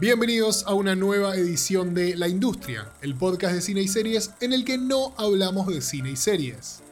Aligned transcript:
Bienvenidos 0.00 0.64
a 0.66 0.74
una 0.74 0.94
nueva 0.94 1.34
edición 1.34 1.92
de 1.92 2.16
La 2.16 2.28
Industria, 2.28 2.92
el 3.02 3.16
podcast 3.16 3.54
de 3.54 3.60
cine 3.60 3.82
y 3.82 3.88
series 3.88 4.30
en 4.40 4.52
el 4.52 4.64
que 4.64 4.78
no 4.78 5.12
hablamos 5.16 5.66
de 5.66 5.80
cine 5.80 6.12
y 6.12 6.16
series. 6.16 6.82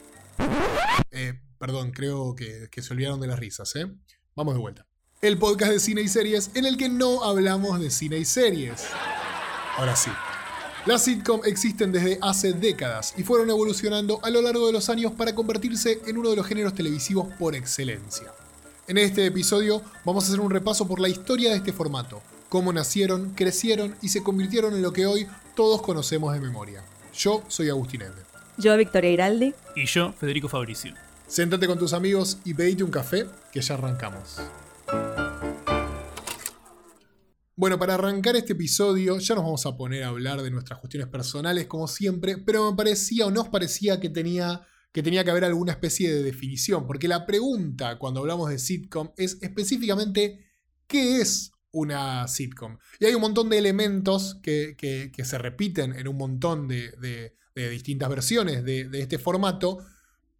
Eh, 1.11 1.39
perdón, 1.57 1.91
creo 1.91 2.35
que, 2.35 2.67
que 2.69 2.81
se 2.81 2.93
olvidaron 2.93 3.21
de 3.21 3.27
las 3.27 3.39
risas, 3.39 3.73
¿eh? 3.77 3.87
Vamos 4.35 4.55
de 4.55 4.59
vuelta. 4.59 4.85
El 5.21 5.37
podcast 5.37 5.71
de 5.71 5.79
cine 5.79 6.01
y 6.01 6.09
series 6.09 6.51
en 6.53 6.65
el 6.65 6.75
que 6.75 6.89
no 6.89 7.23
hablamos 7.23 7.79
de 7.79 7.89
cine 7.89 8.17
y 8.17 8.25
series. 8.25 8.87
Ahora 9.77 9.95
sí. 9.95 10.11
Las 10.85 11.03
sitcom 11.03 11.41
existen 11.45 11.91
desde 11.91 12.19
hace 12.21 12.53
décadas 12.53 13.13
y 13.17 13.23
fueron 13.23 13.49
evolucionando 13.49 14.19
a 14.23 14.29
lo 14.29 14.41
largo 14.41 14.67
de 14.67 14.73
los 14.73 14.89
años 14.89 15.13
para 15.13 15.33
convertirse 15.33 16.01
en 16.05 16.17
uno 16.17 16.29
de 16.29 16.35
los 16.35 16.45
géneros 16.45 16.73
televisivos 16.73 17.27
por 17.39 17.55
excelencia. 17.55 18.33
En 18.89 18.97
este 18.97 19.25
episodio 19.25 19.81
vamos 20.05 20.23
a 20.23 20.27
hacer 20.27 20.39
un 20.39 20.49
repaso 20.49 20.87
por 20.87 21.01
la 21.01 21.09
historia 21.09 21.49
de 21.49 21.57
este 21.57 21.73
formato, 21.73 22.21
cómo 22.47 22.71
nacieron, 22.71 23.33
crecieron 23.33 23.93
y 24.01 24.07
se 24.07 24.23
convirtieron 24.23 24.73
en 24.73 24.81
lo 24.81 24.93
que 24.93 25.05
hoy 25.05 25.27
todos 25.57 25.81
conocemos 25.81 26.33
de 26.33 26.39
memoria. 26.39 26.85
Yo 27.13 27.43
soy 27.49 27.67
Agustín 27.67 28.03
Ende. 28.03 28.21
Yo, 28.57 28.77
Victoria 28.77 29.11
Iraldi. 29.11 29.53
Y 29.75 29.85
yo, 29.87 30.13
Federico 30.13 30.47
Fabricio. 30.47 30.93
Siéntate 31.27 31.67
con 31.67 31.77
tus 31.77 31.91
amigos 31.91 32.37
y 32.45 32.53
pedite 32.53 32.81
un 32.81 32.89
café, 32.89 33.25
que 33.51 33.59
ya 33.59 33.73
arrancamos. 33.73 34.37
Bueno, 37.57 37.77
para 37.77 37.95
arrancar 37.95 38.37
este 38.37 38.53
episodio 38.53 39.19
ya 39.19 39.35
nos 39.35 39.43
vamos 39.43 39.65
a 39.65 39.75
poner 39.75 40.03
a 40.03 40.07
hablar 40.07 40.41
de 40.41 40.49
nuestras 40.49 40.79
cuestiones 40.79 41.09
personales 41.09 41.67
como 41.67 41.89
siempre, 41.89 42.37
pero 42.37 42.71
me 42.71 42.77
parecía 42.77 43.25
o 43.25 43.31
nos 43.31 43.49
parecía 43.49 43.99
que 43.99 44.09
tenía 44.09 44.65
que 44.91 45.03
tenía 45.03 45.23
que 45.23 45.31
haber 45.31 45.45
alguna 45.45 45.73
especie 45.73 46.13
de 46.13 46.23
definición, 46.23 46.87
porque 46.87 47.07
la 47.07 47.25
pregunta 47.25 47.99
cuando 47.99 48.21
hablamos 48.21 48.49
de 48.49 48.59
sitcom 48.59 49.11
es 49.17 49.37
específicamente 49.41 50.47
¿qué 50.87 51.21
es 51.21 51.51
una 51.71 52.27
sitcom? 52.27 52.77
Y 52.99 53.05
hay 53.05 53.13
un 53.13 53.21
montón 53.21 53.49
de 53.49 53.57
elementos 53.57 54.39
que, 54.41 54.75
se 55.23 55.37
repiten 55.37 55.93
en 55.93 56.07
un 56.07 56.17
montón 56.17 56.67
de, 56.67 57.33
distintas 57.55 58.09
versiones 58.09 58.63
de, 58.63 58.89
este 58.93 59.19
formato, 59.19 59.79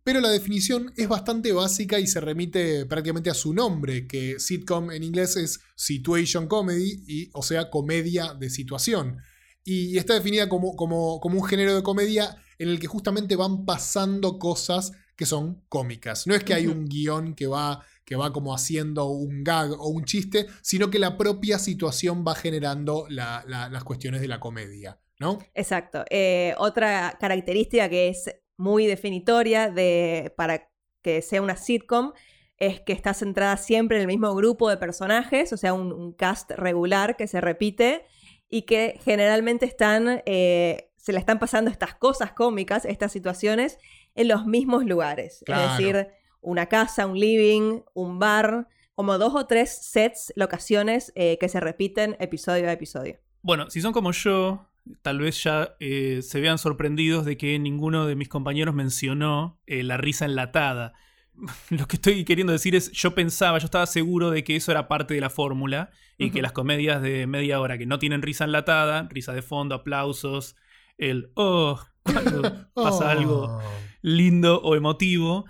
pero 0.04 0.22
la 0.22 0.30
definición 0.30 0.94
es 0.96 1.10
bastante 1.10 1.52
básica 1.52 2.00
y 2.00 2.08
se 2.08 2.22
remite 2.22 2.86
prácticamente 2.86 3.30
a 3.30 3.34
su 3.34 3.54
nombre, 3.54 4.08
que 4.08 4.40
sitcom 4.40 4.92
en 4.92 5.04
inglés 5.04 5.36
es 5.36 5.60
situation 5.76 6.48
comedy, 6.48 7.04
y, 7.06 7.30
o 7.34 7.44
sea, 7.44 7.70
comedia 7.70 8.34
de 8.34 8.50
situación. 8.50 9.18
Y 9.66 9.98
está 9.98 10.14
definida 10.14 10.48
como, 10.48 10.78
como, 10.78 11.20
como 11.20 11.42
un 11.42 11.46
género 11.46 11.76
de 11.76 11.84
comedia 11.84 12.38
en 12.60 12.70
el 12.70 12.80
que 12.80 12.88
justamente 12.88 13.36
van 13.36 13.66
pasando 13.66 14.40
cosas 14.40 14.92
que 15.16 15.26
son 15.26 15.64
cómicas. 15.68 16.28
No 16.28 16.36
es 16.36 16.44
que 16.44 16.54
hay 16.54 16.68
un 16.68 16.86
guion 16.86 17.34
que 17.34 17.48
va, 17.48 17.84
que 18.06 18.16
va 18.16 18.32
como 18.32 18.54
haciendo 18.54 19.06
un 19.06 19.44
gag 19.44 19.72
o 19.72 19.88
un 19.88 20.06
chiste, 20.06 20.46
sino 20.62 20.90
que 20.90 21.00
la 21.00 21.18
propia 21.18 21.58
situación 21.60 22.24
va 22.26 22.36
generando 22.36 23.08
las 23.10 23.84
cuestiones 23.84 24.22
de 24.22 24.28
la 24.28 24.40
comedia, 24.40 25.00
¿no? 25.20 25.40
Exacto. 25.56 26.06
Eh, 26.10 26.54
otra 26.58 27.18
característica 27.20 27.90
que 27.90 28.10
es 28.10 28.30
muy 28.58 28.86
definitoria 28.86 29.70
de, 29.70 30.34
para 30.38 30.70
que 31.02 31.22
sea 31.22 31.42
una 31.42 31.56
sitcom 31.56 32.14
es 32.58 32.82
que 32.82 32.94
está 32.94 33.14
centrada 33.14 33.58
siempre 33.58 33.98
en 33.98 34.02
el 34.02 34.08
mismo 34.08 34.34
grupo 34.36 34.70
de 34.70 34.78
personajes, 34.78 35.54
o 35.54 35.58
sea, 35.58 35.74
un, 35.74 36.14
cast 36.14 36.52
regular 36.52 37.16
que 37.16 37.28
se 37.28 37.40
repite 37.40 38.06
y 38.50 38.64
que 38.64 39.00
generalmente 39.04 39.66
están, 39.66 40.22
eh, 40.26 40.92
se 41.08 41.14
le 41.14 41.20
están 41.20 41.40
pasando 41.40 41.72
estas 41.72 41.96
cosas 41.96 42.34
cómicas, 42.34 42.84
estas 42.84 43.14
situaciones, 43.14 43.80
en 44.14 44.28
los 44.28 44.46
mismos 44.46 44.84
lugares. 44.84 45.42
Es 45.48 45.72
decir, 45.72 46.10
una 46.42 46.66
casa, 46.66 47.08
un 47.08 47.18
living, 47.18 47.80
un 47.94 48.20
bar, 48.20 48.68
como 48.94 49.18
dos 49.18 49.34
o 49.34 49.46
tres 49.46 49.70
sets, 49.70 50.34
locaciones 50.36 51.14
eh, 51.16 51.38
que 51.40 51.48
se 51.48 51.62
repiten 51.62 52.18
episodio 52.20 52.68
a 52.68 52.74
episodio. 52.74 53.20
Bueno, 53.42 53.70
si 53.70 53.80
son 53.80 53.94
como 53.94 54.12
yo, 54.12 54.68
tal 55.02 55.20
vez 55.20 55.42
ya 55.42 55.78
eh, 55.80 56.20
se 56.24 56.42
vean 56.42 56.58
sorprendidos 56.58 57.24
de 57.24 57.38
que 57.38 57.58
ninguno 57.58 58.06
de 58.06 58.18
mis 58.18 58.28
compañeros 58.28 58.76
mencionó 58.76 59.62
eh, 59.66 59.84
la 59.84 59.96
risa 59.96 60.26
enlatada. 60.26 60.92
Lo 61.70 61.88
que 61.88 61.96
estoy 61.96 62.26
queriendo 62.26 62.52
decir 62.52 62.76
es, 62.76 62.92
yo 62.92 63.16
pensaba, 63.16 63.60
yo 63.60 63.66
estaba 63.66 63.86
seguro 63.86 64.30
de 64.30 64.44
que 64.44 64.58
eso 64.58 64.72
era 64.72 64.90
parte 64.90 65.14
de 65.14 65.22
la 65.22 65.30
fórmula 65.30 65.90
y 66.18 66.32
que 66.32 66.42
las 66.42 66.52
comedias 66.52 67.02
de 67.02 67.28
media 67.28 67.62
hora 67.62 67.78
que 67.78 67.86
no 67.86 67.98
tienen 67.98 68.22
risa 68.22 68.44
enlatada, 68.44 69.08
risa 69.10 69.32
de 69.32 69.42
fondo, 69.42 69.74
aplausos, 69.74 70.58
el 70.98 71.32
oh, 71.36 71.80
cuando 72.04 72.42
pasa 72.74 73.12
algo 73.12 73.46
oh. 73.46 73.62
lindo 74.02 74.62
o 74.62 74.76
emotivo, 74.76 75.46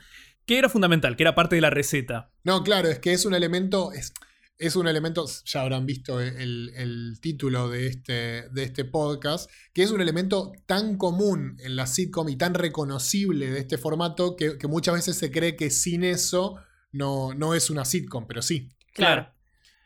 que 0.46 0.58
era 0.58 0.70
fundamental, 0.70 1.16
que 1.16 1.24
era 1.24 1.36
parte 1.36 1.56
de 1.56 1.62
la 1.62 1.70
receta. 1.70 2.32
No, 2.44 2.64
claro, 2.64 2.88
es 2.88 3.00
que 3.00 3.14
es 3.14 3.26
un 3.26 3.34
elemento, 3.34 3.92
es 4.58 4.76
un 4.76 4.88
elemento, 4.88 5.26
ya 5.46 5.62
habrán 5.62 5.86
visto 5.86 6.20
el, 6.20 7.18
título 7.22 7.70
de 7.70 7.88
este, 7.88 8.50
de 8.50 8.64
este 8.64 8.86
podcast, 8.86 9.50
que 9.74 9.84
es 9.84 9.92
un 9.92 10.02
elemento 10.02 10.52
tan 10.66 10.98
común 10.98 11.58
en 11.60 11.76
la 11.76 11.86
sitcom 11.86 12.30
y 12.30 12.38
tan 12.38 12.54
reconocible 12.54 13.52
de 13.52 13.60
este 13.60 13.78
formato 13.78 14.36
que, 14.36 14.58
muchas 14.68 14.96
veces 14.96 15.18
se 15.18 15.32
cree 15.32 15.56
que 15.56 15.70
sin 15.70 16.04
eso 16.04 16.58
no, 16.92 17.34
no 17.34 17.54
es 17.54 17.70
una 17.70 17.86
sitcom, 17.86 18.26
pero 18.28 18.42
sí. 18.42 18.70
Claro. 18.94 19.32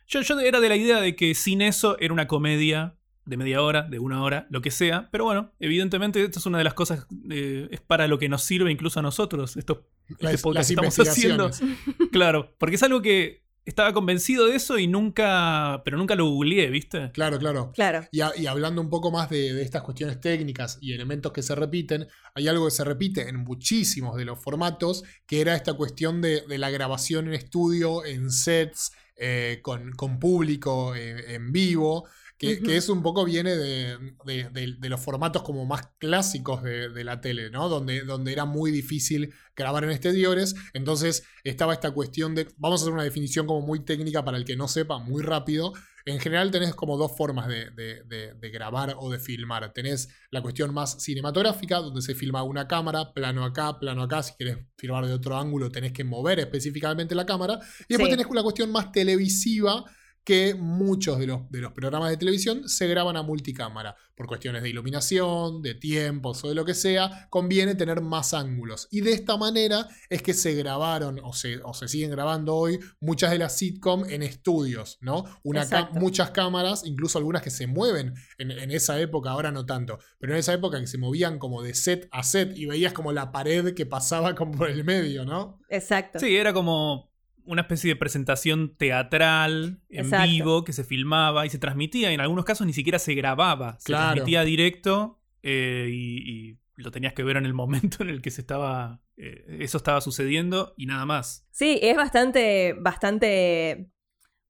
Yo, 0.08 0.22
yo 0.22 0.40
era 0.40 0.60
de 0.60 0.70
la 0.70 0.76
idea 0.76 1.02
de 1.02 1.16
que 1.16 1.36
sin 1.36 1.62
eso 1.62 1.98
era 2.00 2.14
una 2.14 2.28
comedia 2.28 2.98
de 3.32 3.38
media 3.38 3.62
hora, 3.64 3.84
de 3.84 3.98
una 3.98 4.22
hora, 4.22 4.46
lo 4.50 4.62
que 4.62 4.70
sea. 4.70 5.10
Pero 5.12 5.24
bueno, 5.24 5.52
evidentemente 5.60 6.24
esto 6.24 6.38
es 6.38 6.46
una 6.46 6.60
de 6.60 6.64
las 6.64 6.76
cosas, 6.76 7.08
eh, 7.32 7.68
es 7.72 7.82
para 7.82 8.08
lo 8.08 8.20
que 8.20 8.30
nos 8.30 8.44
sirve 8.44 8.72
incluso 8.72 9.00
a 9.00 9.04
nosotros, 9.04 9.58
esto, 9.58 9.88
este 10.20 10.38
podcast 10.38 10.70
que 10.70 10.74
estamos 10.74 11.00
haciendo. 11.00 11.50
Claro, 12.12 12.54
porque 12.60 12.76
es 12.76 12.84
algo 12.84 13.02
que 13.02 13.42
estaba 13.66 13.94
convencido 13.94 14.48
de 14.48 14.56
eso 14.56 14.78
y 14.78 14.88
nunca, 14.88 15.82
pero 15.86 15.98
nunca 15.98 16.16
lo 16.16 16.26
googleé, 16.30 16.70
¿viste? 16.70 17.12
Claro, 17.14 17.40
claro. 17.40 17.72
claro. 17.74 18.06
Y, 18.12 18.20
y 18.20 18.48
hablando 18.48 18.82
un 18.82 18.90
poco 18.90 19.12
más 19.12 19.30
de, 19.30 19.62
estas 19.62 19.84
cuestiones 19.84 20.20
técnicas 20.20 20.78
y 20.82 20.94
elementos 20.94 21.32
que 21.32 21.42
se 21.42 21.56
repiten, 21.56 22.08
hay 22.36 22.48
algo 22.48 22.66
que 22.66 22.72
se 22.72 22.84
repite 22.84 23.30
en 23.30 23.38
muchísimos 23.38 24.18
de 24.18 24.26
los 24.26 24.40
formatos, 24.40 25.04
que 25.26 25.42
era 25.42 25.56
esta 25.56 25.74
cuestión 25.74 26.22
de, 26.22 26.44
la 26.58 26.70
grabación 26.70 27.28
en 27.28 27.34
estudio, 27.34 28.04
en 28.04 28.30
sets, 28.30 28.92
eh, 29.16 29.60
con, 29.62 30.20
público 30.20 30.96
eh, 30.96 31.36
en 31.36 31.52
vivo. 31.52 32.08
Que, 32.42 32.76
eso 32.76 32.92
un 32.92 33.04
poco 33.04 33.24
viene 33.24 33.56
de, 33.56 34.90
los 34.90 35.00
formatos 35.00 35.44
como 35.44 35.64
más 35.68 35.90
clásicos 36.00 36.64
de, 36.64 37.04
la 37.04 37.22
tele, 37.22 37.52
¿no? 37.52 37.70
Donde, 37.70 38.02
donde 38.02 38.34
era 38.34 38.46
muy 38.46 38.72
difícil 38.72 39.32
grabar 39.56 39.84
en 39.84 39.92
exteriores. 39.92 40.56
Entonces 40.74 41.24
estaba 41.44 41.74
esta 41.74 41.92
cuestión 41.92 42.34
de. 42.34 42.48
Vamos 42.58 42.82
a 42.82 42.84
hacer 42.86 42.94
una 42.94 43.04
definición 43.04 43.46
como 43.46 43.62
muy 43.62 43.86
técnica 43.86 44.26
para 44.26 44.38
el 44.38 44.46
que 44.46 44.56
no 44.56 44.68
sepa, 44.68 44.98
muy 44.98 45.22
rápido. 45.22 45.74
En 46.04 46.20
general 46.20 46.50
tenés 46.50 46.74
como 46.74 46.98
dos 46.98 47.16
formas 47.16 47.48
de, 47.48 48.52
grabar 48.52 48.96
o 48.98 49.12
de 49.12 49.20
filmar. 49.20 49.72
Tenés 49.72 50.10
la 50.32 50.42
cuestión 50.42 50.74
más 50.74 51.04
cinematográfica, 51.04 51.78
donde 51.78 52.02
se 52.02 52.16
filma 52.16 52.42
una 52.42 52.68
cámara, 52.68 53.14
plano 53.14 53.46
acá, 53.46 53.78
plano 53.78 54.02
acá. 54.02 54.24
Si 54.24 54.34
querés 54.36 54.58
filmar 54.78 55.06
de 55.06 55.14
otro 55.14 55.38
ángulo, 55.38 55.72
tenés 55.72 55.92
que 55.92 56.04
mover 56.04 56.40
específicamente 56.40 57.14
la 57.14 57.28
cámara. 57.28 57.60
Y 57.82 57.94
después 57.94 58.10
tenés 58.10 58.26
la 58.34 58.42
cuestión 58.42 58.72
más 58.72 58.92
televisiva 58.92 59.86
que 60.24 60.54
muchos 60.56 61.20
de 61.20 61.28
los, 61.28 61.50
de 61.50 61.62
los 61.62 61.74
programas 61.74 62.10
de 62.10 62.18
televisión 62.18 62.70
se 62.70 62.88
graban 62.88 63.18
a 63.18 63.24
multicámara. 63.24 63.96
Por 64.16 64.28
cuestiones 64.28 64.62
de 64.62 64.70
iluminación, 64.70 65.64
de 65.64 65.74
tiempos 65.74 66.44
o 66.44 66.50
de 66.50 66.54
lo 66.54 66.64
que 66.64 66.76
sea, 66.76 67.28
conviene 67.32 67.74
tener 67.74 68.02
más 68.02 68.36
ángulos. 68.36 68.88
Y 68.92 69.02
de 69.02 69.14
esta 69.14 69.36
manera 69.36 69.88
es 70.10 70.22
que 70.22 70.34
se 70.36 70.54
grabaron 70.54 71.20
o 71.24 71.34
se, 71.34 71.58
o 71.64 71.74
se 71.74 71.88
siguen 71.88 72.12
grabando 72.12 72.56
hoy 72.56 72.80
muchas 73.00 73.32
de 73.32 73.40
las 73.40 73.58
sitcom 73.58 74.04
en 74.08 74.22
estudios, 74.22 75.00
¿no? 75.02 75.24
Una 75.44 75.66
muchas 75.94 76.32
cámaras, 76.32 76.86
incluso 76.86 77.18
algunas 77.18 77.42
que 77.42 77.50
se 77.50 77.66
mueven 77.66 78.14
en, 78.38 78.52
en, 78.52 78.72
esa 78.72 79.00
época, 79.00 79.32
ahora 79.32 79.52
no 79.52 79.66
tanto, 79.66 80.00
pero 80.20 80.34
en 80.34 80.40
esa 80.40 80.54
época 80.54 80.80
que 80.80 80.88
se 80.88 80.98
movían 80.98 81.40
como 81.40 81.64
de 81.64 81.74
set 81.74 82.08
a 82.12 82.24
set 82.24 82.56
y 82.56 82.66
veías 82.66 82.94
como 82.94 83.12
la 83.12 83.32
pared 83.32 83.74
que 83.74 83.86
pasaba 83.86 84.36
como 84.36 84.52
por 84.52 84.70
el 84.70 84.84
medio, 84.84 85.26
¿no? 85.26 85.60
Exacto. 85.70 86.20
Sí, 86.20 86.36
era 86.36 86.54
como 86.54 87.11
una 87.46 87.62
especie 87.62 87.90
de 87.90 87.96
presentación 87.96 88.76
teatral 88.76 89.82
en 89.90 90.12
vivo 90.24 90.64
que 90.64 90.74
se 90.74 90.84
filmaba 90.84 91.46
y 91.46 91.50
se 91.50 91.60
transmitía. 91.60 92.12
En 92.12 92.22
algunos 92.22 92.46
casos 92.46 92.68
ni 92.68 92.74
siquiera 92.74 93.00
se 93.00 93.14
grababa, 93.14 93.78
se 93.80 93.94
transmitía 93.94 94.44
directo 94.44 95.20
eh, 95.44 95.90
y, 95.92 96.58
lo 96.78 96.90
tenías 96.90 97.14
que 97.14 97.24
ver 97.24 97.38
en 97.38 97.46
el 97.46 97.54
momento 97.54 98.02
en 98.02 98.10
el 98.10 98.22
que 98.24 98.32
se 98.32 98.42
estaba 98.42 99.02
eh, 99.18 99.58
eso 99.60 99.78
estaba 99.78 100.02
sucediendo 100.02 100.74
y 100.78 100.88
nada 100.88 101.06
más. 101.06 101.46
Sí, 101.52 101.80
es 101.82 101.96
bastante, 101.96 102.74
bastante, 102.80 103.92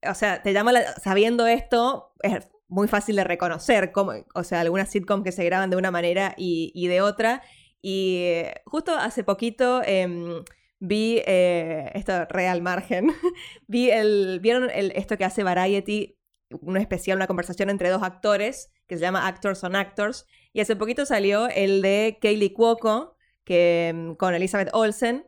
o 0.07 0.13
sea, 0.13 0.41
te 0.41 0.53
llama 0.53 0.71
sabiendo 1.03 1.45
esto 1.45 2.13
es 2.21 2.47
muy 2.71 2.87
fácil 2.87 3.17
de 3.17 3.25
reconocer, 3.25 3.91
como, 3.91 4.13
o 4.33 4.43
sea, 4.43 4.61
algunas 4.61 4.89
sitcoms 4.89 5.25
que 5.25 5.33
se 5.33 5.43
graban 5.43 5.69
de 5.69 5.75
una 5.75 5.91
manera 5.91 6.33
y, 6.37 6.87
de 6.87 7.01
otra. 7.01 7.41
Y 7.81 8.19
eh, 8.19 8.61
justo 8.65 8.95
hace 8.95 9.25
poquito 9.25 9.81
em, 9.83 10.41
vi, 10.81 11.21
eh, 11.25 11.91
esto 11.93 12.25
real 12.25 12.61
margen, 12.61 13.13
vi 13.67 13.91
el, 13.91 14.39
¿vieron 14.41 14.69
esto 14.73 15.17
que 15.17 15.23
hace 15.23 15.43
Variety? 15.43 16.17
Un 16.49 16.75
especial, 16.75 17.15
una 17.15 17.27
conversación 17.27 17.69
entre 17.69 17.89
dos 17.89 18.03
actores 18.03 18.71
que 18.87 18.97
se 18.97 19.01
llama 19.01 19.25
Actors 19.25 19.63
on 19.63 19.77
Actors. 19.77 20.25
Y 20.51 20.59
hace 20.59 20.75
poquito 20.75 21.05
salió 21.05 21.47
el 21.47 21.81
de 21.81 22.17
Kaylee 22.21 22.51
Cuoco 22.51 23.15
que, 23.45 23.93
mm, 23.95 24.13
con 24.15 24.33
Elizabeth 24.33 24.69
Olsen, 24.73 25.25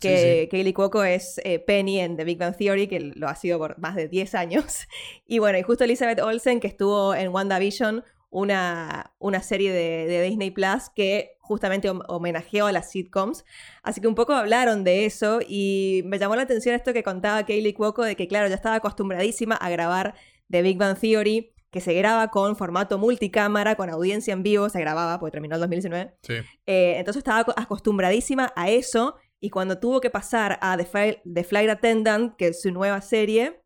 que 0.00 0.48
Kaylee 0.50 0.74
Cuoco 0.74 1.04
es 1.04 1.40
eh, 1.44 1.60
Penny 1.60 2.00
en 2.00 2.16
The 2.16 2.24
Big 2.24 2.38
Bang 2.38 2.56
Theory, 2.56 2.88
que 2.88 2.98
lo 3.00 3.28
ha 3.28 3.36
sido 3.36 3.58
por 3.58 3.78
más 3.78 3.94
de 3.94 4.08
10 4.08 4.34
años. 4.34 4.86
Y 5.26 5.38
bueno, 5.38 5.58
y 5.58 5.62
justo 5.62 5.84
Elizabeth 5.84 6.20
Olsen, 6.20 6.60
que 6.60 6.66
estuvo 6.66 7.14
en 7.14 7.28
WandaVision, 7.28 8.04
una, 8.34 9.14
una 9.20 9.42
serie 9.42 9.72
de, 9.72 10.22
Disney 10.22 10.50
Plus 10.50 10.90
que 10.92 11.36
justamente 11.38 11.88
homenajeó 11.88 12.66
a 12.66 12.72
las 12.72 12.90
sitcoms. 12.90 13.44
Así 13.84 14.00
que 14.00 14.08
un 14.08 14.16
poco 14.16 14.32
hablaron 14.32 14.82
de 14.82 15.04
eso 15.04 15.38
y 15.46 16.02
me 16.06 16.18
llamó 16.18 16.34
la 16.34 16.42
atención 16.42 16.74
esto 16.74 16.92
que 16.92 17.04
contaba 17.04 17.46
Kaylee 17.46 17.74
Cuoco 17.74 18.02
de 18.02 18.16
que, 18.16 18.26
claro, 18.26 18.48
ya 18.48 18.56
estaba 18.56 18.74
acostumbradísima 18.74 19.54
a 19.54 19.70
grabar 19.70 20.16
The 20.50 20.62
Big 20.62 20.76
Bang 20.76 20.98
Theory, 20.98 21.54
que 21.70 21.80
se 21.80 21.94
graba 21.94 22.28
con 22.32 22.56
formato 22.56 22.98
multicámara, 22.98 23.76
con 23.76 23.88
audiencia 23.88 24.32
en 24.32 24.42
vivo, 24.42 24.68
se 24.68 24.80
grababa 24.80 25.20
porque 25.20 25.32
terminó 25.32 25.54
el 25.54 25.60
2019. 25.60 26.16
Sí. 26.22 26.34
Eh, 26.66 26.94
entonces 26.98 27.18
estaba 27.18 27.46
acostumbradísima 27.56 28.52
a 28.56 28.68
eso 28.68 29.14
y 29.38 29.50
cuando 29.50 29.78
tuvo 29.78 30.00
que 30.00 30.10
pasar 30.10 30.58
a 30.60 30.76
The, 30.76 31.22
The 31.24 31.44
Flight 31.44 31.70
Attendant, 31.70 32.34
que 32.34 32.48
es 32.48 32.62
su 32.62 32.72
nueva 32.72 33.00
serie, 33.00 33.62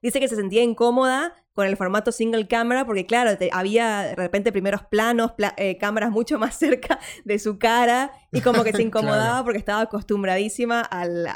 dice 0.00 0.18
que 0.18 0.28
se 0.28 0.36
sentía 0.36 0.62
incómoda 0.62 1.41
con 1.52 1.66
el 1.66 1.76
formato 1.76 2.12
single 2.12 2.48
camera, 2.48 2.86
porque 2.86 3.06
claro, 3.06 3.36
había 3.52 4.02
de 4.02 4.14
repente 4.14 4.52
primeros 4.52 4.82
planos, 4.84 5.32
eh, 5.56 5.76
cámaras 5.78 6.10
mucho 6.10 6.38
más 6.38 6.56
cerca 6.58 6.98
de 7.24 7.38
su 7.38 7.58
cara, 7.58 8.12
y 8.32 8.40
como 8.40 8.64
que 8.64 8.72
se 8.72 8.82
incomodaba 8.82 9.44
porque 9.44 9.58
estaba 9.58 9.82
acostumbradísima 9.82 10.80
al, 10.80 11.28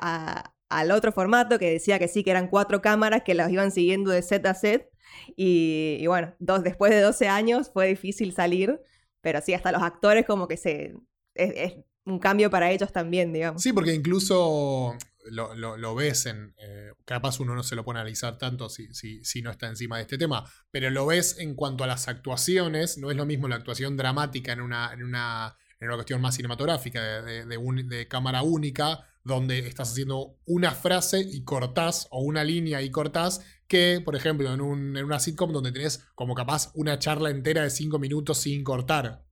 al, 0.68 0.90
otro 0.90 1.12
formato, 1.12 1.58
que 1.58 1.70
decía 1.70 1.98
que 1.98 2.08
sí, 2.08 2.24
que 2.24 2.30
eran 2.30 2.48
cuatro 2.48 2.80
cámaras 2.80 3.22
que 3.22 3.34
las 3.34 3.50
iban 3.50 3.70
siguiendo 3.70 4.10
de 4.10 4.22
set 4.22 4.46
a 4.46 4.54
set, 4.54 4.90
y, 5.36 6.04
bueno, 6.06 6.34
dos, 6.38 6.62
después 6.62 6.90
de 6.90 7.00
12 7.00 7.28
años 7.28 7.70
fue 7.72 7.88
difícil 7.88 8.32
salir, 8.32 8.80
pero 9.20 9.40
sí, 9.40 9.54
hasta 9.54 9.72
los 9.72 9.82
actores 9.82 10.26
como 10.26 10.48
que 10.48 10.56
se... 10.56 10.94
es 11.34 11.74
un 12.04 12.18
cambio 12.18 12.50
para 12.50 12.70
ellos 12.70 12.92
también, 12.92 13.32
digamos. 13.32 13.62
Sí, 13.62 13.72
porque 13.72 13.92
incluso 13.92 14.94
lo, 15.30 15.94
ves 15.94 16.26
en. 16.26 16.54
Eh, 16.58 16.92
capaz 17.04 17.40
uno 17.40 17.54
no 17.54 17.62
se 17.62 17.76
lo 17.76 17.84
puede 17.84 18.00
analizar 18.00 18.38
tanto 18.38 18.68
si, 18.68 18.88
si, 18.92 19.42
no 19.42 19.50
está 19.50 19.68
encima 19.68 19.96
de 19.96 20.02
este 20.02 20.18
tema, 20.18 20.44
pero 20.70 20.90
lo 20.90 21.06
ves 21.06 21.38
en 21.38 21.54
cuanto 21.54 21.84
a 21.84 21.86
las 21.86 22.08
actuaciones. 22.08 22.98
No 22.98 23.10
es 23.10 23.16
lo 23.16 23.26
mismo 23.26 23.48
la 23.48 23.56
actuación 23.56 23.96
dramática 23.96 24.52
en 24.52 24.60
una, 24.60 24.92
en 24.92 25.02
una, 25.02 25.56
en 25.80 25.88
una 25.88 25.96
cuestión 25.96 26.20
más 26.20 26.36
cinematográfica, 26.36 27.22
de, 27.22 27.44
de, 27.44 28.08
cámara 28.08 28.42
única, 28.42 29.04
donde 29.24 29.66
estás 29.66 29.90
haciendo 29.90 30.38
una 30.46 30.70
frase 30.72 31.20
y 31.20 31.44
cortás, 31.44 32.06
o 32.10 32.22
una 32.22 32.44
línea 32.44 32.82
y 32.82 32.90
cortás, 32.90 33.40
que, 33.66 34.00
por 34.04 34.16
ejemplo, 34.16 34.52
en, 34.52 34.60
un, 34.60 34.96
en 34.96 35.04
una 35.04 35.18
sitcom 35.18 35.52
donde 35.52 35.72
tenés 35.72 36.06
como 36.14 36.34
capaz 36.34 36.70
una 36.74 36.98
charla 36.98 37.30
entera 37.30 37.62
de 37.62 37.70
cinco 37.70 37.98
minutos 37.98 38.38
sin 38.38 38.62
cortar. 38.62 39.25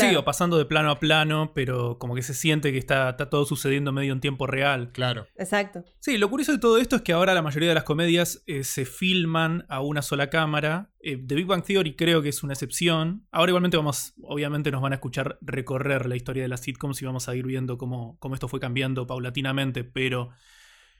Sí, 0.00 0.14
o 0.16 0.24
pasando 0.24 0.58
de 0.58 0.64
plano 0.64 0.90
a 0.90 0.98
plano, 0.98 1.52
pero 1.54 1.98
como 1.98 2.14
que 2.14 2.22
se 2.22 2.34
siente 2.34 2.72
que 2.72 2.78
está, 2.78 3.16
todo 3.16 3.44
sucediendo 3.44 3.92
medio 3.92 4.12
en 4.12 4.20
tiempo 4.20 4.46
real. 4.46 4.90
Claro. 4.92 5.26
Exacto. 5.36 5.84
Sí, 6.00 6.18
lo 6.18 6.30
curioso 6.30 6.52
de 6.52 6.58
todo 6.58 6.78
esto 6.78 6.96
es 6.96 7.02
que 7.02 7.12
ahora 7.12 7.34
la 7.34 7.42
mayoría 7.42 7.68
de 7.68 7.74
las 7.74 7.84
comedias 7.84 8.42
eh, 8.46 8.64
se 8.64 8.84
filman 8.84 9.66
a 9.68 9.80
una 9.80 10.02
sola 10.02 10.30
cámara. 10.30 10.90
Eh, 11.00 11.16
The 11.16 11.34
Big 11.34 11.46
Bang 11.46 11.64
Theory 11.64 11.94
creo 11.94 12.22
que 12.22 12.30
es 12.30 12.42
una 12.42 12.54
excepción. 12.54 13.26
Ahora 13.30 13.50
igualmente 13.50 13.76
vamos, 13.76 14.14
obviamente 14.22 14.70
nos 14.70 14.80
van 14.80 14.92
a 14.92 14.96
escuchar 14.96 15.38
recorrer 15.42 16.06
la 16.06 16.16
historia 16.16 16.42
de 16.42 16.48
las 16.48 16.60
sitcoms 16.60 17.00
y 17.02 17.04
vamos 17.04 17.28
a 17.28 17.36
ir 17.36 17.46
viendo 17.46 17.76
cómo, 17.76 18.16
cómo 18.18 18.34
esto 18.34 18.48
fue 18.48 18.60
cambiando 18.60 19.06
paulatinamente, 19.06 19.84
pero... 19.84 20.30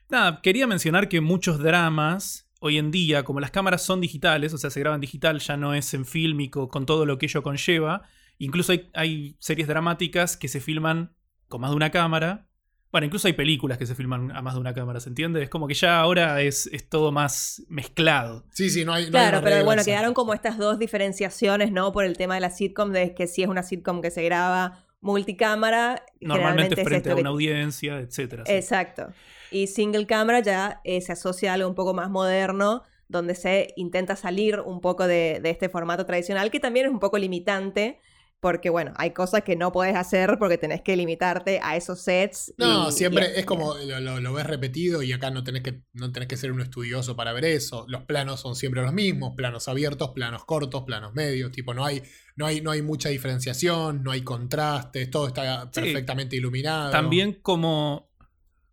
Nada, 0.09 0.43
quería 0.43 0.67
mencionar 0.67 1.09
que 1.09 1.23
muchos 1.23 1.59
dramas 1.59 2.50
hoy 2.61 2.79
en 2.79 2.91
día, 2.93 3.25
como 3.25 3.41
las 3.41 3.50
cámaras 3.50 3.83
son 3.83 4.00
digitales, 4.00 4.55
o 4.55 4.59
sea, 4.59 4.71
se 4.71 4.79
graban 4.79 5.00
digital, 5.00 5.41
ya 5.41 5.56
no 5.56 5.75
es 5.75 5.95
en 5.95 6.05
fílmico 6.05 6.69
con 6.69 6.87
todo 6.87 7.06
lo 7.06 7.19
que 7.19 7.27
ello 7.27 7.43
conlleva, 7.43 8.03
Incluso 8.43 8.73
hay, 8.94 9.37
series 9.39 9.69
dramáticas 9.69 10.37
que 10.37 10.49
se 10.49 10.59
filman 10.59 11.15
con 11.47 11.61
más 11.61 11.71
de 11.71 11.77
una 11.77 11.93
cámara. 11.93 12.49
Bueno, 12.91 13.05
incluso 13.05 13.29
hay 13.29 13.35
películas 13.35 13.79
que 13.79 13.87
se 13.87 13.94
filman 13.94 14.33
a 14.33 14.43
más 14.43 14.55
de 14.55 14.61
una 14.61 14.75
cámara, 14.75 14.99
¿se 14.99 15.11
entiende? 15.11 15.44
Es 15.44 15.49
como 15.49 15.69
que 15.69 15.75
ya 15.75 16.00
ahora 16.00 16.43
es, 16.43 16.69
todo 16.89 17.12
más 17.12 17.62
mezclado. 17.69 18.44
Sí, 18.50 18.69
sí, 18.69 18.85
no 18.85 18.94
hay. 18.94 19.09
claro, 19.11 19.43
pero 19.44 19.65
bueno, 19.65 19.85
quedaron 19.85 20.12
como 20.12 20.35
estas 20.35 20.59
dos 20.59 20.81
diferenciaciones, 20.81 21.71
¿no? 21.71 21.93
Por 21.93 22.05
el 22.05 22.17
tema 22.17 22.35
de 22.35 22.41
la 22.41 22.50
sitcom, 22.50 22.91
de 22.91 23.15
que 23.15 23.29
si 23.29 23.44
es 23.44 23.49
una 23.49 23.62
sitcom 23.62 24.03
que 24.03 24.11
se 24.11 24.25
graba 24.25 24.87
multicámara. 25.00 26.05
Normalmente 26.21 26.83
frente 26.85 27.12
a 27.12 27.15
una 27.15 27.31
audiencia, 27.31 28.00
etcétera. 28.00 28.43
Exacto. 28.49 29.12
Y 29.53 29.69
single 29.69 30.06
cámara 30.06 30.41
ya 30.41 30.81
eh, 30.83 31.00
se 31.00 31.12
asocia 31.12 31.53
a 31.53 31.55
algo 31.55 31.69
un 31.69 31.77
poco 31.77 31.95
más 31.95 32.11
moderno, 32.11 32.83
donde 33.06 33.37
se 33.37 33.73
intenta 33.77 34.17
salir 34.17 34.59
un 34.59 34.81
poco 34.81 35.06
de, 35.06 35.38
de 35.41 35.50
este 35.50 35.69
formato 35.69 36.06
tradicional, 36.06 36.50
que 36.50 36.59
también 36.59 36.87
es 36.87 36.93
un 36.93 36.99
poco 36.99 37.19
limitante 37.19 38.00
porque 38.43 38.71
bueno, 38.71 38.93
hay 38.97 39.12
cosas 39.12 39.44
que 39.44 39.55
no 39.55 39.71
puedes 39.71 39.94
hacer 39.94 40.37
porque 40.37 40.59
tenés 40.59 40.83
que 40.83 40.97
limitarte 40.97 41.61
a 41.62 41.77
esos 41.77 42.00
sets. 42.00 42.53
No, 42.59 42.91
siempre 42.91 43.39
es 43.39 43.47
como 43.47 43.77
lo, 43.77 44.33
ves 44.33 44.47
repetido 44.49 45.00
y 45.05 45.12
acá 45.12 45.31
no 45.31 45.44
tenés, 45.44 45.62
que, 45.62 45.85
no 45.93 46.11
tenés 46.11 46.29
que 46.29 46.37
ser 46.37 46.50
un 46.50 46.61
estudioso 46.61 47.15
para 47.15 47.33
ver 47.33 47.44
eso. 47.44 47.85
Los 47.87 48.03
planos 48.03 48.41
son 48.41 48.56
siempre 48.56 48.83
los 48.83 48.93
mismos, 48.93 49.35
planos 49.37 49.69
abiertos, 49.69 50.11
planos 50.11 50.44
cortos, 50.44 50.83
planos 50.83 51.15
medios, 51.15 51.53
tipo 51.53 51.73
no 51.73 51.85
hay, 51.85 52.03
no 52.35 52.44
hay, 52.44 52.61
no 52.61 52.73
hay 52.73 52.83
mucha 52.83 53.11
diferenciación, 53.11 54.03
no 54.03 54.11
hay 54.11 54.23
contrastes, 54.23 55.09
todo 55.09 55.29
está 55.29 55.71
perfectamente 55.71 56.35
iluminado. 56.35 56.91
También 56.91 57.35
como 57.43 58.11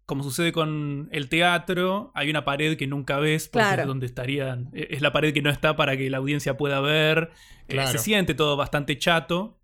como 0.07 0.23
sucede 0.23 0.51
con 0.51 1.09
el 1.11 1.29
teatro, 1.29 2.11
hay 2.15 2.31
una 2.31 2.43
pared 2.43 2.75
que 2.75 2.87
nunca 2.87 3.19
ves 3.19 3.47
porque 3.47 3.81
es 3.81 3.85
donde 3.85 4.07
estarían. 4.07 4.71
E, 4.73 4.87
es 4.89 5.03
la 5.03 5.11
pared 5.11 5.31
que 5.31 5.43
no 5.43 5.51
está 5.51 5.75
para 5.75 5.95
que 5.95 6.09
la 6.09 6.17
audiencia 6.17 6.57
pueda 6.57 6.81
ver. 6.81 7.29
Eh, 7.67 7.85
se 7.85 7.99
siente 7.99 8.33
todo 8.33 8.57
bastante 8.57 8.97
chato 8.97 9.58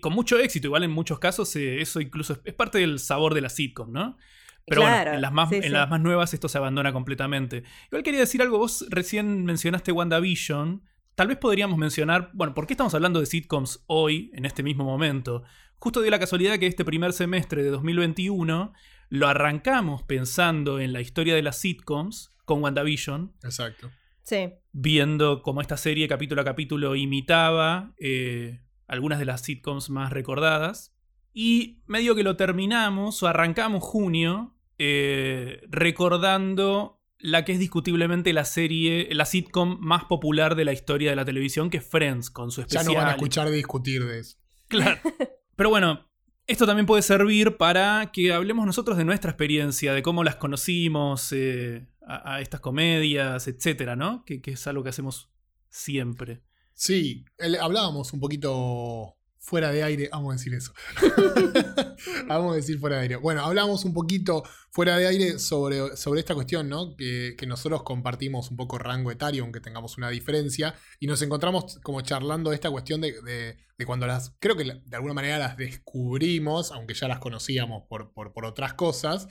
con 0.00 0.12
mucho 0.12 0.38
éxito, 0.38 0.68
igual 0.68 0.84
en 0.84 0.90
muchos 0.90 1.18
casos 1.18 1.54
eh, 1.56 1.80
eso 1.80 2.00
incluso 2.00 2.38
es, 2.44 2.54
parte 2.54 2.78
del 2.78 2.98
sabor 2.98 3.34
de 3.34 3.40
la 3.40 3.48
sitcom, 3.48 3.90
¿no? 3.92 4.16
Pero 4.64 4.82
bueno, 4.82 5.14
en 5.14 5.20
las, 5.20 5.32
más, 5.32 5.50
en 5.50 5.72
las 5.72 5.90
más 5.90 6.00
nuevas 6.00 6.34
esto 6.34 6.48
se 6.48 6.56
abandona 6.56 6.92
completamente. 6.92 7.64
Igual 7.88 8.04
quería 8.04 8.20
decir 8.20 8.40
algo, 8.42 8.58
vos 8.58 8.86
recién 8.90 9.44
mencionaste 9.44 9.90
WandaVision, 9.90 10.84
tal 11.16 11.26
vez 11.28 11.36
podríamos 11.36 11.78
mencionar, 11.78 12.30
bueno, 12.32 12.54
¿por 12.54 12.68
qué 12.68 12.74
estamos 12.74 12.94
hablando 12.94 13.18
de 13.18 13.26
sitcoms 13.26 13.82
hoy, 13.88 14.30
en 14.34 14.44
este 14.44 14.62
mismo 14.62 14.84
momento? 14.84 15.42
Justo 15.78 16.00
dio 16.00 16.12
la 16.12 16.20
casualidad 16.20 16.60
que 16.60 16.68
este 16.68 16.84
primer 16.84 17.12
semestre 17.12 17.64
de 17.64 17.70
2021 17.70 18.72
lo 19.08 19.28
arrancamos 19.28 20.04
pensando 20.04 20.78
en 20.78 20.92
la 20.92 21.00
historia 21.00 21.34
de 21.34 21.42
las 21.42 21.58
sitcoms 21.58 22.30
con 22.44 22.62
WandaVision. 22.62 23.34
Exacto. 23.42 23.90
Sí. 24.22 24.52
Viendo 24.70 25.42
cómo 25.42 25.60
esta 25.60 25.76
serie 25.76 26.06
capítulo 26.06 26.40
a 26.40 26.44
capítulo 26.44 26.94
imitaba 26.94 27.94
eh, 27.98 28.60
algunas 28.92 29.18
de 29.18 29.24
las 29.24 29.40
sitcoms 29.40 29.88
más 29.88 30.12
recordadas. 30.12 30.94
Y 31.32 31.80
medio 31.86 32.14
que 32.14 32.22
lo 32.22 32.36
terminamos 32.36 33.22
o 33.22 33.26
arrancamos 33.26 33.82
junio 33.82 34.54
eh, 34.78 35.62
recordando 35.70 37.00
la 37.18 37.46
que 37.46 37.52
es 37.52 37.58
discutiblemente 37.58 38.34
la 38.34 38.44
serie, 38.44 39.08
la 39.12 39.24
sitcom 39.24 39.78
más 39.80 40.04
popular 40.04 40.56
de 40.56 40.66
la 40.66 40.74
historia 40.74 41.08
de 41.08 41.16
la 41.16 41.24
televisión, 41.24 41.70
que 41.70 41.78
es 41.78 41.86
Friends, 41.86 42.30
con 42.30 42.50
su 42.50 42.60
especial. 42.60 42.84
Ya 42.84 42.90
no 42.90 42.98
van 42.98 43.08
a 43.08 43.12
escuchar 43.12 43.50
discutir 43.50 44.04
de 44.04 44.18
eso. 44.18 44.36
Claro. 44.68 45.00
Pero 45.56 45.70
bueno, 45.70 46.10
esto 46.46 46.66
también 46.66 46.84
puede 46.84 47.00
servir 47.00 47.56
para 47.56 48.10
que 48.12 48.34
hablemos 48.34 48.66
nosotros 48.66 48.98
de 48.98 49.06
nuestra 49.06 49.30
experiencia, 49.30 49.94
de 49.94 50.02
cómo 50.02 50.22
las 50.22 50.36
conocimos, 50.36 51.32
eh, 51.32 51.86
a, 52.06 52.42
estas 52.42 52.60
comedias, 52.60 53.48
etcétera, 53.48 53.96
¿no? 53.96 54.22
que 54.26 54.42
es 54.44 54.66
algo 54.66 54.82
que 54.82 54.90
hacemos 54.90 55.30
siempre. 55.70 56.42
Sí, 56.82 57.24
hablábamos 57.60 58.12
un 58.12 58.18
poquito 58.18 59.16
fuera 59.38 59.70
de 59.70 59.84
aire, 59.84 60.08
vamos 60.10 60.30
a 60.30 60.36
decir 60.36 60.52
eso. 60.52 60.72
vamos 62.26 62.54
a 62.54 62.56
decir 62.56 62.80
fuera 62.80 62.96
de 62.96 63.02
aire. 63.02 63.16
Bueno, 63.18 63.44
hablábamos 63.44 63.84
un 63.84 63.94
poquito 63.94 64.42
fuera 64.72 64.98
de 64.98 65.06
aire 65.06 65.38
sobre, 65.38 65.96
sobre 65.96 66.18
esta 66.18 66.34
cuestión, 66.34 66.68
¿no? 66.68 66.96
Que, 66.96 67.36
nosotros 67.46 67.84
compartimos 67.84 68.50
un 68.50 68.56
poco 68.56 68.78
rango 68.78 69.12
etario, 69.12 69.44
aunque 69.44 69.60
tengamos 69.60 69.96
una 69.96 70.10
diferencia, 70.10 70.74
y 70.98 71.06
nos 71.06 71.22
encontramos 71.22 71.78
como 71.84 72.00
charlando 72.00 72.52
esta 72.52 72.68
cuestión 72.68 73.00
de, 73.00 73.12
de, 73.22 73.86
cuando 73.86 74.08
las, 74.08 74.34
creo 74.40 74.56
que 74.56 74.64
de 74.64 74.96
alguna 74.96 75.14
manera 75.14 75.38
las 75.38 75.56
descubrimos, 75.56 76.72
aunque 76.72 76.94
ya 76.94 77.06
las 77.06 77.20
conocíamos 77.20 77.84
por, 77.88 78.12
por, 78.12 78.32
por 78.32 78.44
otras 78.44 78.74
cosas, 78.74 79.28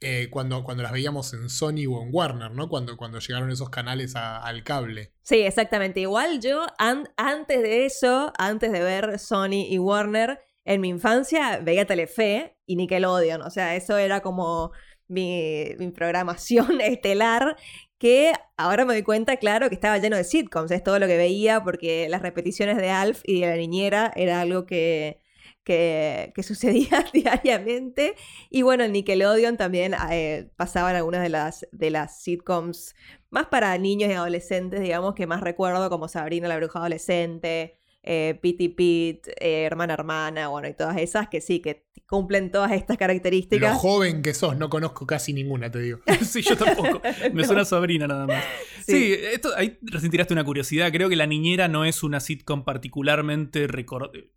eh, 0.00 0.28
cuando, 0.30 0.64
cuando 0.64 0.82
las 0.82 0.92
veíamos 0.92 1.32
en 1.34 1.48
Sony 1.48 1.86
o 1.88 2.02
en 2.02 2.10
Warner, 2.12 2.50
¿no? 2.50 2.68
Cuando, 2.68 2.96
cuando 2.96 3.18
llegaron 3.18 3.50
esos 3.50 3.70
canales 3.70 4.14
al 4.16 4.62
cable. 4.64 5.12
Sí, 5.22 5.40
exactamente. 5.40 6.00
Igual 6.00 6.40
yo, 6.40 6.66
antes 6.78 7.62
de 7.62 7.86
eso, 7.86 8.32
antes 8.38 8.72
de 8.72 8.80
ver 8.80 9.18
Sony 9.18 9.66
y 9.68 9.78
Warner, 9.78 10.40
en 10.64 10.80
mi 10.80 10.88
infancia 10.88 11.58
veía 11.58 11.86
Telefe 11.86 12.58
y 12.66 12.76
Nickelodeon. 12.76 13.42
O 13.42 13.50
sea, 13.50 13.76
eso 13.76 13.96
era 13.96 14.20
como 14.20 14.72
mi, 15.08 15.74
mi 15.78 15.90
programación 15.90 16.80
estelar 16.80 17.56
que 17.98 18.32
ahora 18.58 18.84
me 18.84 18.92
doy 18.92 19.02
cuenta, 19.02 19.38
claro, 19.38 19.68
que 19.68 19.74
estaba 19.74 19.96
lleno 19.96 20.16
de 20.16 20.24
sitcoms, 20.24 20.70
es 20.70 20.82
todo 20.82 20.98
lo 20.98 21.06
que 21.06 21.16
veía, 21.16 21.64
porque 21.64 22.06
las 22.10 22.20
repeticiones 22.20 22.76
de 22.76 22.90
Alf 22.90 23.22
y 23.24 23.40
de 23.40 23.46
la 23.46 23.56
niñera 23.56 24.12
era 24.14 24.42
algo 24.42 24.66
que, 24.66 25.23
que, 25.64 26.32
sucedía 26.42 27.04
diariamente. 27.12 28.14
Y 28.50 28.62
bueno, 28.62 28.84
en 28.84 28.92
Nickelodeon 28.92 29.56
también 29.56 29.94
eh, 30.10 30.50
pasaban 30.56 30.94
algunas 30.96 31.22
de 31.22 31.30
las, 31.30 31.66
de 31.72 31.90
las 31.90 32.20
sitcoms 32.20 32.94
más 33.30 33.46
para 33.46 33.76
niños 33.78 34.10
y 34.10 34.12
adolescentes, 34.12 34.80
digamos, 34.80 35.14
que 35.14 35.26
más 35.26 35.40
recuerdo, 35.40 35.90
como 35.90 36.06
Sabrina 36.06 36.46
la 36.46 36.56
bruja 36.56 36.78
adolescente, 36.78 37.78
eh, 38.06 38.38
Pity 38.40 38.68
Pete, 38.68 39.34
eh, 39.40 39.64
Hermana 39.64 39.94
Hermana, 39.94 40.48
bueno, 40.48 40.68
y 40.68 40.74
todas 40.74 40.98
esas 40.98 41.28
que 41.28 41.40
sí, 41.40 41.60
que 41.60 41.86
cumplen 42.06 42.50
todas 42.50 42.72
estas 42.72 42.98
características. 42.98 43.72
Lo 43.72 43.78
joven 43.78 44.20
que 44.20 44.34
sos, 44.34 44.58
no 44.58 44.68
conozco 44.68 45.06
casi 45.06 45.32
ninguna, 45.32 45.70
te 45.70 45.78
digo. 45.80 46.00
sí, 46.22 46.42
yo 46.42 46.56
tampoco. 46.56 47.00
Me 47.32 47.44
suena 47.44 47.64
sobrina 47.64 48.06
nada 48.06 48.26
más. 48.26 48.44
Sí, 48.86 49.14
esto, 49.32 49.50
ahí 49.56 49.78
tiraste 50.10 50.34
una 50.34 50.44
curiosidad. 50.44 50.92
Creo 50.92 51.08
que 51.08 51.16
La 51.16 51.26
Niñera 51.26 51.66
no 51.68 51.86
es 51.86 52.02
una 52.02 52.20
sitcom 52.20 52.64
particularmente, 52.64 53.66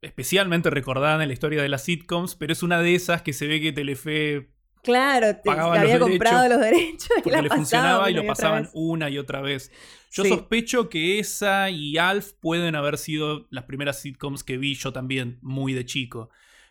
especialmente 0.01 0.69
recordada 0.69 1.21
en 1.21 1.27
la 1.27 1.33
historia 1.33 1.61
de 1.61 1.67
las 1.67 1.83
sitcoms, 1.83 2.35
pero 2.35 2.53
es 2.53 2.63
una 2.63 2.81
de 2.81 2.95
esas 2.95 3.21
que 3.21 3.33
se 3.33 3.47
ve 3.47 3.59
que 3.59 3.73
Telefe 3.73 4.47
Claro, 4.83 5.35
te, 5.43 5.49
había 5.49 5.99
comprado 5.99 6.49
los 6.49 6.59
derechos. 6.59 7.09
Y 7.17 7.21
porque 7.21 7.41
le 7.41 7.49
funcionaba 7.49 8.09
y 8.09 8.13
lo 8.13 8.25
pasaban 8.25 8.69
una 8.73 9.09
y 9.09 9.17
otra 9.17 9.41
vez. 9.41 9.71
Yo 10.11 10.25
sospecho 10.25 10.89
que 10.89 11.19
esa 11.19 11.69
y 11.69 11.97
Alf 11.97 12.33
pueden 12.39 12.75
haber 12.75 12.97
sido 12.97 13.47
las 13.49 13.65
primeras 13.65 13.99
sitcoms 13.99 14.43
que 14.43 14.57
vi 14.57 14.75
yo 14.75 14.93
también, 14.93 15.39
muy 15.41 15.73
de 15.73 15.85
chico. 15.85 16.29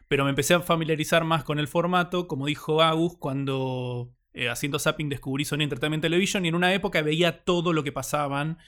Pero 0.09 0.25
me 0.25 0.31
empecé 0.31 0.55
a 0.55 0.61
familiarizar 0.61 1.25
más 1.25 1.45
con 1.45 1.59
el 1.59 1.69
formato, 1.69 2.29
como 2.29 2.47
dijo 2.47 2.83
Agus, 2.83 3.17
cuando 3.19 4.15
eh, 4.35 4.49
haciendo 4.49 4.79
zapping 4.79 5.09
descubrí 5.09 5.45
Sony 5.45 5.63
Entertainment 5.63 6.03
Television 6.03 6.45
y 6.45 6.49
en 6.49 6.55
una 6.55 6.73
época 6.75 7.03
veía 7.03 7.45
todo 7.45 7.73
lo 7.73 7.83
que 7.83 7.93
pasaban. 7.93 8.59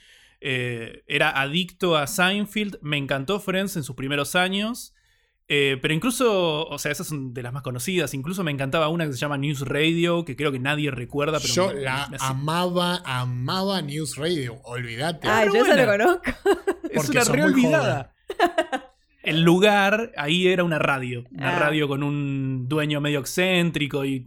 Eh, 0.41 1.03
era 1.07 1.29
adicto 1.41 1.97
a 1.97 2.07
Seinfeld, 2.07 2.79
me 2.81 2.97
encantó 2.97 3.39
Friends 3.39 3.75
en 3.75 3.83
sus 3.83 3.95
primeros 3.95 4.35
años. 4.35 4.93
Eh, 5.51 5.79
pero 5.81 5.95
incluso, 5.95 6.67
o 6.67 6.77
sea, 6.77 6.91
esas 6.91 7.07
son 7.07 7.33
de 7.33 7.41
las 7.41 7.51
más 7.51 7.63
conocidas. 7.63 8.13
Incluso 8.13 8.43
me 8.43 8.51
encantaba 8.51 8.87
una 8.89 9.07
que 9.07 9.13
se 9.13 9.17
llama 9.17 9.35
News 9.35 9.61
Radio, 9.61 10.23
que 10.23 10.35
creo 10.35 10.51
que 10.51 10.59
nadie 10.59 10.91
recuerda. 10.91 11.39
Pero 11.39 11.53
yo 11.53 11.73
la 11.73 12.07
amaba, 12.19 13.01
amaba 13.03 13.81
News 13.81 14.15
Radio. 14.15 14.61
Olvídate. 14.63 15.27
Ah, 15.27 15.45
yo 15.45 15.65
se 15.65 15.75
lo 15.75 15.91
conozco. 15.91 16.21
es 16.91 17.09
una 17.09 17.23
reolvidada. 17.23 18.13
El 19.23 19.41
lugar 19.41 20.11
ahí 20.17 20.47
era 20.47 20.63
una 20.63 20.77
radio. 20.77 21.25
Una 21.31 21.57
ah. 21.57 21.59
radio 21.59 21.87
con 21.87 22.03
un 22.03 22.69
dueño 22.69 23.01
medio 23.01 23.19
excéntrico 23.19 24.05
y 24.05 24.25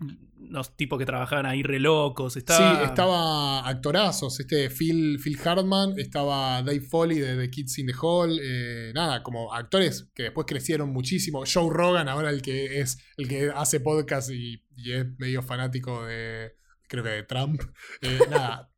los 0.52 0.76
tipos 0.76 0.98
que 0.98 1.06
trabajaban 1.06 1.46
ahí 1.46 1.62
re 1.62 1.80
locos. 1.80 2.36
Estaba... 2.36 2.78
Sí, 2.78 2.84
estaba 2.84 3.68
actorazos. 3.68 4.38
Este 4.38 4.70
Phil, 4.70 5.18
Phil 5.22 5.38
Hartman, 5.44 5.94
estaba 5.98 6.62
Dave 6.62 6.80
Foley 6.80 7.18
de 7.18 7.36
The 7.36 7.50
Kids 7.50 7.78
in 7.78 7.86
the 7.86 7.94
Hall. 8.00 8.38
Eh, 8.40 8.92
nada, 8.94 9.22
como 9.22 9.52
actores 9.52 10.10
que 10.14 10.24
después 10.24 10.46
crecieron 10.46 10.92
muchísimo. 10.92 11.44
Joe 11.52 11.70
Rogan, 11.70 12.08
ahora 12.08 12.30
el 12.30 12.42
que 12.42 12.80
es 12.80 12.98
el 13.16 13.28
que 13.28 13.50
hace 13.54 13.80
podcast 13.80 14.30
y, 14.30 14.62
es 14.76 15.06
medio 15.18 15.42
fanático 15.42 16.04
de. 16.04 16.54
Creo 16.88 17.02
que 17.02 17.10
de 17.10 17.22
Trump. 17.22 17.62
Eh, 18.02 18.18
nada. 18.30 18.70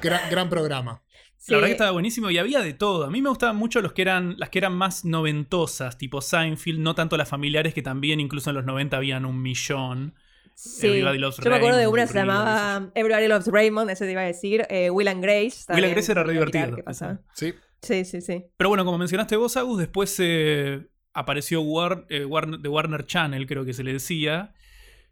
gran, 0.00 0.48
programa. 0.48 1.02
La 1.48 1.56
verdad 1.56 1.68
que 1.68 1.72
estaba 1.72 1.90
buenísimo 1.92 2.30
y 2.30 2.38
había 2.38 2.60
de 2.60 2.74
todo. 2.74 3.04
A 3.04 3.10
mí 3.10 3.22
me 3.22 3.28
gustaban 3.28 3.56
mucho 3.56 3.80
los 3.80 3.92
que 3.92 4.02
eran, 4.02 4.36
las 4.38 4.50
que 4.50 4.58
eran 4.58 4.74
más 4.74 5.04
noventosas, 5.04 5.96
tipo 5.96 6.20
Seinfeld, 6.20 6.80
no 6.80 6.94
tanto 6.94 7.16
las 7.16 7.28
familiares, 7.28 7.72
que 7.74 7.82
también 7.82 8.20
incluso 8.20 8.50
en 8.50 8.56
los 8.56 8.64
90 8.64 8.96
habían 8.96 9.24
un 9.24 9.40
millón. 9.40 10.14
Sí. 10.62 11.00
Yo 11.00 11.50
me 11.50 11.56
acuerdo 11.56 11.78
de 11.78 11.86
una 11.86 12.02
que 12.02 12.12
se 12.12 12.18
llamaba 12.18 12.90
Everybody 12.94 13.28
Loves 13.28 13.46
Raymond, 13.46 13.88
ese 13.88 14.04
te 14.04 14.12
iba 14.12 14.20
a 14.20 14.26
decir. 14.26 14.66
Eh, 14.68 14.90
Will 14.90 15.08
and 15.08 15.22
Grace. 15.22 15.64
Will 15.72 15.84
and 15.84 15.94
Grace 15.94 16.12
era 16.12 16.22
re 16.22 16.34
divertido. 16.34 16.76
Sí. 17.32 17.54
Sí, 17.80 18.04
sí, 18.04 18.20
sí. 18.20 18.44
Pero 18.58 18.68
bueno, 18.68 18.84
como 18.84 18.98
mencionaste 18.98 19.36
vos, 19.36 19.56
Agus, 19.56 19.78
después 19.78 20.14
eh, 20.18 20.86
apareció 21.14 21.62
War, 21.62 22.04
eh, 22.10 22.26
Warner, 22.26 22.60
The 22.60 22.68
Warner 22.68 23.06
Channel, 23.06 23.46
creo 23.46 23.64
que 23.64 23.72
se 23.72 23.82
le 23.82 23.94
decía. 23.94 24.52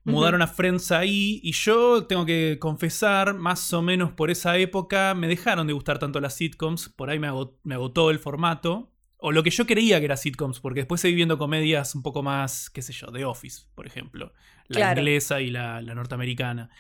Mudaron 0.05 0.43
a 0.43 0.47
Friends 0.47 0.93
ahí 0.93 1.41
y 1.43 1.53
yo 1.53 2.07
tengo 2.07 2.27
que 2.27 2.59
confesar, 2.61 3.33
más 3.33 3.73
o 3.73 3.81
menos 3.81 4.13
por 4.13 4.31
esa 4.31 4.57
época 4.59 5.15
me 5.15 5.29
dejaron 5.29 5.67
de 5.67 5.73
gustar 5.73 5.99
tanto 5.99 6.21
las 6.21 6.35
sitcoms, 6.35 6.91
por 6.91 7.09
ahí 7.11 7.19
me, 7.19 7.29
me 7.63 7.75
agotó 7.75 8.11
el 8.11 8.19
formato, 8.19 8.91
o 9.19 9.33
lo 9.33 9.43
que 9.43 9.51
yo 9.51 9.67
creía 9.67 9.99
que 9.99 10.07
era 10.07 10.17
sitcoms, 10.17 10.61
porque 10.61 10.81
después 10.81 11.01
seguí 11.01 11.15
viendo 11.15 11.39
comedias 11.39 11.95
un 11.95 12.03
poco 12.03 12.23
más, 12.23 12.71
qué 12.71 12.83
sé 12.83 12.93
yo, 12.93 13.13
The 13.13 13.25
Office, 13.25 13.63
por 13.75 13.87
ejemplo 13.87 14.33
la 14.69 14.93
inglesa 14.93 15.41
y 15.41 15.51
la, 15.51 15.81
norteamericana. 15.83 16.71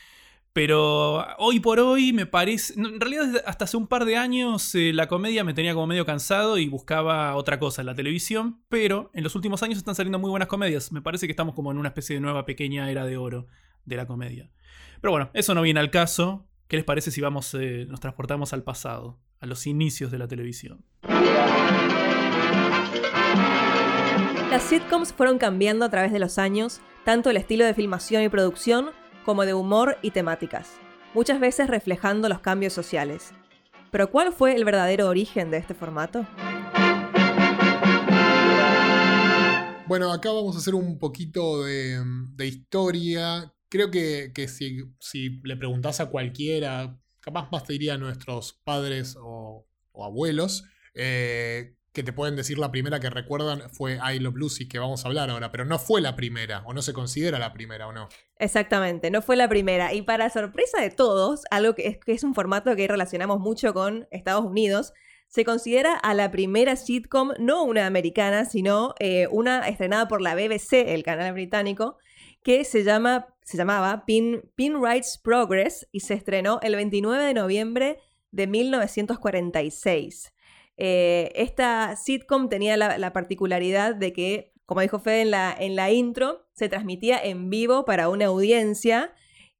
Pero 0.52 1.24
hoy 1.38 1.60
por 1.60 1.78
hoy 1.78 2.12
me 2.12 2.26
parece. 2.26 2.74
En 2.74 3.00
realidad, 3.00 3.42
hasta 3.46 3.64
hace 3.64 3.76
un 3.76 3.86
par 3.86 4.04
de 4.04 4.16
años 4.16 4.74
eh, 4.74 4.92
la 4.92 5.06
comedia 5.06 5.44
me 5.44 5.54
tenía 5.54 5.74
como 5.74 5.86
medio 5.86 6.04
cansado 6.04 6.58
y 6.58 6.68
buscaba 6.68 7.36
otra 7.36 7.58
cosa 7.58 7.82
en 7.82 7.86
la 7.86 7.94
televisión. 7.94 8.60
Pero 8.68 9.10
en 9.14 9.22
los 9.22 9.36
últimos 9.36 9.62
años 9.62 9.78
están 9.78 9.94
saliendo 9.94 10.18
muy 10.18 10.30
buenas 10.30 10.48
comedias. 10.48 10.90
Me 10.90 11.02
parece 11.02 11.26
que 11.26 11.32
estamos 11.32 11.54
como 11.54 11.70
en 11.70 11.78
una 11.78 11.88
especie 11.88 12.16
de 12.16 12.20
nueva 12.20 12.44
pequeña 12.44 12.90
era 12.90 13.04
de 13.04 13.16
oro 13.16 13.46
de 13.84 13.96
la 13.96 14.06
comedia. 14.06 14.50
Pero 15.00 15.12
bueno, 15.12 15.30
eso 15.32 15.54
no 15.54 15.62
viene 15.62 15.80
al 15.80 15.90
caso. 15.90 16.46
¿Qué 16.66 16.76
les 16.76 16.84
parece 16.84 17.10
si 17.10 17.20
vamos, 17.20 17.54
eh, 17.54 17.86
nos 17.88 18.00
transportamos 18.00 18.52
al 18.52 18.62
pasado, 18.62 19.18
a 19.40 19.46
los 19.46 19.66
inicios 19.66 20.10
de 20.10 20.18
la 20.18 20.28
televisión? 20.28 20.84
Las 24.58 24.70
sitcoms 24.70 25.12
fueron 25.12 25.38
cambiando 25.38 25.84
a 25.84 25.88
través 25.88 26.10
de 26.10 26.18
los 26.18 26.36
años 26.36 26.80
tanto 27.04 27.30
el 27.30 27.36
estilo 27.36 27.64
de 27.64 27.74
filmación 27.74 28.24
y 28.24 28.28
producción 28.28 28.90
como 29.24 29.46
de 29.46 29.54
humor 29.54 29.98
y 30.02 30.10
temáticas, 30.10 30.80
muchas 31.14 31.38
veces 31.38 31.68
reflejando 31.68 32.28
los 32.28 32.40
cambios 32.40 32.72
sociales. 32.72 33.30
Pero 33.92 34.10
¿cuál 34.10 34.32
fue 34.32 34.56
el 34.56 34.64
verdadero 34.64 35.06
origen 35.06 35.52
de 35.52 35.58
este 35.58 35.74
formato? 35.74 36.26
Bueno, 39.86 40.12
acá 40.12 40.32
vamos 40.32 40.56
a 40.56 40.58
hacer 40.58 40.74
un 40.74 40.98
poquito 40.98 41.62
de, 41.62 42.02
historia. 42.40 43.54
Creo 43.68 43.92
que, 43.92 44.32
si, 44.98 45.40
le 45.44 45.56
preguntás 45.56 46.00
a 46.00 46.06
cualquiera, 46.06 46.98
capaz 47.20 47.48
más 47.52 47.62
te 47.62 47.74
diría 47.74 47.94
a 47.94 47.98
nuestros 47.98 48.54
padres 48.64 49.16
o, 49.22 49.68
abuelos, 49.94 50.64
eh, 50.94 51.77
que 51.98 52.04
te 52.04 52.12
pueden 52.12 52.36
decir 52.36 52.58
la 52.58 52.70
primera 52.70 53.00
que 53.00 53.10
recuerdan 53.10 53.70
fue 53.70 53.98
I 53.98 54.20
Love 54.20 54.36
Lucy, 54.36 54.68
que 54.68 54.78
vamos 54.78 55.04
a 55.04 55.08
hablar 55.08 55.30
ahora, 55.30 55.50
pero 55.50 55.64
no 55.64 55.80
fue 55.80 56.00
la 56.00 56.14
primera, 56.14 56.62
o 56.64 56.72
no 56.72 56.80
se 56.80 56.92
considera 56.92 57.40
la 57.40 57.52
primera, 57.52 57.88
¿o 57.88 57.92
no? 57.92 58.08
Exactamente, 58.36 59.10
no 59.10 59.20
fue 59.20 59.34
la 59.34 59.48
primera. 59.48 59.92
Y 59.92 60.02
para 60.02 60.30
sorpresa 60.30 60.80
de 60.80 60.90
todos, 60.90 61.42
algo 61.50 61.74
que 61.74 61.88
es, 61.88 61.98
que 61.98 62.12
es 62.12 62.22
un 62.22 62.36
formato 62.36 62.76
que 62.76 62.86
relacionamos 62.86 63.40
mucho 63.40 63.74
con 63.74 64.06
Estados 64.12 64.44
Unidos, 64.44 64.92
se 65.26 65.44
considera 65.44 65.96
a 65.96 66.14
la 66.14 66.30
primera 66.30 66.76
sitcom, 66.76 67.32
no 67.40 67.64
una 67.64 67.84
americana, 67.84 68.44
sino 68.44 68.94
eh, 69.00 69.26
una 69.32 69.66
estrenada 69.66 70.06
por 70.06 70.22
la 70.22 70.36
BBC, 70.36 70.94
el 70.94 71.02
canal 71.02 71.32
británico, 71.32 71.96
que 72.44 72.62
se, 72.62 72.84
llama, 72.84 73.34
se 73.42 73.56
llamaba 73.56 74.04
Pin, 74.06 74.48
Pin 74.54 74.80
Rights 74.80 75.18
Progress 75.20 75.88
y 75.90 75.98
se 75.98 76.14
estrenó 76.14 76.60
el 76.62 76.76
29 76.76 77.24
de 77.24 77.34
noviembre 77.34 77.98
de 78.30 78.46
1946. 78.46 80.32
Eh, 80.80 81.32
esta 81.34 81.96
sitcom 81.96 82.48
tenía 82.48 82.76
la, 82.76 83.12
particularidad 83.12 83.96
de 83.96 84.12
que, 84.12 84.54
como 84.64 84.80
dijo 84.80 85.00
Fede 85.00 85.22
en 85.22 85.32
la, 85.32 85.54
en 85.58 85.74
la 85.74 85.90
intro, 85.90 86.48
se 86.54 86.68
transmitía 86.68 87.18
en 87.18 87.50
vivo 87.50 87.84
para 87.84 88.08
una 88.08 88.26
audiencia 88.26 89.12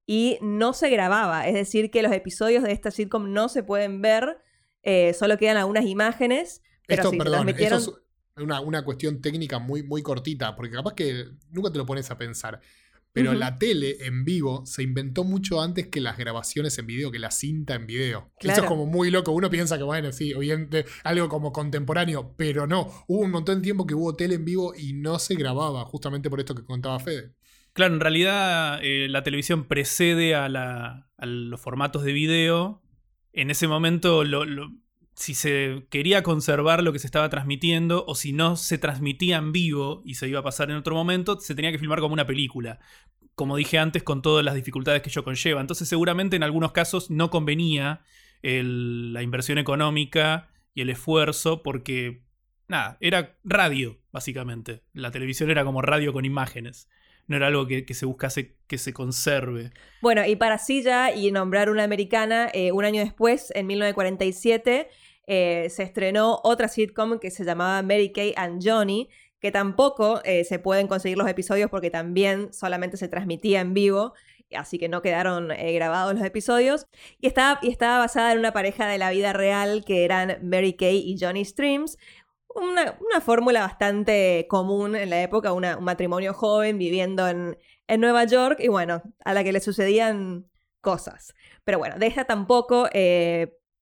y 0.06 0.38
no 0.40 0.72
se 0.72 0.88
grababa. 0.90 1.48
Es 1.48 1.54
decir, 1.54 1.90
que 1.90 2.02
los 2.02 2.12
episodios 2.12 2.62
de 2.62 2.70
esta 2.70 2.92
sitcom 2.92 3.32
no 3.32 3.48
se 3.48 3.64
pueden 3.64 4.00
ver, 4.00 4.38
eh, 4.84 5.12
solo 5.12 5.36
quedan 5.36 5.56
algunas 5.56 5.86
imágenes. 5.86 6.62
Pero 6.86 7.02
Esto, 7.02 7.18
perdón, 7.18 7.48
eso 7.48 7.76
es 7.76 8.42
una, 8.42 8.60
una, 8.60 8.84
cuestión 8.84 9.20
técnica 9.20 9.58
muy, 9.58 9.82
muy 9.82 10.02
cortita, 10.02 10.54
porque 10.54 10.70
capaz 10.70 10.94
que 10.94 11.26
nunca 11.50 11.72
te 11.72 11.78
lo 11.78 11.84
pones 11.84 12.10
a 12.12 12.16
pensar. 12.16 12.60
Pero 13.12 13.34
la 13.34 13.58
tele 13.58 13.96
en 14.06 14.24
vivo 14.24 14.64
se 14.64 14.82
inventó 14.82 15.24
mucho 15.24 15.60
antes 15.60 15.88
que 15.88 16.00
las 16.00 16.16
grabaciones 16.16 16.78
en 16.78 16.86
video, 16.86 17.10
que 17.10 17.18
la 17.18 17.30
cinta 17.30 17.74
en 17.74 17.86
video. 17.86 18.30
Eso 18.38 18.60
es 18.60 18.66
como 18.66 18.86
muy 18.86 19.10
loco. 19.10 19.32
Uno 19.32 19.50
piensa 19.50 19.76
que, 19.76 19.82
bueno, 19.82 20.12
sí, 20.12 20.34
obviamente 20.34 20.84
algo 21.02 21.28
como 21.28 21.52
contemporáneo, 21.52 22.34
pero 22.36 22.66
no. 22.66 23.04
Hubo 23.08 23.22
un 23.22 23.30
montón 23.30 23.56
de 23.56 23.62
tiempo 23.62 23.86
que 23.86 23.94
hubo 23.94 24.14
tele 24.14 24.36
en 24.36 24.44
vivo 24.44 24.72
y 24.76 24.92
no 24.92 25.18
se 25.18 25.34
grababa, 25.34 25.84
justamente 25.84 26.30
por 26.30 26.38
esto 26.38 26.54
que 26.54 26.64
contaba 26.64 27.00
Fede. 27.00 27.34
Claro, 27.72 27.94
en 27.94 28.00
realidad 28.00 28.80
eh, 28.82 29.08
la 29.08 29.22
televisión 29.22 29.64
precede 29.64 30.34
a, 30.34 30.48
los 31.18 31.60
formatos 31.60 32.04
de 32.04 32.12
video. 32.12 32.82
En 33.32 33.50
ese 33.50 33.68
momento 33.68 34.24
lo 34.24 34.44
si 35.18 35.34
se 35.34 35.84
quería 35.90 36.22
conservar 36.22 36.84
lo 36.84 36.92
que 36.92 37.00
se 37.00 37.08
estaba 37.08 37.28
transmitiendo 37.28 38.04
o 38.06 38.14
si 38.14 38.32
no 38.32 38.54
se 38.54 38.78
transmitía 38.78 39.38
en 39.38 39.50
vivo 39.50 40.00
y 40.04 40.14
se 40.14 40.28
iba 40.28 40.38
a 40.38 40.44
pasar 40.44 40.70
en 40.70 40.76
otro 40.76 40.94
momento, 40.94 41.40
se 41.40 41.56
tenía 41.56 41.72
que 41.72 41.78
filmar 41.78 41.98
como 41.98 42.12
una 42.12 42.24
película. 42.24 42.78
Como 43.34 43.56
dije 43.56 43.78
antes, 43.78 44.04
con 44.04 44.22
todas 44.22 44.44
las 44.44 44.54
dificultades 44.54 45.02
que 45.02 45.08
ello 45.08 45.24
conlleva. 45.24 45.60
Entonces 45.60 45.88
seguramente 45.88 46.36
en 46.36 46.44
algunos 46.44 46.70
casos 46.70 47.10
no 47.10 47.30
convenía 47.30 48.02
la 48.42 49.22
inversión 49.22 49.58
económica 49.58 50.50
y 50.72 50.82
el 50.82 50.90
esfuerzo 50.90 51.64
porque, 51.64 52.22
nada, 52.68 52.96
era 53.00 53.38
radio, 53.42 53.98
básicamente. 54.12 54.84
La 54.92 55.10
televisión 55.10 55.50
era 55.50 55.64
como 55.64 55.82
radio 55.82 56.12
con 56.12 56.26
imágenes 56.26 56.88
no 57.28 57.36
era 57.36 57.46
algo 57.46 57.66
que, 57.66 57.84
se 57.94 58.06
buscase 58.06 58.56
que 58.66 58.78
se 58.78 58.92
conserve. 58.92 59.70
Bueno, 60.00 60.26
y 60.26 60.34
para 60.36 60.58
sí 60.58 60.82
ya 60.82 61.12
y 61.14 61.30
nombrar 61.30 61.70
una 61.70 61.84
americana, 61.84 62.48
eh, 62.54 62.72
un 62.72 62.84
año 62.84 63.02
después, 63.02 63.52
en 63.54 63.66
1947, 63.66 64.88
eh, 65.30 65.68
se 65.68 65.82
estrenó 65.82 66.40
otra 66.42 66.68
sitcom 66.68 67.18
que 67.18 67.30
se 67.30 67.44
llamaba 67.44 67.82
Mary 67.82 68.12
Kay 68.12 68.32
and 68.34 68.66
Johnny, 68.66 69.10
que 69.40 69.52
tampoco 69.52 70.22
eh, 70.24 70.44
se 70.44 70.58
pueden 70.58 70.88
conseguir 70.88 71.18
los 71.18 71.28
episodios 71.28 71.70
porque 71.70 71.90
también 71.90 72.50
solamente 72.54 72.96
se 72.96 73.08
transmitía 73.08 73.60
en 73.60 73.74
vivo, 73.74 74.14
así 74.56 74.78
que 74.78 74.88
no 74.88 75.02
quedaron 75.02 75.50
eh, 75.50 75.72
grabados 75.74 76.14
los 76.14 76.24
episodios. 76.24 76.86
Y 77.20 77.26
estaba, 77.26 77.58
y 77.60 77.70
estaba 77.70 77.98
basada 77.98 78.32
en 78.32 78.38
una 78.38 78.54
pareja 78.54 78.86
de 78.88 78.96
la 78.96 79.10
vida 79.10 79.34
real 79.34 79.84
que 79.84 80.06
eran 80.06 80.38
Mary 80.42 80.72
Kay 80.72 80.96
y 80.98 81.18
Johnny 81.20 81.44
Streams. 81.44 81.98
una, 82.54 82.96
una 82.98 83.20
fórmula 83.20 83.60
bastante 83.60 84.46
común 84.48 84.96
en 84.96 85.10
la 85.10 85.22
época, 85.22 85.52
un 85.52 85.66
matrimonio 85.82 86.32
joven 86.32 86.78
viviendo 86.78 87.28
en, 87.28 87.58
en 87.86 88.00
Nueva 88.00 88.24
York 88.24 88.60
y 88.60 88.68
bueno, 88.68 89.02
a 89.26 89.34
la 89.34 89.44
que 89.44 89.52
le 89.52 89.60
sucedían 89.60 90.46
cosas. 90.80 91.34
Pero 91.64 91.78
bueno, 91.78 91.98
de 91.98 92.06
esta 92.06 92.24
tampoco 92.24 92.88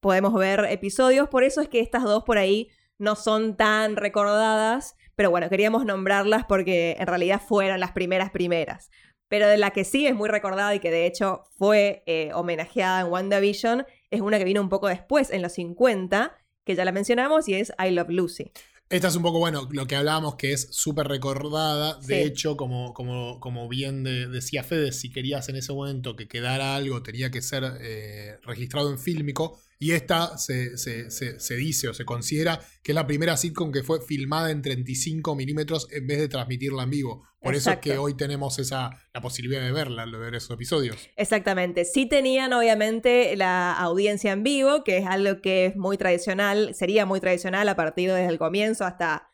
podemos 0.07 0.33
ver 0.35 0.65
episodios, 0.71 1.29
por 1.29 1.43
eso 1.43 1.61
es 1.61 1.69
que 1.69 1.81
estas 1.81 2.05
dos 2.05 2.23
por 2.23 2.39
ahí 2.39 2.69
no 2.97 3.17
son 3.17 3.57
tan 3.57 3.97
recordadas, 3.97 4.95
pero 5.17 5.31
bueno, 5.31 5.49
queríamos 5.51 5.85
nombrarlas 5.85 6.45
porque 6.47 6.95
en 7.01 7.09
realidad 7.09 7.43
fueron 7.45 7.81
las 7.81 7.91
primeras 7.91 8.31
primeras. 8.31 8.89
Pero 9.29 9.49
de 9.49 9.57
la 9.59 9.73
que 9.73 9.83
sí 9.83 10.07
es 10.07 10.15
muy 10.15 10.29
recordada 10.29 10.73
y 10.77 10.79
que 10.79 10.93
de 10.93 11.07
hecho 11.07 11.43
fue 11.59 12.05
eh, 12.07 12.31
homenajeada 12.35 13.01
en 13.01 13.09
WandaVision 13.09 13.85
es 14.13 14.21
una 14.21 14.39
que 14.39 14.45
vino 14.45 14.61
un 14.61 14.69
poco 14.69 14.87
después, 14.87 15.31
en 15.33 15.43
los 15.43 15.55
50, 15.55 16.37
que 16.65 16.77
ya 16.77 16.85
la 16.85 16.93
mencionamos, 16.93 17.49
y 17.49 17.55
es 17.55 17.73
I 17.85 17.91
Love 17.91 18.11
Lucy. 18.11 18.53
Esta 18.89 19.09
es 19.09 19.17
un 19.17 19.25
poco, 19.25 19.41
bueno, 19.41 19.67
lo 19.73 19.89
que 19.89 19.97
hablábamos 19.97 20.37
que 20.37 20.53
es 20.53 20.69
súper 20.71 21.09
recordada. 21.09 21.95
De 21.97 22.03
Sí. 22.07 22.15
hecho, 22.29 22.57
como, 22.57 22.95
como, 22.95 23.41
como 23.41 23.67
bien 23.69 24.05
de- 24.05 24.29
decía 24.29 24.63
Fede, 24.63 24.93
si 24.93 25.11
querías 25.11 25.49
en 25.49 25.57
ese 25.57 25.73
momento 25.73 26.15
que 26.15 26.29
quedara 26.29 26.77
algo, 26.77 27.03
tenía 27.03 27.33
que 27.33 27.43
ser 27.43 27.65
eh, 27.81 28.39
registrado 28.45 28.91
en 28.93 29.01
fílmico. 29.01 29.61
Y 29.79 29.93
esta 29.93 30.39
se, 30.39 30.79
se- 30.79 31.11
se- 31.11 31.39
se 31.39 31.55
dice 31.57 31.89
o 31.89 31.95
se 31.95 32.05
considera 32.05 32.61
que 32.83 32.93
es 32.93 32.95
la 32.95 33.07
primera 33.07 33.37
sitcom 33.37 33.71
que 33.73 33.83
fue 33.83 34.01
filmada 34.01 34.51
en 34.51 34.63
35 34.63 35.35
milímetros 35.35 35.87
en 35.91 36.07
vez 36.07 36.19
de 36.19 36.29
transmitirla 36.29 36.85
en 36.85 36.91
vivo. 36.91 37.25
Por 37.41 37.55
eso 37.55 37.71
es 37.71 37.79
que 37.79 37.97
hoy 37.99 38.15
tenemos 38.17 38.59
esa, 38.59 38.91
la 39.15 39.21
posibilidad 39.21 39.63
de 39.63 39.71
verla, 39.71 40.05
de 40.07 40.19
ver 40.19 40.35
esos 40.35 40.51
episodios. 40.51 41.09
Exactamente. 41.17 41.85
Sí 41.85 42.07
tenían 42.07 42.53
obviamente 42.53 43.37
la 43.37 43.73
audiencia 43.75 44.33
en 44.33 44.43
vivo, 44.43 44.83
que 44.83 44.97
es 44.99 45.07
algo 45.07 45.41
que 45.43 45.67
es 45.67 45.77
muy 45.77 45.97
tradicional, 45.97 46.75
sería 46.75 47.07
muy 47.07 47.21
tradicional 47.21 47.69
a 47.69 47.77
partir 47.77 48.11
desde 48.11 48.27
el 48.31 48.39
comienzo 48.39 48.85
hasta, 48.85 49.29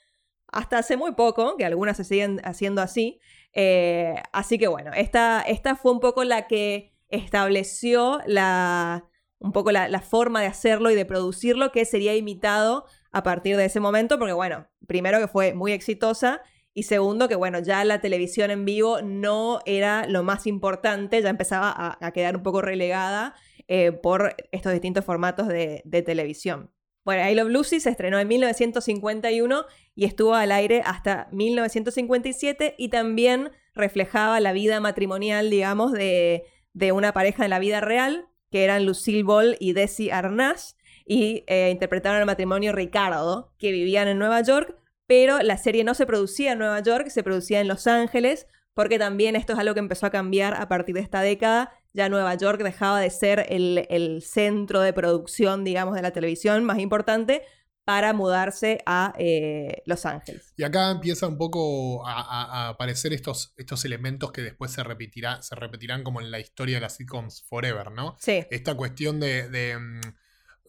hasta 0.48 0.78
hace 0.78 0.96
muy 0.98 1.12
poco, 1.14 1.56
que 1.56 1.64
algunas 1.64 1.96
se 1.96 2.04
siguen 2.04 2.40
haciendo 2.44 2.82
así. 2.82 3.18
Eh, 3.54 4.14
así 4.32 4.58
que 4.58 4.66
bueno, 4.66 4.90
esta, 4.94 5.40
esta 5.42 5.76
fue 5.76 5.92
un 5.92 6.00
poco 6.00 6.24
la 6.24 6.46
que 6.48 6.92
estableció 7.08 8.20
la, 8.26 9.04
un 9.42 9.52
poco 9.52 9.72
la, 9.72 10.00
forma 10.00 10.40
de 10.40 10.46
hacerlo 10.46 10.90
y 10.90 10.94
de 10.94 11.04
producirlo 11.04 11.72
que 11.72 11.84
sería 11.84 12.14
imitado 12.14 12.86
a 13.10 13.22
partir 13.22 13.56
de 13.56 13.66
ese 13.66 13.80
momento, 13.80 14.18
porque 14.18 14.32
bueno, 14.32 14.68
primero 14.86 15.18
que 15.18 15.28
fue 15.28 15.54
muy 15.54 15.72
exitosa 15.72 16.42
y 16.74 16.84
segundo, 16.84 17.28
que 17.28 17.34
bueno, 17.34 17.58
ya 17.58 17.84
la 17.84 18.00
televisión 18.00 18.50
en 18.50 18.64
vivo 18.64 19.02
no 19.02 19.60
era 19.66 20.06
lo 20.06 20.22
más 20.22 20.46
importante, 20.46 21.20
ya 21.20 21.28
empezaba 21.28 21.70
a, 21.70 21.98
a 22.00 22.10
quedar 22.12 22.36
un 22.36 22.42
poco 22.42 22.62
relegada 22.62 23.34
eh, 23.68 23.92
por 23.92 24.34
estos 24.52 24.72
distintos 24.72 25.04
formatos 25.04 25.48
de, 25.48 25.82
de 25.84 26.02
televisión. 26.02 26.70
Bueno, 27.04 27.28
I 27.28 27.34
Love 27.34 27.50
Lucy 27.50 27.80
se 27.80 27.90
estrenó 27.90 28.18
en 28.18 28.28
1951 28.28 29.64
y 29.94 30.04
estuvo 30.04 30.34
al 30.34 30.52
aire 30.52 30.82
hasta 30.84 31.28
1957 31.32 32.76
y 32.78 32.88
también 32.88 33.50
reflejaba 33.74 34.38
la 34.40 34.52
vida 34.52 34.78
matrimonial, 34.78 35.50
digamos, 35.50 35.92
de, 35.92 36.44
de 36.74 36.92
una 36.92 37.12
pareja 37.12 37.44
en 37.44 37.50
la 37.50 37.58
vida 37.58 37.80
real, 37.80 38.28
que 38.52 38.62
eran 38.62 38.86
Lucille 38.86 39.24
Ball 39.24 39.56
y 39.58 39.72
Desi 39.72 40.10
Arnaz, 40.10 40.76
y 41.04 41.42
eh, 41.48 41.70
interpretaron 41.72 42.20
el 42.20 42.26
matrimonio 42.26 42.72
Ricardo, 42.72 43.52
que 43.58 43.72
vivían 43.72 44.06
en 44.06 44.18
Nueva 44.18 44.40
York, 44.42 44.76
pero 45.06 45.40
la 45.40 45.56
serie 45.56 45.82
no 45.82 45.94
se 45.94 46.06
producía 46.06 46.52
en 46.52 46.58
Nueva 46.58 46.80
York, 46.80 47.08
se 47.08 47.24
producía 47.24 47.60
en 47.60 47.66
Los 47.66 47.88
Ángeles, 47.88 48.46
porque 48.74 48.98
también 48.98 49.34
esto 49.34 49.52
es 49.54 49.58
algo 49.58 49.74
que 49.74 49.80
empezó 49.80 50.06
a 50.06 50.10
cambiar 50.10 50.54
a 50.54 50.68
partir 50.68 50.94
de 50.94 51.00
esta 51.00 51.20
década. 51.20 51.72
Ya 51.92 52.08
Nueva 52.08 52.34
York 52.36 52.62
dejaba 52.62 53.00
de 53.00 53.10
ser 53.10 53.46
el, 53.48 53.86
el 53.90 54.22
centro 54.22 54.80
de 54.80 54.92
producción, 54.92 55.64
digamos, 55.64 55.94
de 55.94 56.02
la 56.02 56.12
televisión 56.12 56.64
más 56.64 56.78
importante 56.78 57.42
para 57.84 58.12
mudarse 58.12 58.78
a 58.86 59.12
eh, 59.18 59.82
Los 59.86 60.06
Ángeles. 60.06 60.54
Y 60.56 60.62
acá 60.62 60.90
empieza 60.90 61.26
un 61.26 61.36
poco 61.36 62.06
a, 62.06 62.20
a- 62.20 62.44
a 62.44 62.68
aparecer 62.68 63.12
estos, 63.12 63.54
estos 63.56 63.84
elementos 63.84 64.30
que 64.30 64.42
después 64.42 64.70
se, 64.70 64.84
repetirá, 64.84 65.42
se 65.42 65.54
repetirán 65.56 66.04
como 66.04 66.20
en 66.20 66.30
la 66.30 66.38
historia 66.38 66.76
de 66.76 66.82
las 66.82 66.96
sitcoms 66.96 67.42
forever, 67.42 67.90
¿no? 67.90 68.16
Sí, 68.20 68.44
esta 68.50 68.74
cuestión 68.76 69.18
de, 69.20 69.48
de, 69.48 69.78
mm, 69.78 70.00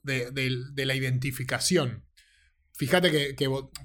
de- 0.03 0.31
de- 0.31 0.57
de 0.71 0.85
la 0.85 0.95
identificación. 0.95 2.03
Fíjate 2.75 3.11
que, 3.11 3.35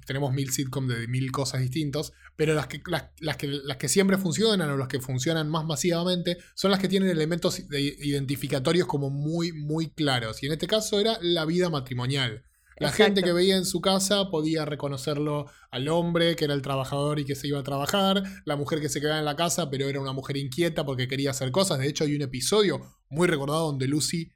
tenemos 0.06 0.32
mil 0.32 0.50
sitcoms 0.50 0.88
de 0.88 1.06
mil 1.08 1.30
cosas 1.30 1.60
distintas, 1.60 2.12
pero 2.36 2.54
las 2.54 2.68
que, 2.68 2.80
las, 2.86 3.10
las 3.20 3.36
que, 3.36 3.46
las 3.46 3.76
que 3.76 3.86
siempre 3.86 4.16
funcionan 4.16 4.70
o 4.70 4.78
las 4.78 4.88
que 4.88 4.98
funcionan 5.00 5.50
más 5.50 5.66
masivamente 5.66 6.38
son 6.54 6.70
las 6.70 6.80
que 6.80 6.88
tienen 6.88 7.10
elementos 7.10 7.68
de- 7.68 7.80
identificatorios 7.82 8.86
como 8.88 9.10
muy, 9.10 9.52
muy 9.52 9.90
claros. 9.90 10.42
Y 10.42 10.46
en 10.46 10.52
este 10.52 10.66
caso 10.66 10.98
era 10.98 11.18
la 11.20 11.44
vida 11.44 11.68
matrimonial. 11.68 12.44
La 12.80 12.88
Exacto. 12.88 13.04
gente 13.04 13.22
que 13.22 13.32
veía 13.32 13.56
en 13.56 13.64
su 13.64 13.80
casa 13.80 14.30
podía 14.30 14.64
reconocerlo 14.64 15.46
al 15.70 15.88
hombre, 15.88 16.36
que 16.36 16.44
era 16.44 16.54
el 16.54 16.62
trabajador 16.62 17.18
y 17.18 17.24
que 17.24 17.34
se 17.34 17.48
iba 17.48 17.58
a 17.58 17.62
trabajar, 17.62 18.22
la 18.44 18.56
mujer 18.56 18.80
que 18.80 18.88
se 18.88 19.00
quedaba 19.00 19.18
en 19.18 19.24
la 19.24 19.36
casa, 19.36 19.68
pero 19.70 19.88
era 19.88 20.00
una 20.00 20.12
mujer 20.12 20.36
inquieta 20.36 20.84
porque 20.84 21.08
quería 21.08 21.30
hacer 21.30 21.50
cosas. 21.50 21.78
De 21.78 21.88
hecho, 21.88 22.04
hay 22.04 22.14
un 22.14 22.22
episodio 22.22 22.80
muy 23.10 23.26
recordado 23.26 23.66
donde 23.66 23.88
Lucy 23.88 24.30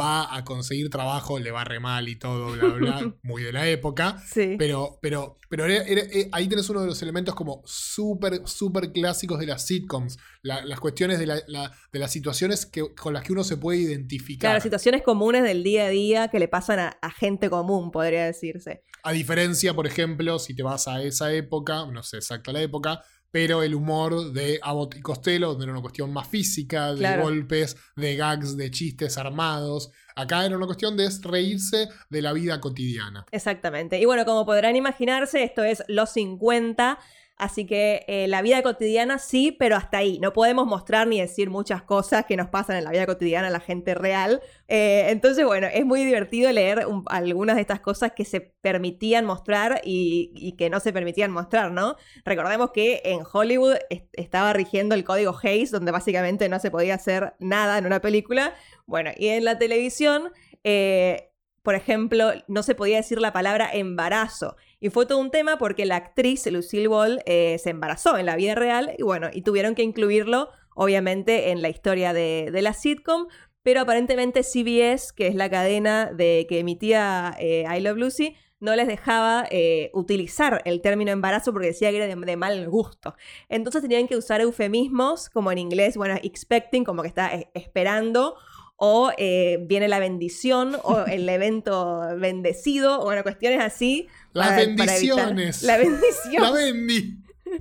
va 0.00 0.34
a 0.34 0.44
conseguir 0.44 0.90
trabajo, 0.90 1.38
le 1.38 1.50
va 1.50 1.64
re 1.64 1.80
mal 1.80 2.08
y 2.08 2.16
todo, 2.16 2.52
bla, 2.52 2.66
bla, 2.68 2.76
bla, 3.00 3.14
muy 3.22 3.42
de 3.42 3.52
la 3.52 3.68
época. 3.68 4.22
sí. 4.26 4.56
Pero, 4.58 4.98
pero, 5.00 5.38
pero 5.48 5.64
era- 5.64 5.84
era- 5.84 6.02
eh, 6.02 6.28
ahí 6.32 6.48
tenés 6.48 6.68
uno 6.70 6.80
de 6.80 6.86
los 6.88 7.00
elementos 7.02 7.34
como 7.34 7.62
súper, 7.64 8.42
súper 8.46 8.92
clásicos 8.92 9.38
de 9.38 9.46
las 9.46 9.66
sitcoms. 9.66 10.18
La- 10.42 10.64
las 10.64 10.80
cuestiones 10.80 11.18
de, 11.18 11.26
la- 11.26 11.42
la- 11.46 11.72
de 11.92 11.98
las 11.98 12.10
situaciones 12.12 12.66
que, 12.66 12.94
con 12.94 13.12
las 13.14 13.22
que 13.22 13.32
uno 13.32 13.44
se 13.44 13.56
puede 13.56 13.78
identificar. 13.78 14.50
Claro, 14.50 14.60
situaciones 14.60 15.02
comunes 15.02 15.42
del 15.42 15.62
día 15.62 15.86
a 15.86 15.88
día 15.88 16.28
que 16.28 16.38
le 16.38 16.48
pasan 16.48 16.78
a, 16.78 16.88
a 17.00 17.10
gente 17.10 17.48
común, 17.50 17.90
podría 17.90 18.24
decirse. 18.26 18.82
A 19.04 19.12
diferencia, 19.12 19.74
por 19.74 19.86
ejemplo, 19.86 20.38
si 20.38 20.54
te 20.54 20.62
vas 20.62 20.88
a 20.88 21.02
esa 21.02 21.32
época, 21.32 21.86
no 21.90 22.02
sé 22.02 22.16
exacta 22.18 22.52
la 22.52 22.60
época, 22.60 23.02
pero 23.30 23.62
el 23.62 23.74
humor 23.74 24.32
de 24.32 24.58
Abbott 24.62 24.96
y 24.96 25.00
Costello, 25.00 25.48
donde 25.48 25.64
era 25.64 25.72
una 25.72 25.82
cuestión 25.82 26.12
más 26.12 26.28
física, 26.28 26.92
de 26.92 26.98
Claro. 27.00 27.22
golpes, 27.24 27.76
de 27.96 28.16
gags, 28.16 28.56
de 28.56 28.70
chistes 28.70 29.18
armados. 29.18 29.90
Acá 30.16 30.44
era 30.46 30.56
una 30.56 30.66
cuestión 30.66 30.96
de 30.96 31.08
reírse 31.22 31.88
de 32.10 32.22
la 32.22 32.32
vida 32.32 32.60
cotidiana. 32.60 33.26
Exactamente. 33.30 33.98
Y 34.00 34.04
bueno, 34.04 34.24
como 34.24 34.44
podrán 34.46 34.76
imaginarse, 34.76 35.44
esto 35.44 35.62
es 35.62 35.82
los 35.88 36.10
50, 36.10 36.98
así 37.38 37.66
que 37.66 38.04
eh, 38.08 38.26
la 38.28 38.42
vida 38.42 38.62
cotidiana 38.62 39.18
sí, 39.18 39.52
pero 39.52 39.76
hasta 39.76 39.98
ahí. 39.98 40.18
No 40.20 40.32
podemos 40.32 40.66
mostrar 40.66 41.06
ni 41.06 41.20
decir 41.20 41.50
muchas 41.50 41.82
cosas 41.82 42.26
que 42.26 42.36
nos 42.36 42.48
pasan 42.48 42.76
en 42.76 42.84
la 42.84 42.90
vida 42.90 43.06
cotidiana 43.06 43.48
a 43.48 43.50
la 43.50 43.60
gente 43.60 43.94
real. 43.94 44.40
Eh, 44.68 45.06
entonces, 45.08 45.44
bueno, 45.46 45.66
es 45.72 45.84
muy 45.86 46.04
divertido 46.04 46.50
leer 46.52 46.86
un- 46.86 47.04
algunas 47.08 47.56
de 47.56 47.62
estas 47.62 47.80
cosas 47.80 48.12
que 48.12 48.24
se 48.24 48.40
permitían 48.40 49.24
mostrar 49.24 49.80
y, 49.84 50.54
que 50.58 50.70
no 50.70 50.80
se 50.80 50.92
permitían 50.92 51.30
mostrar, 51.30 51.70
¿no? 51.72 51.96
Recordemos 52.24 52.70
que 52.72 53.00
en 53.04 53.20
Hollywood 53.32 53.76
est- 53.90 54.08
estaba 54.14 54.52
rigiendo 54.52 54.94
el 54.94 55.04
código 55.04 55.34
Hayes, 55.42 55.70
donde 55.70 55.92
básicamente 55.92 56.48
no 56.48 56.58
se 56.60 56.70
podía 56.70 56.94
hacer 56.94 57.34
nada 57.38 57.78
en 57.78 57.86
una 57.86 58.00
película. 58.00 58.54
Bueno, 58.86 59.10
y 59.16 59.28
en 59.28 59.44
la 59.44 59.58
televisión... 59.58 60.32
eh, 60.64 61.24
por 61.62 61.74
ejemplo, 61.74 62.30
no 62.46 62.62
se 62.62 62.74
podía 62.74 62.96
decir 62.96 63.20
la 63.20 63.32
palabra 63.34 63.68
embarazo. 63.72 64.56
Y 64.80 64.90
fue 64.90 65.06
todo 65.06 65.18
un 65.18 65.30
tema 65.30 65.58
porque 65.58 65.86
la 65.86 65.96
actriz 65.96 66.46
Lucille 66.46 66.86
Ball 66.86 67.20
eh, 67.26 67.58
se 67.58 67.70
embarazó 67.70 68.16
en 68.16 68.26
la 68.26 68.36
vida 68.36 68.54
real 68.54 68.94
y 68.96 69.02
bueno, 69.02 69.28
y 69.32 69.42
tuvieron 69.42 69.74
que 69.74 69.82
incluirlo, 69.82 70.50
obviamente, 70.74 71.50
en 71.50 71.62
la 71.62 71.68
historia 71.68 72.12
de, 72.12 72.50
de 72.52 72.62
la 72.62 72.72
sitcom. 72.72 73.26
Pero 73.62 73.80
aparentemente 73.80 74.44
CBS, 74.44 75.12
que 75.14 75.26
es 75.26 75.34
la 75.34 75.50
cadena 75.50 76.12
de, 76.12 76.46
que 76.48 76.60
emitía 76.60 77.36
eh, 77.38 77.64
I 77.68 77.80
Love 77.80 77.98
Lucy, 77.98 78.36
no 78.60 78.74
les 78.74 78.86
dejaba 78.86 79.46
eh, 79.50 79.90
utilizar 79.94 80.62
el 80.64 80.80
término 80.80 81.12
embarazo 81.12 81.52
porque 81.52 81.68
decía 81.68 81.90
que 81.90 81.96
era 81.96 82.06
de, 82.06 82.14
de 82.14 82.36
mal 82.36 82.68
gusto. 82.68 83.14
Entonces 83.48 83.82
tenían 83.82 84.08
que 84.08 84.16
usar 84.16 84.40
eufemismos, 84.40 85.28
como 85.28 85.52
en 85.52 85.58
inglés, 85.58 85.96
bueno, 85.96 86.16
expecting, 86.22 86.84
como 86.84 87.02
que 87.02 87.08
está 87.08 87.30
esperando, 87.54 88.36
o 88.80 89.10
eh, 89.18 89.58
viene 89.62 89.88
la 89.88 89.98
bendición, 89.98 90.76
o 90.84 91.00
el 91.00 91.28
evento 91.28 92.00
bendecido, 92.16 93.00
o 93.00 93.04
bueno, 93.06 93.22
cuestiones 93.22 93.60
así. 93.60 94.06
Las 94.38 94.48
para- 94.48 94.76
para 94.76 94.96
evitar- 94.96 95.26
bendiciones. 95.34 95.62
La 95.62 95.76
bendición. 95.76 96.42
La 96.42 96.50
Bendy. 96.52 97.18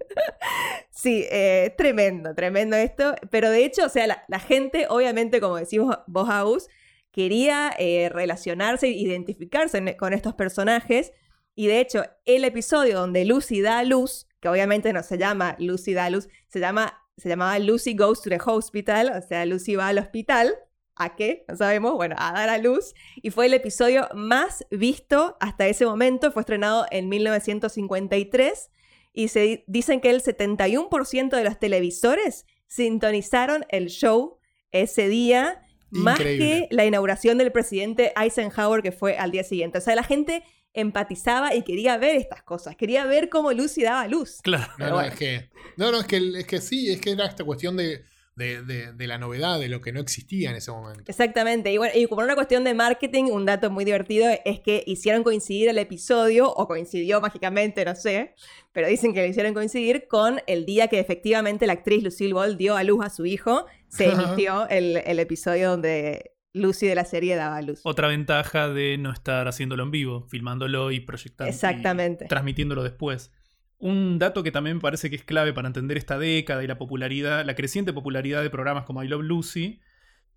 Sí, 0.91 1.25
eh, 1.31 1.73
tremendo, 1.77 2.33
tremendo 2.33 2.75
esto. 2.75 3.15
Pero 3.29 3.49
de 3.51 3.63
hecho, 3.65 3.85
o 3.85 3.89
sea, 3.89 4.07
la, 4.07 4.23
la 4.27 4.39
gente, 4.39 4.87
obviamente, 4.89 5.39
como 5.39 5.57
decimos 5.57 5.95
vos, 6.07 6.27
Agus, 6.29 6.67
quería 7.11 7.71
eh, 7.77 8.09
relacionarse, 8.11 8.87
identificarse 8.87 9.77
en- 9.77 9.93
con 9.95 10.13
estos 10.13 10.33
personajes. 10.33 11.11
Y 11.55 11.67
de 11.67 11.79
hecho, 11.79 12.03
el 12.25 12.43
episodio 12.45 12.99
donde 12.99 13.25
Lucy 13.25 13.61
da 13.61 13.79
a 13.79 13.83
luz, 13.83 14.27
que 14.39 14.49
obviamente 14.49 14.91
no 14.93 15.03
se 15.03 15.17
llama 15.17 15.55
Lucy 15.59 15.93
da 15.93 16.05
a 16.05 16.09
luz, 16.09 16.27
se, 16.47 16.59
llama, 16.59 16.99
se 17.17 17.29
llamaba 17.29 17.57
Lucy 17.59 17.95
Goes 17.95 18.21
to 18.21 18.29
the 18.29 18.39
Hospital, 18.43 19.11
o 19.17 19.21
sea, 19.27 19.45
Lucy 19.45 19.75
va 19.75 19.87
al 19.87 19.97
hospital. 19.99 20.55
¿A 20.99 21.15
qué? 21.15 21.45
No 21.47 21.55
sabemos. 21.55 21.93
Bueno, 21.93 22.15
a 22.17 22.31
dar 22.33 22.49
a 22.49 22.57
luz. 22.57 22.93
Y 23.21 23.29
fue 23.31 23.45
el 23.45 23.53
episodio 23.53 24.07
más 24.13 24.65
visto 24.71 25.37
hasta 25.39 25.67
ese 25.67 25.85
momento. 25.85 26.31
Fue 26.31 26.41
estrenado 26.41 26.85
en 26.91 27.07
1953 27.09 28.69
y 29.13 29.27
se 29.29 29.39
di- 29.41 29.63
dicen 29.67 29.99
que 30.01 30.09
el 30.09 30.21
71% 30.21 31.29
de 31.35 31.43
los 31.43 31.59
televisores 31.59 32.45
sintonizaron 32.67 33.65
el 33.69 33.87
show 33.87 34.37
ese 34.71 35.07
día 35.07 35.61
más 35.89 36.19
que 36.19 36.67
la 36.69 36.85
inauguración 36.85 37.37
del 37.37 37.51
presidente 37.53 38.11
Eisenhower 38.21 38.83
que 38.83 38.91
fue 38.91 39.17
al 39.17 39.31
día 39.31 39.43
siguiente. 39.43 39.77
O 39.77 39.81
sea, 39.81 39.95
la 39.95 40.03
gente 40.03 40.43
empatizaba 40.73 41.55
y 41.55 41.63
quería 41.63 41.97
ver 41.97 42.17
estas 42.17 42.43
cosas, 42.43 42.75
quería 42.75 43.05
ver 43.05 43.29
cómo 43.29 43.51
Lucy 43.53 43.83
daba 43.83 44.05
luz. 44.07 44.39
Claro. 44.43 44.71
No, 44.77 44.87
no, 44.87 44.93
bueno. 44.95 45.07
es 45.09 45.15
que. 45.15 45.49
No, 45.77 45.91
no, 45.91 45.99
es 46.01 46.05
que, 46.05 46.17
es 46.39 46.45
que 46.45 46.59
sí, 46.61 46.91
es 46.91 46.99
que 47.01 47.11
era 47.11 47.25
esta 47.25 47.43
cuestión 47.45 47.77
de, 47.77 48.03
de, 48.37 48.61
de- 48.61 48.93
de 48.93 49.07
la 49.07 49.17
novedad, 49.17 49.59
de 49.59 49.67
lo 49.67 49.81
que 49.81 49.91
no 49.91 49.99
existía 49.99 50.49
en 50.51 50.55
ese 50.55 50.71
momento. 50.71 51.03
Exactamente. 51.07 51.71
Y 51.73 51.77
bueno, 51.77 51.93
y 51.97 52.07
por 52.07 52.23
una 52.23 52.35
cuestión 52.35 52.63
de 52.63 52.73
marketing, 52.73 53.25
un 53.25 53.45
dato 53.45 53.69
muy 53.69 53.83
divertido 53.83 54.27
es 54.45 54.59
que 54.61 54.83
hicieron 54.87 55.23
coincidir 55.23 55.67
el 55.69 55.77
episodio, 55.79 56.49
o 56.53 56.67
coincidió 56.67 57.19
mágicamente, 57.19 57.83
no 57.83 57.95
sé, 57.95 58.35
pero 58.71 58.87
dicen 58.87 59.13
que 59.13 59.21
lo 59.21 59.27
hicieron 59.27 59.53
coincidir 59.53 60.07
con 60.07 60.39
el 60.47 60.65
día 60.65 60.87
que 60.87 60.99
efectivamente 60.99 61.67
la 61.67 61.73
actriz 61.73 62.03
Lucille 62.03 62.33
Ball 62.33 62.57
dio 62.57 62.77
a 62.77 62.83
luz 62.83 63.03
a 63.03 63.09
su 63.09 63.25
hijo. 63.25 63.65
Se 63.89 64.05
emitió 64.11 64.69
el, 64.69 64.97
el 64.97 65.19
episodio 65.19 65.71
donde 65.71 66.31
Lucy 66.53 66.87
de 66.87 66.95
la 66.95 67.05
serie 67.05 67.35
daba 67.35 67.57
a 67.57 67.61
luz. 67.61 67.81
Otra 67.83 68.07
ventaja 68.07 68.69
de 68.69 68.97
no 68.97 69.11
estar 69.11 69.47
haciéndolo 69.47 69.83
en 69.83 69.91
vivo, 69.91 70.27
filmándolo 70.29 70.91
y 70.91 70.99
proyectando. 70.99 71.49
Exactamente. 71.51 72.25
Y 72.25 72.27
transmitiéndolo 72.27 72.83
después. 72.83 73.31
Un 73.79 74.17
dato 74.17 74.41
que 74.43 74.51
también 74.51 74.77
me 74.77 74.81
parece 74.81 75.09
que 75.09 75.15
es 75.17 75.23
clave 75.23 75.53
para 75.53 75.67
entender 75.67 75.97
esta 75.97 76.17
década 76.17 76.63
y 76.63 76.67
la 76.67 76.77
popularidad, 76.77 77.45
la 77.45 77.55
creciente 77.55 77.93
popularidad 77.93 78.41
de 78.41 78.49
programas 78.49 78.85
como 78.85 79.03
I 79.03 79.07
Love 79.07 79.23
Lucy. 79.23 79.79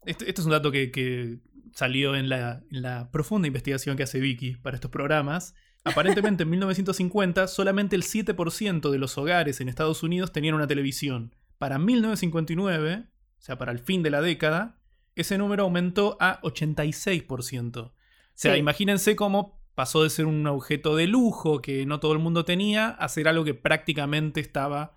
Este, 0.05 0.29
este 0.29 0.41
es 0.43 0.45
un 0.45 0.53
dato 0.53 0.71
que, 0.71 0.91
que 0.91 1.39
salió 1.73 2.15
en 2.17 2.29
la, 2.29 2.63
en 2.71 2.83
la 2.83 3.11
profunda 3.11 3.47
investigación 3.49 3.97
que 3.97 4.03
hace 4.03 4.21
Vicky 4.21 4.57
para 4.57 4.75
estos 4.75 4.91
programas. 4.91 5.55
Aparentemente 5.85 6.43
en 6.43 6.51
1950 6.51 7.47
solamente 7.49 7.97
el 7.97 8.03
7% 8.03 8.91
de 8.91 8.99
los 8.99 9.17
hogares 9.17 9.61
en 9.63 9.69
Estados 9.71 10.03
Unidos 10.03 10.33
tenían 10.33 10.55
una 10.55 10.67
televisión. 10.67 11.35
Para 11.59 11.79
1959, 11.79 13.05
o 13.07 13.43
sea, 13.43 13.57
para 13.57 13.73
el 13.73 13.79
fin 13.79 14.03
de 14.03 14.11
la 14.11 14.21
década, 14.21 14.79
ese 15.15 15.39
número 15.39 15.63
aumentó 15.65 16.17
a 16.21 16.41
86%. 16.43 17.77
O 17.79 17.93
sea, 18.35 18.55
Sí. 18.55 18.59
imagínense 18.61 19.17
cómo 19.17 19.60
pasó 19.75 20.03
de 20.03 20.11
ser 20.11 20.27
un 20.27 20.47
objeto 20.47 20.97
de 20.97 21.07
lujo 21.07 21.61
que 21.63 21.87
no 21.87 22.01
todo 22.01 22.13
el 22.13 22.19
mundo 22.19 22.45
tenía 22.45 22.89
a 22.89 23.09
ser 23.09 23.29
algo 23.29 23.45
que 23.45 23.55
prácticamente 23.55 24.41
estaba... 24.41 24.97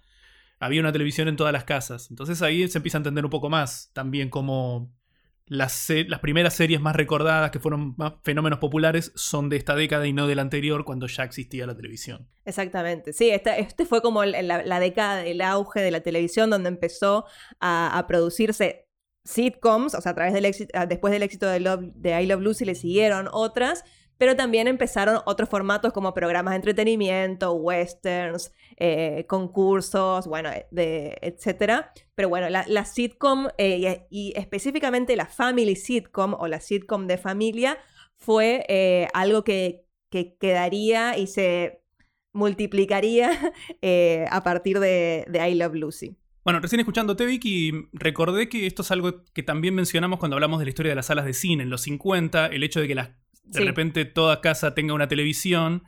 Había 0.60 0.80
una 0.80 0.94
televisión 0.94 1.28
en 1.28 1.36
todas 1.36 1.52
las 1.52 1.66
casas. 1.66 2.10
Entonces 2.10 2.42
ahí 2.42 2.68
se 2.70 2.78
empieza 2.78 2.98
a 2.98 3.00
entender 3.00 3.26
un 3.26 3.32
poco 3.32 3.50
más 3.50 3.90
también 3.94 4.30
cómo 4.30 4.94
las, 5.46 5.88
las 6.08 6.20
primeras 6.22 6.54
series 6.54 6.80
más 6.80 6.96
recordadas, 6.96 7.52
que 7.52 7.60
fueron 7.60 7.96
más 7.98 8.14
fenómenos 8.24 8.60
populares, 8.60 9.12
son 9.16 9.50
de 9.50 9.58
esta 9.58 9.76
década 9.76 10.08
y 10.08 10.14
no 10.14 10.26
de 10.26 10.36
la 10.36 10.42
anterior, 10.42 10.86
cuando 10.86 11.08
ya 11.08 11.24
existía 11.26 11.66
la 11.68 11.76
televisión. 11.76 12.30
Exactamente. 12.46 13.12
Sí, 13.12 13.30
esta- 13.30 13.58
este 13.58 13.86
fue 13.86 14.02
como 14.02 14.24
la, 14.24 14.42
la 14.42 14.80
década 14.80 15.18
del 15.18 15.42
auge 15.42 15.82
de 15.82 15.92
la 15.92 16.00
televisión, 16.00 16.50
donde 16.50 16.70
empezó 16.70 17.26
a, 17.60 17.98
a 17.98 18.08
producirse 18.08 18.88
sitcoms, 19.26 19.96
o 19.96 20.02
sea, 20.02 20.14
a 20.14 20.16
través 20.16 20.34
del 20.34 20.46
éxito, 20.46 20.72
después 20.88 21.12
del 21.12 21.24
éxito 21.24 21.48
de, 21.48 21.60
Love- 21.60 21.92
de 21.94 22.22
I 22.22 22.26
Love 22.26 22.42
Lucy 22.42 22.64
le 22.64 22.76
siguieron 22.76 23.28
otras, 23.32 23.84
pero 24.24 24.38
también 24.38 24.70
empezaron 24.70 25.20
otros 25.26 25.50
formatos 25.50 25.92
como 25.92 26.14
programas 26.14 26.54
de 26.54 26.56
entretenimiento, 26.56 27.52
westerns, 27.56 28.54
eh, 28.78 29.26
concursos, 29.28 30.28
bueno, 30.28 30.50
eh, 30.50 31.14
etcétera. 31.20 31.92
Pero 32.16 32.30
bueno, 32.30 32.48
la, 32.50 32.86
sitcom 32.86 33.50
eh, 33.58 34.08
y, 34.10 34.32
específicamente 34.38 35.18
la 35.18 35.26
family 35.26 35.76
sitcom 35.76 36.36
o 36.36 36.48
la 36.48 36.62
sitcom 36.62 37.06
de 37.06 37.18
familia 37.18 37.78
fue 38.16 39.10
algo 39.14 39.44
que, 39.44 39.88
que 40.10 40.38
quedaría 40.38 41.18
y 41.18 41.28
se 41.28 41.84
multiplicaría 42.32 43.30
a 44.32 44.44
partir 44.46 44.80
de, 44.80 45.26
de 45.28 45.50
I 45.50 45.56
Love 45.56 45.76
Lucy. 45.76 46.16
Bueno, 46.46 46.62
recién 46.62 46.80
escuchándote, 46.80 47.26
Vicky, 47.26 47.90
recordé 47.92 48.48
que 48.48 48.68
esto 48.68 48.84
es 48.84 48.92
algo 48.92 49.26
que 49.34 49.44
también 49.44 49.76
mencionamos 49.76 50.20
cuando 50.20 50.38
hablamos 50.38 50.60
de 50.60 50.66
la 50.66 50.70
historia 50.70 50.92
de 50.92 50.96
las 50.96 51.08
salas 51.08 51.26
de 51.26 51.34
cine 51.34 51.64
en 51.64 51.70
los 51.70 51.82
50, 51.82 52.48
el 52.48 52.64
hecho 52.64 52.80
de 52.80 52.88
que 52.88 52.96
las, 52.96 53.10
de 53.54 53.60
Sí. 53.60 53.66
repente 53.66 54.06
toda 54.06 54.42
casa 54.42 54.74
tenga 54.76 54.94
una 54.94 55.08
televisión. 55.08 55.84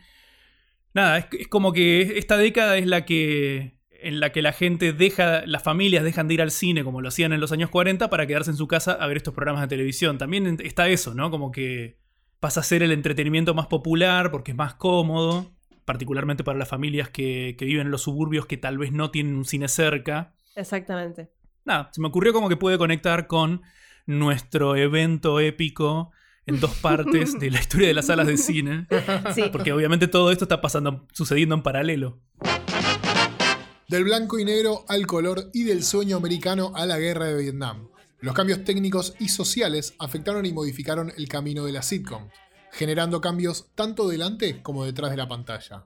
Nada, 0.93 1.17
es, 1.17 1.25
es 1.39 1.47
como 1.47 1.73
que 1.73 2.17
esta 2.17 2.37
década 2.37 2.77
es 2.77 2.87
la 2.87 3.05
que 3.05 3.75
en 4.01 4.19
la 4.19 4.31
que 4.31 4.41
la 4.43 4.53
gente 4.53 4.93
deja, 4.93 5.45
las 5.47 5.63
familias 5.63 6.03
dejan 6.03 6.27
de 6.27 6.35
ir 6.35 6.41
al 6.41 6.51
cine 6.51 6.83
como 6.83 7.01
lo 7.01 7.07
hacían 7.07 7.33
en 7.33 7.41
los 7.41 7.51
años 7.51 7.71
40 7.71 8.09
para 8.09 8.27
quedarse 8.27 8.51
en 8.51 8.57
su 8.57 8.67
casa 8.67 8.91
a 8.91 9.07
ver 9.07 9.17
estos 9.17 9.33
programas 9.33 9.63
de 9.63 9.67
televisión. 9.67 10.19
También 10.19 10.57
está 10.63 10.87
eso, 10.89 11.15
¿no? 11.15 11.31
Como 11.31 11.51
que 11.51 11.97
pasa 12.39 12.59
a 12.59 12.63
ser 12.63 12.83
el 12.83 12.91
entretenimiento 12.91 13.55
más 13.55 13.65
popular 13.65 14.29
porque 14.29 14.51
es 14.51 14.57
más 14.57 14.75
cómodo, 14.75 15.51
particularmente 15.85 16.43
para 16.43 16.59
las 16.59 16.67
familias 16.69 17.09
que, 17.09 17.55
que 17.57 17.65
viven 17.65 17.87
en 17.87 17.91
los 17.91 18.03
suburbios 18.03 18.45
que 18.45 18.57
tal 18.57 18.77
vez 18.77 18.91
no 18.91 19.09
tienen 19.09 19.35
un 19.35 19.45
cine 19.45 19.67
cerca 19.69 20.33
Exactamente. 20.55 21.31
nada, 21.63 21.89
se 21.91 21.99
me 22.01 22.07
ocurrió 22.07 22.31
como 22.33 22.47
que 22.49 22.57
puede 22.57 22.77
conectar 22.77 23.25
con 23.25 23.63
nuestro 24.05 24.75
evento 24.75 25.39
épico 25.39 26.11
en 26.45 26.59
dos 26.59 26.75
partes 26.75 27.37
de 27.39 27.51
la 27.51 27.59
historia 27.59 27.87
de 27.87 27.93
las 27.93 28.07
salas 28.07 28.27
de 28.27 28.37
cine. 28.37 28.87
Sí. 29.33 29.43
Porque 29.51 29.73
obviamente 29.73 30.07
todo 30.07 30.31
esto 30.31 30.45
está 30.45 30.61
pasando, 30.61 31.07
sucediendo 31.11 31.55
en 31.55 31.63
paralelo. 31.63 32.19
Del 33.87 34.03
blanco 34.03 34.39
y 34.39 34.45
negro 34.45 34.85
al 34.87 35.05
color 35.05 35.49
y 35.53 35.63
del 35.63 35.83
sueño 35.83 36.17
americano 36.17 36.71
a 36.75 36.85
la 36.85 36.97
guerra 36.97 37.25
de 37.25 37.41
Vietnam. 37.41 37.89
Los 38.19 38.33
cambios 38.33 38.63
técnicos 38.63 39.13
y 39.19 39.29
sociales 39.29 39.93
afectaron 39.99 40.45
y 40.45 40.53
modificaron 40.53 41.13
el 41.15 41.27
camino 41.27 41.65
de 41.65 41.71
la 41.71 41.83
sitcom, 41.83 42.29
generando 42.71 43.21
cambios 43.21 43.67
tanto 43.75 44.07
delante 44.07 44.61
como 44.63 44.85
detrás 44.85 45.11
de 45.11 45.17
la 45.17 45.27
pantalla. 45.27 45.85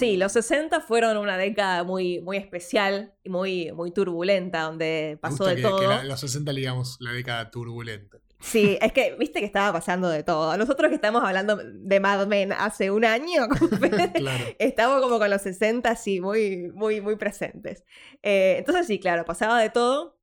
Sí, 0.00 0.16
los 0.16 0.32
60 0.32 0.80
fueron 0.80 1.16
una 1.16 1.36
década 1.36 1.84
muy, 1.84 2.20
muy 2.20 2.36
especial 2.38 3.14
y 3.22 3.28
muy, 3.30 3.70
muy 3.72 3.92
turbulenta, 3.92 4.62
donde 4.62 5.18
pasó 5.20 5.44
de 5.44 5.56
que, 5.56 5.62
todo. 5.62 5.78
que 5.78 5.86
la- 5.86 6.02
los 6.04 6.18
60 6.18 6.52
le 6.52 6.60
digamos 6.60 6.96
la 7.00 7.12
década 7.12 7.50
turbulenta. 7.50 8.18
Sí, 8.42 8.78
es 8.80 8.92
que 8.92 9.16
viste 9.18 9.38
que 9.40 9.44
estaba 9.44 9.70
pasando 9.70 10.08
de 10.08 10.22
todo. 10.22 10.56
Nosotros 10.56 10.88
que 10.88 10.94
estamos 10.94 11.22
hablando 11.22 11.56
de 11.62 12.00
Mad 12.00 12.26
Men 12.26 12.52
hace 12.52 12.90
un 12.90 13.04
año, 13.04 13.46
Claro. 14.14 14.44
estamos 14.58 15.02
como 15.02 15.18
con 15.18 15.28
los 15.28 15.42
60, 15.42 15.94
sí, 15.94 16.20
muy, 16.22 16.70
muy, 16.72 17.02
muy 17.02 17.16
presentes. 17.16 17.84
Eh, 18.22 18.56
entonces, 18.58 18.86
sí, 18.86 18.98
claro, 18.98 19.26
pasaba 19.26 19.60
de 19.60 19.68
todo. 19.68 20.18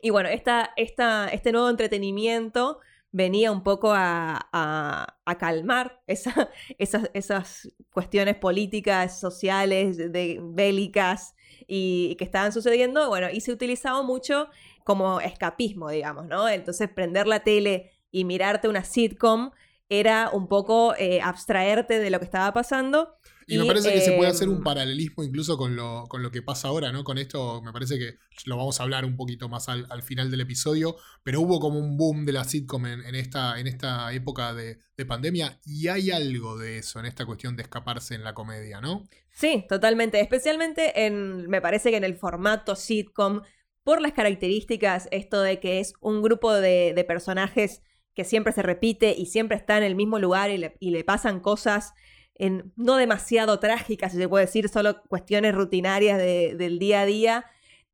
Y 0.00 0.10
bueno, 0.10 0.28
esta, 0.28 0.70
esta, 0.76 1.26
este 1.28 1.50
nuevo 1.50 1.68
entretenimiento 1.68 2.78
venía 3.16 3.50
un 3.50 3.62
poco 3.62 3.92
a, 3.94 4.48
a- 4.52 5.38
calmar 5.38 6.02
esa- 6.06 6.50
esas, 6.78 7.10
esas 7.14 7.68
cuestiones 7.92 8.36
políticas, 8.36 9.18
sociales, 9.20 9.96
de, 9.96 10.38
bélicas 10.42 11.34
y, 11.66 12.14
que 12.16 12.24
estaban 12.24 12.52
sucediendo. 12.52 13.08
Bueno, 13.08 13.28
y 13.32 13.40
se 13.40 13.52
utilizaba 13.52 14.02
mucho 14.02 14.48
como 14.84 15.20
escapismo, 15.20 15.90
digamos, 15.90 16.26
¿no? 16.26 16.48
Entonces, 16.48 16.88
prender 16.90 17.26
la 17.26 17.40
tele 17.40 17.92
y 18.10 18.24
mirarte 18.24 18.68
una 18.68 18.84
sitcom 18.84 19.50
era 19.88 20.30
un 20.32 20.48
poco 20.48 20.94
eh, 20.96 21.20
abstraerte 21.22 21.98
de 21.98 22.10
lo 22.10 22.18
que 22.18 22.24
estaba 22.24 22.52
pasando. 22.52 23.16
Y, 23.48 23.58
me 23.58 23.64
parece 23.64 23.92
que 23.92 24.00
se 24.00 24.12
puede 24.12 24.28
hacer 24.28 24.48
un 24.48 24.56
em, 24.56 24.64
paralelismo 24.64 25.22
incluso 25.22 25.56
con 25.56 25.76
lo, 25.76 26.06
con 26.08 26.20
lo 26.20 26.32
que 26.32 26.42
pasa 26.42 26.66
ahora, 26.66 26.90
¿no? 26.90 27.04
Con 27.04 27.16
esto 27.16 27.62
me 27.62 27.72
parece 27.72 27.96
que 27.96 28.16
lo 28.44 28.56
vamos 28.56 28.80
a 28.80 28.82
hablar 28.82 29.04
un 29.04 29.16
poquito 29.16 29.48
más 29.48 29.68
al, 29.68 29.86
al 29.88 30.02
final 30.02 30.32
del 30.32 30.40
episodio, 30.40 30.96
pero 31.22 31.40
hubo 31.40 31.60
como 31.60 31.78
un 31.78 31.96
boom 31.96 32.26
de 32.26 32.32
la 32.32 32.42
sitcom 32.42 32.86
en, 32.86 33.04
en 33.04 33.14
esta, 33.14 33.60
en 33.60 33.68
esta 33.68 34.12
época 34.12 34.52
de, 34.52 34.80
de 34.96 35.06
pandemia 35.06 35.60
y 35.64 35.86
hay 35.86 36.10
algo 36.10 36.58
de 36.58 36.78
eso, 36.78 36.98
en 36.98 37.06
esta 37.06 37.24
cuestión 37.24 37.54
de 37.54 37.62
escaparse 37.62 38.16
en 38.16 38.24
la 38.24 38.34
comedia, 38.34 38.80
¿no? 38.80 39.06
Sí, 39.30 39.64
totalmente. 39.68 40.18
Especialmente 40.18 41.06
en, 41.06 41.48
me 41.48 41.60
parece 41.60 41.90
que 41.90 41.98
en 41.98 42.04
el 42.04 42.16
formato 42.16 42.74
sitcom, 42.74 43.42
por 43.84 44.00
las 44.00 44.12
características, 44.12 45.06
esto 45.12 45.40
de 45.40 45.60
que 45.60 45.78
es 45.78 45.92
un 46.00 46.20
grupo 46.20 46.52
de, 46.52 46.94
de 46.96 47.04
personajes 47.04 47.82
que 48.12 48.24
siempre 48.24 48.52
se 48.52 48.62
repite 48.62 49.14
y 49.16 49.26
siempre 49.26 49.56
está 49.56 49.76
en 49.78 49.84
el 49.84 49.94
mismo 49.94 50.18
lugar 50.18 50.50
y 50.50 50.58
le, 50.58 50.76
y 50.80 50.90
le 50.90 51.04
pasan 51.04 51.38
cosas 51.38 51.92
en, 52.38 52.72
no 52.76 52.96
demasiado 52.96 53.58
trágicas, 53.58 54.12
si 54.12 54.18
se 54.18 54.28
puede 54.28 54.46
decir, 54.46 54.68
solo 54.68 55.02
cuestiones 55.08 55.54
rutinarias 55.54 56.18
de- 56.18 56.54
del 56.56 56.78
día 56.78 57.02
a 57.02 57.06
día, 57.06 57.44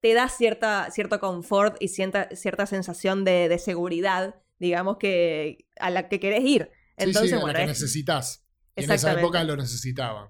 te 0.01 0.15
da 0.15 0.29
cierta, 0.29 0.91
cierto 0.91 1.21
confort 1.21 1.77
y 1.81 1.89
cierta, 1.89 2.29
cierta 2.35 2.67
sensación 2.67 3.25
de, 3.25 3.49
de 3.49 3.59
seguridad, 3.59 4.35
digamos, 4.59 4.97
que 4.99 5.67
a 5.79 5.91
la 5.91 6.09
que 6.09 6.19
querés 6.21 6.43
ir. 6.45 6.71
Entonces, 6.97 7.31
sí, 7.31 7.37
a 7.37 7.41
bueno, 7.41 7.53
la 7.53 7.65
que 7.65 7.71
es- 7.73 7.81
necesitas. 7.81 8.45
Y 8.75 8.85
en 8.85 8.91
esa 8.91 9.13
época 9.13 9.45
lo 9.45 9.57
necesitaban. 9.57 10.29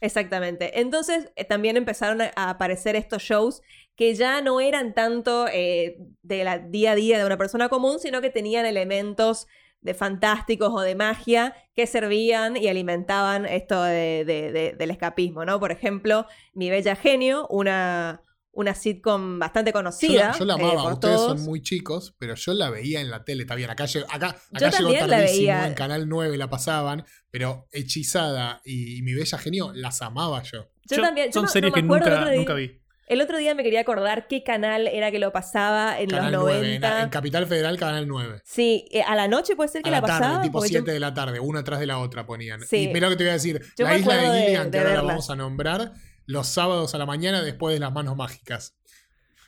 Exactamente. 0.00 0.80
Entonces 0.80 1.30
eh, 1.36 1.44
también 1.44 1.76
empezaron 1.76 2.20
a, 2.22 2.32
a 2.34 2.50
aparecer 2.50 2.96
estos 2.96 3.22
shows 3.22 3.62
que 3.96 4.14
ya 4.14 4.40
no 4.40 4.60
eran 4.60 4.94
tanto 4.94 5.46
eh, 5.48 5.96
de 6.22 6.44
la 6.44 6.58
día 6.58 6.92
a 6.92 6.94
día 6.96 7.18
de 7.18 7.24
una 7.24 7.36
persona 7.38 7.68
común, 7.68 7.98
sino 8.00 8.20
que 8.20 8.30
tenían 8.30 8.66
elementos 8.66 9.46
de 9.82 9.94
fantásticos 9.94 10.70
o 10.72 10.80
de 10.80 10.94
magia 10.94 11.54
que 11.74 11.86
servían 11.86 12.56
y 12.56 12.68
alimentaban 12.68 13.44
esto 13.46 13.82
de- 13.82 14.24
de- 14.24 14.52
de- 14.52 14.72
del 14.78 14.90
escapismo, 14.90 15.44
¿no? 15.44 15.60
Por 15.60 15.72
ejemplo, 15.72 16.26
Mi 16.54 16.70
Bella 16.70 16.96
Genio, 16.96 17.46
una, 17.48 18.22
una 18.52 18.74
sitcom 18.74 19.38
bastante 19.38 19.70
Yo 19.70 19.72
conocida. 19.72 20.28
la, 20.28 20.38
yo 20.38 20.44
la 20.44 20.54
eh, 20.54 20.62
amaba, 20.62 20.92
ustedes 20.94 21.16
todos. 21.16 21.38
son 21.40 21.44
muy 21.48 21.62
chicos, 21.62 22.14
pero 22.18 22.34
yo 22.34 22.52
la 22.54 22.70
veía 22.70 23.00
en 23.00 23.10
la 23.10 23.24
tele, 23.24 23.42
está 23.42 23.54
bien, 23.54 23.70
acá, 23.70 23.86
llegó- 23.86 24.06
acá, 24.10 24.36
Yo 24.52 24.66
acá 24.68 24.78
llegó 24.78 24.92
tardísimo, 25.06 25.18
veía. 25.38 25.66
en 25.66 25.74
Canal 25.74 26.08
9 26.08 26.36
la 26.36 26.48
pasaban, 26.50 27.04
pero 27.30 27.66
Hechizada 27.72 28.60
y, 28.64 29.02
Mi 29.02 29.14
Bella 29.14 29.38
Genio 29.38 29.72
las 29.74 30.02
amaba 30.02 30.42
yo. 30.42 30.68
Yo 30.90 30.96
Yo- 30.96 31.02
también. 31.02 31.32
son 31.32 31.42
no- 31.42 31.46
no 31.46 31.52
series 31.52 31.72
me 31.72 31.80
que 31.80 31.82
nunca, 31.86 32.34
nunca 32.34 32.54
vi. 32.54 32.81
El 33.12 33.20
otro 33.20 33.36
día 33.36 33.54
me 33.54 33.62
quería 33.62 33.80
acordar 33.80 34.26
qué 34.26 34.42
canal 34.42 34.86
era 34.86 35.10
que 35.10 35.18
lo 35.18 35.32
pasaba 35.32 36.00
en 36.00 36.08
Canal 36.08 36.32
los 36.32 36.42
9, 36.44 36.58
90. 36.60 36.96
en, 36.98 37.04
en 37.04 37.10
Capital 37.10 37.46
Federal, 37.46 37.76
Canal 37.78 38.08
9. 38.08 38.40
Sí, 38.44 38.86
eh, 38.90 39.02
a 39.02 39.14
la 39.14 39.28
noche 39.28 39.54
puede 39.54 39.68
ser 39.68 39.82
que 39.82 39.90
A 39.90 39.92
la, 39.92 39.98
la 39.98 40.06
pasaba. 40.06 40.20
tarde, 40.36 40.42
tipo 40.44 40.58
porque 40.58 40.70
yo- 40.72 40.78
7 40.80 40.92
de 40.92 41.00
la 41.00 41.12
tarde, 41.12 41.38
una 41.40 41.60
atrás 41.60 41.78
de 41.80 41.86
la 41.86 41.98
otra 41.98 42.24
ponían. 42.24 42.62
Sí. 42.62 42.84
Y 42.84 42.88
mira 42.88 43.08
lo 43.08 43.10
que 43.10 43.16
te 43.18 43.24
voy 43.24 43.30
a 43.30 43.34
decir. 43.34 43.60
Yo 43.76 43.84
la 43.86 43.98
isla 43.98 44.16
de 44.16 44.28
de- 44.30 44.40
Gilligan, 44.44 44.70
de 44.70 44.70
que 44.70 44.78
ahora 44.78 44.94
la 44.96 45.02
vamos 45.02 45.28
a 45.30 45.36
nombrar, 45.36 45.92
los 46.24 46.46
sábados 46.46 46.94
a 46.94 46.98
la 46.98 47.04
mañana 47.06 47.42
después 47.42 47.74
de 47.74 47.80
las 47.80 47.92
manos 47.92 48.16
mágicas. 48.16 48.74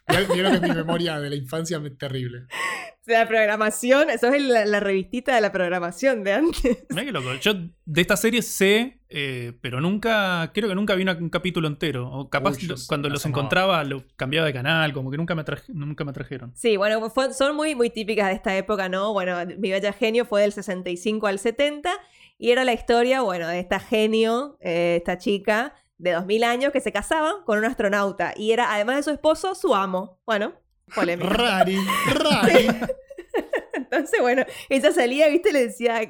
Mira 0.09 0.27
mira 0.35 0.51
lo 0.53 0.61
que 0.61 0.69
mi 0.69 0.75
memoria 0.75 1.19
de 1.19 1.31
la 1.31 1.37
infancia 1.37 1.81
es 1.85 1.99
terrible. 1.99 2.41
O 2.41 3.05
sea, 3.07 3.21
la 3.21 3.29
programación, 3.29 4.09
eso 4.11 4.29
es 4.29 4.43
la, 4.43 4.65
la 4.65 4.81
revistita 4.81 5.35
de 5.35 5.41
la 5.43 5.53
programación 5.53 6.25
de 6.25 6.33
antes. 6.33 6.85
Mirá 6.91 7.05
qué 7.05 7.13
loco. 7.13 7.35
Yo 7.41 7.53
de 7.85 8.01
esta 8.01 8.17
serie 8.17 8.41
sé, 8.43 9.01
eh, 9.11 9.53
pero 9.61 9.81
nunca, 9.81 10.51
creo 10.55 10.69
que 10.71 10.75
nunca 10.75 10.95
vi 10.95 11.03
una- 11.03 11.13
un 11.19 11.29
capítulo 11.29 11.69
entero. 11.69 12.11
O 12.11 12.31
capaz 12.31 12.57
Uy, 12.57 12.67
yo 12.67 12.75
lo- 12.75 12.81
cuando 12.87 13.09
los 13.11 13.25
encontraba 13.27 13.85
lo 13.85 14.05
cambiaba 14.17 14.47
de 14.47 14.53
canal, 14.55 14.93
como 14.95 15.11
que 15.11 15.17
nunca 15.19 15.35
me, 15.35 15.43
atraje- 15.43 15.73
nunca 15.75 16.05
me 16.05 16.11
atrajeron. 16.13 16.53
Sí, 16.57 16.77
bueno, 16.79 17.11
fue- 17.11 17.33
son 17.35 17.57
muy, 17.57 17.75
muy 17.75 17.91
típicas 17.91 18.29
de 18.29 18.35
esta 18.35 18.57
época, 18.57 18.89
¿no? 18.89 19.13
Bueno, 19.13 19.37
Mi 19.59 19.71
Bella 19.71 19.93
Genio 19.93 20.25
fue 20.25 20.41
del 20.43 20.53
65 20.53 21.27
al 21.27 21.39
70 21.39 21.91
y 22.39 22.51
era 22.51 22.65
la 22.65 22.73
historia, 22.73 23.21
bueno, 23.21 23.49
de 23.49 23.61
esta 23.61 23.81
genio, 23.81 24.57
eh, 24.61 24.97
esta 24.99 25.19
chica 25.19 25.75
de 25.99 26.13
2000 26.13 26.45
años 26.45 26.73
que 26.73 26.81
se 26.81 26.93
casaba 26.93 27.45
con 27.45 27.59
un 27.59 27.65
astronauta 27.65 28.35
y 28.37 28.53
era, 28.53 28.73
además 28.75 28.97
de 28.97 29.03
su 29.05 29.11
esposo, 29.11 29.55
su 29.55 29.75
amo. 29.75 30.21
Bueno, 30.27 30.55
polémica. 30.95 31.29
Rari, 31.31 31.79
rari. 32.15 32.69
Entonces, 33.75 34.21
bueno, 34.21 34.45
ella 34.69 34.93
salía, 34.93 35.29
viste, 35.29 35.53
le 35.53 35.67
decía, 35.67 36.01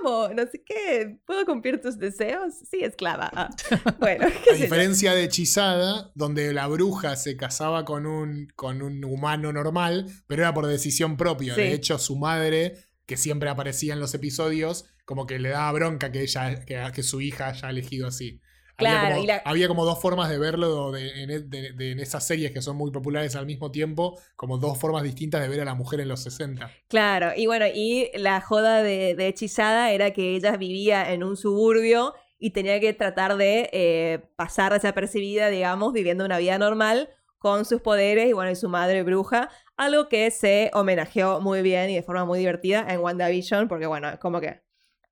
amo, 0.00 0.28
no 0.34 0.46
sé 0.46 0.62
qué, 0.64 1.18
¿puedo 1.26 1.44
cumplir 1.44 1.80
tus 1.80 1.98
deseos? 1.98 2.54
Sí, 2.70 2.80
esclava. 2.82 3.30
Ah, 3.34 3.50
Bueno, 3.98 4.26
qué 4.44 4.50
A 4.50 4.56
yo. 4.56 4.62
diferencia 4.62 5.14
de 5.14 5.24
Hechizada, 5.24 6.10
donde 6.14 6.52
la 6.52 6.66
bruja 6.68 7.16
se 7.16 7.36
casaba 7.36 7.84
con 7.84 8.06
un, 8.06 8.48
con 8.54 8.82
un 8.82 9.04
humano 9.04 9.52
normal, 9.52 10.06
pero 10.26 10.42
era 10.42 10.54
por 10.54 10.66
decisión 10.66 11.16
propia. 11.16 11.54
Sí. 11.54 11.62
De 11.62 11.72
hecho, 11.74 11.98
su 11.98 12.16
madre, 12.16 12.76
que 13.06 13.16
siempre 13.16 13.50
aparecía 13.50 13.94
en 13.94 14.00
los 14.00 14.14
episodios, 14.14 14.84
como 15.04 15.26
que 15.26 15.38
le 15.38 15.50
daba 15.50 15.72
bronca 15.72 16.12
que 16.12 16.22
ella, 16.22 16.64
que, 16.64 16.80
que 16.94 17.02
su 17.02 17.20
hija 17.20 17.48
haya 17.48 17.70
elegido 17.70 18.06
así. 18.08 18.40
Había, 18.78 18.98
Claro, 18.98 19.14
como, 19.14 19.24
y 19.24 19.26
la- 19.26 19.42
había 19.44 19.68
como 19.68 19.84
dos 19.84 20.00
formas 20.00 20.28
de 20.30 20.38
verlo 20.38 20.90
de- 20.92 21.22
en, 21.22 21.30
e- 21.30 21.40
de- 21.40 21.72
de- 21.72 21.92
en 21.92 22.00
esas 22.00 22.26
series 22.26 22.50
que 22.52 22.62
son 22.62 22.76
muy 22.76 22.90
populares 22.90 23.36
al 23.36 23.46
mismo 23.46 23.70
tiempo, 23.70 24.18
como 24.36 24.58
dos 24.58 24.78
formas 24.78 25.02
distintas 25.02 25.40
de 25.42 25.48
ver 25.48 25.60
a 25.60 25.64
la 25.64 25.74
mujer 25.74 26.00
en 26.00 26.08
los 26.08 26.20
60. 26.22 26.70
Claro, 26.88 27.30
y 27.36 27.46
bueno, 27.46 27.66
y 27.72 28.10
la 28.14 28.40
joda 28.40 28.82
de, 28.82 29.14
de 29.14 29.28
Hechizada 29.28 29.92
era 29.92 30.12
que 30.12 30.34
ella 30.36 30.56
vivía 30.56 31.12
en 31.12 31.22
un 31.24 31.36
suburbio 31.36 32.14
y 32.38 32.50
tenía 32.50 32.80
que 32.80 32.92
tratar 32.92 33.36
de 33.36 33.70
eh, 33.72 34.18
pasar 34.36 34.72
desapercibida, 34.72 35.48
digamos, 35.48 35.92
viviendo 35.92 36.24
una 36.24 36.38
vida 36.38 36.58
normal 36.58 37.08
con 37.38 37.64
sus 37.64 37.80
poderes 37.80 38.28
y 38.28 38.32
bueno, 38.32 38.50
y 38.50 38.56
su 38.56 38.68
madre 38.68 39.02
bruja, 39.02 39.48
algo 39.76 40.08
que 40.08 40.30
se 40.30 40.70
homenajeó 40.74 41.40
muy 41.40 41.62
bien 41.62 41.90
y 41.90 41.94
de 41.96 42.02
forma 42.02 42.24
muy 42.24 42.38
divertida 42.38 42.86
en 42.88 43.00
WandaVision, 43.00 43.68
porque 43.68 43.86
bueno, 43.86 44.08
es 44.08 44.18
como 44.18 44.40
que 44.40 44.60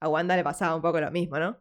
a 0.01 0.09
Wanda 0.09 0.37
le 0.37 0.45
pasaba 0.45 0.75
un 0.77 0.83
poco 0.83 1.01
lo 1.01 1.11
mismo, 1.11 1.39
¿no? 1.39 1.59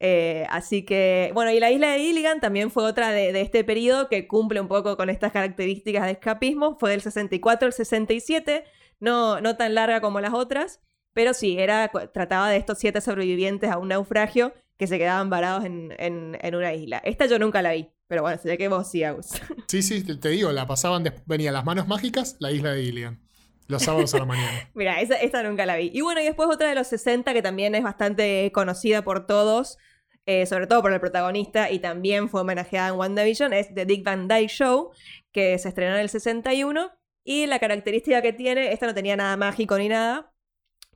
Eh, 0.00 0.46
así 0.50 0.84
que, 0.84 1.30
bueno, 1.34 1.50
y 1.50 1.60
la 1.60 1.70
isla 1.70 1.92
de 1.92 1.98
Gilligan 2.00 2.40
también 2.40 2.70
fue 2.70 2.84
otra 2.84 3.10
de, 3.10 3.40
este 3.40 3.64
periodo 3.64 4.08
que 4.08 4.26
cumple 4.26 4.60
un 4.60 4.68
poco 4.68 4.96
con 4.96 5.08
estas 5.10 5.32
características 5.32 6.04
de 6.04 6.12
escapismo, 6.12 6.76
fue 6.78 6.90
del 6.90 7.00
64 7.00 7.66
al 7.66 7.72
67, 7.72 8.64
no, 9.00 9.40
no 9.40 9.56
tan 9.56 9.74
larga 9.74 10.00
como 10.00 10.20
las 10.20 10.34
otras, 10.34 10.80
pero 11.12 11.32
sí, 11.32 11.58
era, 11.58 11.90
trataba 12.12 12.50
de 12.50 12.56
estos 12.56 12.78
siete 12.78 13.00
sobrevivientes 13.00 13.70
a 13.70 13.78
un 13.78 13.88
naufragio 13.88 14.52
que 14.76 14.86
se 14.86 14.98
quedaban 14.98 15.30
varados 15.30 15.64
en, 15.64 15.94
en- 15.98 16.54
una 16.54 16.74
isla. 16.74 16.98
Esta 17.04 17.26
yo 17.26 17.38
nunca 17.38 17.62
la 17.62 17.72
vi, 17.72 17.88
pero 18.08 18.22
bueno, 18.22 18.40
sé 18.42 18.58
que 18.58 18.68
vos 18.68 18.90
sí, 18.90 19.04
Agus. 19.04 19.28
Sí, 19.68 19.82
sí, 19.82 20.02
te, 20.02 20.28
digo, 20.28 20.52
la 20.52 20.66
pasaban, 20.66 21.04
venían 21.26 21.54
las 21.54 21.64
manos 21.64 21.86
mágicas, 21.86 22.36
la 22.40 22.50
isla 22.52 22.72
de 22.72 22.82
Gilligan. 22.82 23.23
Los 23.68 23.82
sábados 23.82 24.14
a 24.14 24.18
la 24.18 24.24
mañana. 24.26 24.70
Mira, 24.74 25.00
esa, 25.00 25.14
esta 25.16 25.42
nunca 25.42 25.64
la 25.66 25.76
vi. 25.76 25.90
Y 25.92 26.00
bueno, 26.02 26.20
y 26.20 26.24
después 26.24 26.48
otra 26.50 26.68
de 26.68 26.74
los 26.74 26.86
60 26.88 27.32
que 27.32 27.42
también 27.42 27.74
es 27.74 27.82
bastante 27.82 28.50
conocida 28.52 29.02
por 29.02 29.26
todos, 29.26 29.78
eh, 30.26 30.46
sobre 30.46 30.66
todo 30.66 30.82
por 30.82 30.92
el 30.92 31.00
protagonista, 31.00 31.70
y 31.70 31.78
también 31.78 32.28
fue 32.28 32.42
homenajeada 32.42 32.88
en 32.88 32.94
WandaVision, 32.96 33.52
es 33.52 33.74
The 33.74 33.84
Dick 33.86 34.04
Van 34.04 34.28
Dyke 34.28 34.48
Show, 34.50 34.90
que 35.32 35.58
se 35.58 35.68
estrenó 35.68 35.94
en 35.94 36.00
el 36.02 36.08
61. 36.08 36.90
Y 37.24 37.46
la 37.46 37.58
característica 37.58 38.20
que 38.20 38.32
tiene, 38.34 38.72
esta 38.72 38.86
no 38.86 38.94
tenía 38.94 39.16
nada 39.16 39.36
mágico 39.38 39.78
ni 39.78 39.88
nada, 39.88 40.32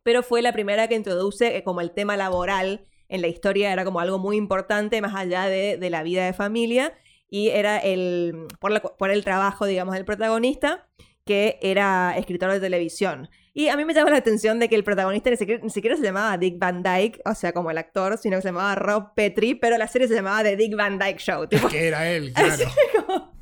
pero 0.02 0.22
fue 0.22 0.42
la 0.42 0.52
primera 0.52 0.88
que 0.88 0.94
introduce 0.94 1.56
eh, 1.56 1.62
como 1.64 1.80
el 1.80 1.92
tema 1.92 2.16
laboral 2.16 2.84
en 3.08 3.22
la 3.22 3.28
historia, 3.28 3.72
era 3.72 3.84
como 3.86 4.00
algo 4.00 4.18
muy 4.18 4.36
importante 4.36 5.00
más 5.00 5.14
allá 5.14 5.46
de, 5.46 5.78
de 5.78 5.90
la 5.90 6.02
vida 6.02 6.26
de 6.26 6.34
familia, 6.34 6.92
y 7.30 7.48
era 7.48 7.78
el, 7.78 8.46
por, 8.60 8.70
la- 8.70 8.80
por 8.82 9.10
el 9.10 9.24
trabajo, 9.24 9.64
digamos, 9.64 9.94
del 9.94 10.04
protagonista, 10.04 10.86
que 11.28 11.58
era 11.62 12.14
escritor 12.16 12.50
de 12.50 12.58
televisión. 12.58 13.28
Y 13.52 13.68
a 13.68 13.76
mí 13.76 13.84
me 13.84 13.92
llama 13.92 14.10
la 14.10 14.16
atención 14.16 14.58
de 14.58 14.68
que 14.68 14.74
el 14.76 14.82
protagonista 14.84 15.28
ni 15.30 15.36
siquiera, 15.36 15.62
ni 15.62 15.68
siquiera 15.70 15.94
se 15.96 16.02
llamaba 16.02 16.38
Dick 16.38 16.58
Van 16.58 16.82
Dyke, 16.82 17.20
o 17.26 17.34
sea, 17.34 17.52
como 17.52 17.70
el 17.70 17.76
actor, 17.78 18.16
sino 18.16 18.36
que 18.36 18.42
se 18.42 18.48
llamaba 18.48 18.74
Rob 18.76 19.14
Petrie, 19.14 19.56
pero 19.56 19.76
la 19.76 19.88
serie 19.88 20.08
se 20.08 20.14
llamaba 20.14 20.42
The 20.42 20.56
Dick 20.56 20.74
Van 20.76 20.98
Dyke 20.98 21.18
Show. 21.18 21.46
tipo, 21.48 21.68
que 21.68 21.88
era 21.88 22.08
él, 22.10 22.32
claro. 22.34 22.64
como- 23.06 23.38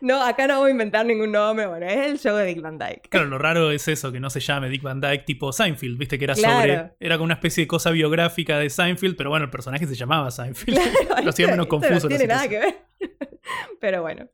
no, 0.00 0.22
acá 0.24 0.46
no 0.48 0.58
voy 0.58 0.68
a 0.68 0.72
inventar 0.72 1.06
ningún 1.06 1.30
nombre, 1.32 1.66
bueno, 1.66 1.86
es 1.86 1.96
el 2.10 2.18
show 2.18 2.36
de 2.36 2.44
Dick 2.46 2.60
Van 2.60 2.78
Dyke. 2.78 3.08
Claro, 3.08 3.26
lo 3.26 3.38
raro 3.38 3.70
es 3.70 3.86
eso, 3.88 4.10
que 4.12 4.18
no 4.20 4.30
se 4.30 4.40
llame 4.40 4.68
Dick 4.68 4.82
Van 4.82 5.00
Dyke 5.00 5.24
tipo 5.24 5.52
Seinfeld, 5.52 5.96
viste 5.98 6.18
que 6.18 6.24
era 6.24 6.34
Claro. 6.34 6.60
sobre. 6.60 6.92
Era 7.00 7.16
como 7.16 7.24
una 7.26 7.34
especie 7.34 7.62
de 7.64 7.68
cosa 7.68 7.90
biográfica 7.90 8.58
de 8.58 8.68
Seinfeld, 8.70 9.16
pero 9.16 9.30
bueno, 9.30 9.44
el 9.44 9.50
personaje 9.50 9.86
se 9.86 9.94
llamaba 9.94 10.30
Seinfeld. 10.30 10.76
Claro, 11.06 11.22
lo 11.22 11.30
hacía 11.30 11.46
menos 11.48 11.66
confuso. 11.66 12.08
No 12.08 12.08
tiene 12.08 12.26
nada 12.26 12.48
que 12.48 12.58
ver. 12.58 12.74
Pero 13.80 14.02
bueno. 14.02 14.28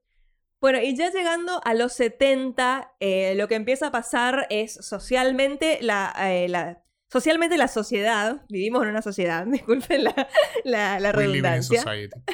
Bueno, 0.60 0.80
y 0.82 0.96
ya 0.96 1.10
llegando 1.10 1.60
a 1.64 1.74
los 1.74 1.92
70, 1.92 2.92
eh, 3.00 3.34
lo 3.36 3.46
que 3.48 3.54
empieza 3.54 3.88
a 3.88 3.90
pasar 3.92 4.46
es 4.50 4.74
socialmente 4.74 5.78
la, 5.82 6.12
eh, 6.32 6.48
la- 6.48 6.82
socialmente 7.10 7.56
la 7.56 7.68
sociedad, 7.68 8.44
vivimos 8.48 8.82
en 8.82 8.88
una 8.90 9.02
sociedad, 9.02 9.46
disculpen 9.50 10.04
la, 10.04 10.28
la, 10.64 10.98
la 11.00 11.12
redundancia, 11.12 11.80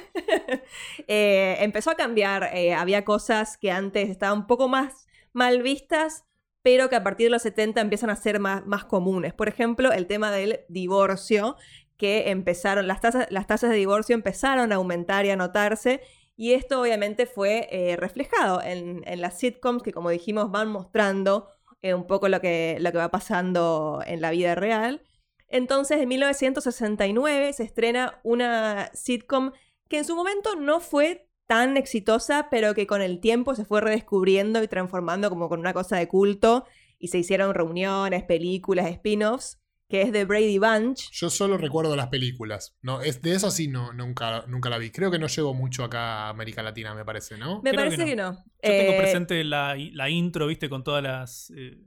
eh, 1.08 1.56
empezó 1.60 1.90
a 1.90 1.94
cambiar. 1.96 2.50
eh, 2.54 2.74
había 2.74 3.04
cosas 3.04 3.56
que 3.56 3.70
antes 3.70 4.08
estaban 4.10 4.38
un 4.40 4.46
poco 4.46 4.68
más 4.68 5.06
mal 5.32 5.62
vistas, 5.62 6.24
pero 6.62 6.88
que 6.88 6.96
a 6.96 7.02
partir 7.02 7.26
de 7.26 7.30
los 7.30 7.42
70 7.42 7.80
empiezan 7.80 8.08
a 8.10 8.16
ser 8.16 8.38
más, 8.40 8.64
más 8.66 8.84
comunes. 8.84 9.34
Por 9.34 9.48
ejemplo, 9.48 9.92
el 9.92 10.06
tema 10.06 10.30
del 10.30 10.60
divorcio, 10.68 11.56
que 11.96 12.30
empezaron, 12.30 12.87
las 12.88 13.00
tasas, 13.00 13.26
las 13.30 13.46
tasas 13.46 13.70
de 13.70 13.76
divorcio 13.76 14.14
empezaron 14.14 14.72
a 14.72 14.76
aumentar 14.76 15.26
y 15.26 15.30
a 15.30 15.37
notarse. 15.37 16.00
Y 16.37 16.53
esto 16.53 16.81
obviamente 16.81 17.27
fue 17.27 17.68
eh, 17.70 17.97
reflejado 17.97 18.61
en, 18.62 19.03
las 19.20 19.38
sitcoms 19.38 19.83
que, 19.83 19.92
como 19.92 20.11
dijimos, 20.11 20.51
van 20.51 20.68
mostrando 20.68 21.49
eh, 21.83 21.94
un 21.94 22.07
poco 22.07 22.29
lo 22.29 22.40
que, 22.40 22.77
lo 22.81 22.90
que 22.90 22.99
va 22.99 23.11
pasando 23.11 24.01
en 24.05 24.20
la 24.20 24.31
vida 24.31 24.55
real. 24.55 25.03
Entonces, 25.49 26.01
en 26.01 26.09
1969 26.09 27.53
se 27.53 27.62
estrena 27.62 28.20
una 28.25 28.90
sitcom 28.94 29.53
que 29.88 29.99
en 29.99 30.05
su 30.05 30.16
momento 30.16 30.57
no 30.57 30.81
fue 30.81 31.29
tan 31.47 31.77
exitosa, 31.77 32.49
pero 32.51 32.75
que 32.75 32.87
con 32.87 33.03
el 33.03 33.20
tiempo 33.20 33.55
se 33.55 33.64
fue 33.64 33.81
redescubriendo 33.81 34.62
y 34.62 34.68
transformando 34.68 35.29
como 35.31 35.49
con 35.49 35.61
una 35.61 35.75
cosa 35.75 35.97
de 35.97 36.09
culto 36.09 36.64
y 36.99 37.09
se 37.09 37.18
hicieron 37.18 37.55
reuniones, 37.55 38.25
películas, 38.25 38.90
spin-offs, 38.90 39.61
que 39.94 40.02
es 40.02 40.11
The 40.11 40.24
Brady 40.24 40.59
Bunch. 40.59 41.09
Yo 41.12 41.30
solo 41.30 41.57
recuerdo 41.57 41.94
las 41.94 42.09
películas. 42.09 42.76
No, 42.83 43.00
es, 43.00 43.22
de 43.22 43.33
esas 43.33 43.54
sí 43.54 43.68
no, 43.68 43.92
nunca, 43.92 44.44
nunca 44.48 44.68
la 44.68 44.78
vi. 44.78 44.90
Creo 44.90 45.09
que 45.12 45.20
no 45.20 45.28
llegó 45.28 45.54
mucho 45.54 45.85
acá 45.85 46.24
a 46.26 46.28
América 46.30 46.64
Latina, 46.64 46.94
me 46.96 47.04
parece, 47.04 47.38
¿no? 47.38 47.62
Me 47.62 47.70
Creo 47.70 47.85
parece 47.85 47.98
que 48.04 48.11
que 48.11 48.16
no. 48.16 48.33
Yo 48.33 48.42
tengo 48.61 48.92
Eh, 48.92 48.96
presente 48.98 49.44
la, 49.44 49.76
la 49.92 50.11
intro, 50.11 50.48
viste, 50.48 50.68
con 50.68 50.83
todas 50.83 51.00
las. 51.02 51.52
eh, 51.57 51.78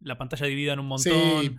la 0.00 0.16
pantalla 0.16 0.46
dividida 0.46 0.72
en 0.72 0.78
un 0.80 0.86
montón. 0.86 1.12
Sí, 1.42 1.56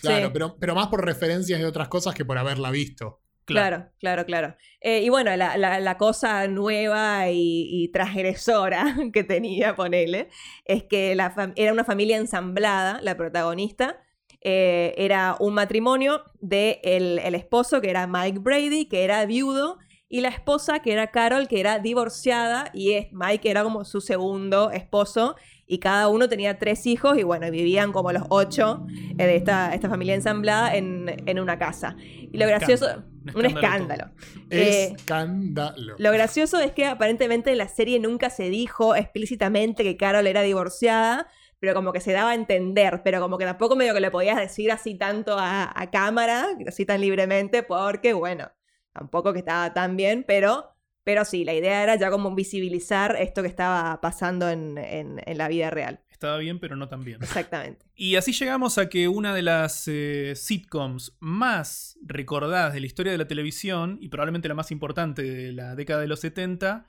claro, 0.00 0.26
Sí. 0.28 0.30
Pero, 0.32 0.56
pero 0.58 0.74
más 0.74 0.86
por 0.88 1.04
referencias 1.04 1.60
de 1.60 1.66
otras 1.66 1.88
cosas 1.88 2.14
que 2.14 2.24
por 2.24 2.38
haberla 2.38 2.70
visto. 2.70 3.20
Claro, 3.44 3.90
claro, 4.00 4.24
claro. 4.24 4.56
Eh, 4.80 5.02
y 5.02 5.08
bueno, 5.10 5.36
la, 5.36 5.58
la- 5.58 5.78
la 5.78 5.98
cosa 5.98 6.48
nueva 6.48 7.28
y, 7.30 7.68
y 7.70 7.88
transgresora 7.92 8.84
que 9.12 9.22
tenía, 9.22 9.76
ponele, 9.76 10.30
es 10.64 10.84
que 10.84 11.14
la 11.14 11.52
era 11.56 11.72
una 11.74 11.84
familia 11.84 12.16
ensamblada, 12.16 13.00
la 13.02 13.16
protagonista. 13.18 14.02
Eh, 14.42 14.94
era 14.96 15.36
un 15.40 15.54
matrimonio 15.54 16.22
de 16.40 16.80
el, 16.84 17.18
el 17.18 17.34
esposo, 17.34 17.80
que 17.80 17.90
era 17.90 18.06
Mike 18.06 18.38
Brady, 18.38 18.86
que 18.86 19.04
era 19.04 19.24
viudo, 19.26 19.78
y 20.08 20.20
la 20.20 20.28
esposa, 20.28 20.78
que 20.80 20.92
era 20.92 21.10
Carol, 21.10 21.48
que 21.48 21.58
era 21.58 21.80
divorciada, 21.80 22.70
y 22.72 22.92
es, 22.92 23.08
Mike 23.12 23.50
era 23.50 23.64
como 23.64 23.84
su 23.84 24.00
segundo 24.00 24.70
esposo, 24.70 25.34
y 25.66 25.78
cada 25.78 26.06
uno 26.06 26.28
tenía 26.28 26.60
tres 26.60 26.86
hijos, 26.86 27.18
y 27.18 27.24
bueno, 27.24 27.50
vivían 27.50 27.90
como 27.90 28.12
los 28.12 28.22
ocho 28.28 28.86
eh, 29.18 29.26
de 29.26 29.34
esta, 29.34 29.74
esta 29.74 29.88
familia 29.88 30.14
ensamblada 30.14 30.76
en, 30.76 31.24
en 31.26 31.40
una 31.40 31.58
casa. 31.58 31.96
Y 31.98 32.36
lo 32.38 32.44
Un 32.44 32.50
gracioso, 32.50 32.86
escándalo, 32.86 33.38
un 33.38 33.46
escándalo. 33.46 34.04
Eh, 34.50 34.94
Escándalo. 34.96 35.96
Lo 35.98 36.12
gracioso 36.12 36.60
es 36.60 36.70
que 36.70 36.86
aparentemente 36.86 37.50
en 37.50 37.58
la 37.58 37.66
serie 37.66 37.98
nunca 37.98 38.30
se 38.30 38.48
dijo 38.48 38.94
explícitamente 38.94 39.82
que 39.82 39.96
Carol 39.96 40.28
era 40.28 40.42
divorciada, 40.42 41.26
pero 41.60 41.74
como 41.74 41.92
que 41.92 42.00
se 42.00 42.12
daba 42.12 42.30
a 42.30 42.34
entender, 42.34 43.00
pero 43.04 43.20
como 43.20 43.38
que 43.38 43.44
tampoco 43.44 43.76
medio 43.76 43.94
que 43.94 44.00
le 44.00 44.10
podías 44.10 44.36
decir 44.36 44.70
así 44.72 44.94
tanto 44.96 45.38
a, 45.38 45.72
a 45.74 45.90
cámara, 45.90 46.46
así 46.66 46.84
tan 46.86 47.00
libremente, 47.00 47.62
porque 47.62 48.12
bueno, 48.12 48.50
tampoco 48.92 49.32
que 49.32 49.40
estaba 49.40 49.72
tan 49.74 49.96
bien, 49.96 50.24
pero 50.26 50.72
Pero 51.04 51.24
sí, 51.24 51.44
la 51.44 51.54
idea 51.54 51.84
era 51.84 51.94
ya 51.94 52.10
como 52.10 52.34
visibilizar 52.34 53.14
esto 53.20 53.40
que 53.42 53.48
estaba 53.48 54.00
pasando 54.00 54.50
en, 54.50 54.76
en- 54.76 55.20
en 55.24 55.38
la 55.38 55.46
vida 55.46 55.70
real. 55.70 56.00
Estaba 56.10 56.36
bien, 56.38 56.58
pero 56.58 56.74
no 56.74 56.88
tan 56.88 57.04
bien. 57.04 57.22
Exactamente. 57.22 57.86
Y 57.94 58.16
así 58.16 58.32
llegamos 58.32 58.76
a 58.78 58.88
que 58.88 59.06
una 59.06 59.32
de 59.32 59.42
las 59.42 59.86
eh, 59.86 60.32
sitcoms 60.34 61.16
más 61.20 61.96
recordadas 62.02 62.72
de 62.74 62.80
la 62.80 62.86
historia 62.86 63.12
de 63.12 63.18
la 63.18 63.28
televisión, 63.28 63.98
y 64.00 64.08
probablemente 64.08 64.48
la 64.48 64.54
más 64.54 64.72
importante 64.72 65.22
de 65.22 65.52
la 65.52 65.76
década 65.76 66.00
de 66.00 66.08
los 66.08 66.18
70, 66.20 66.88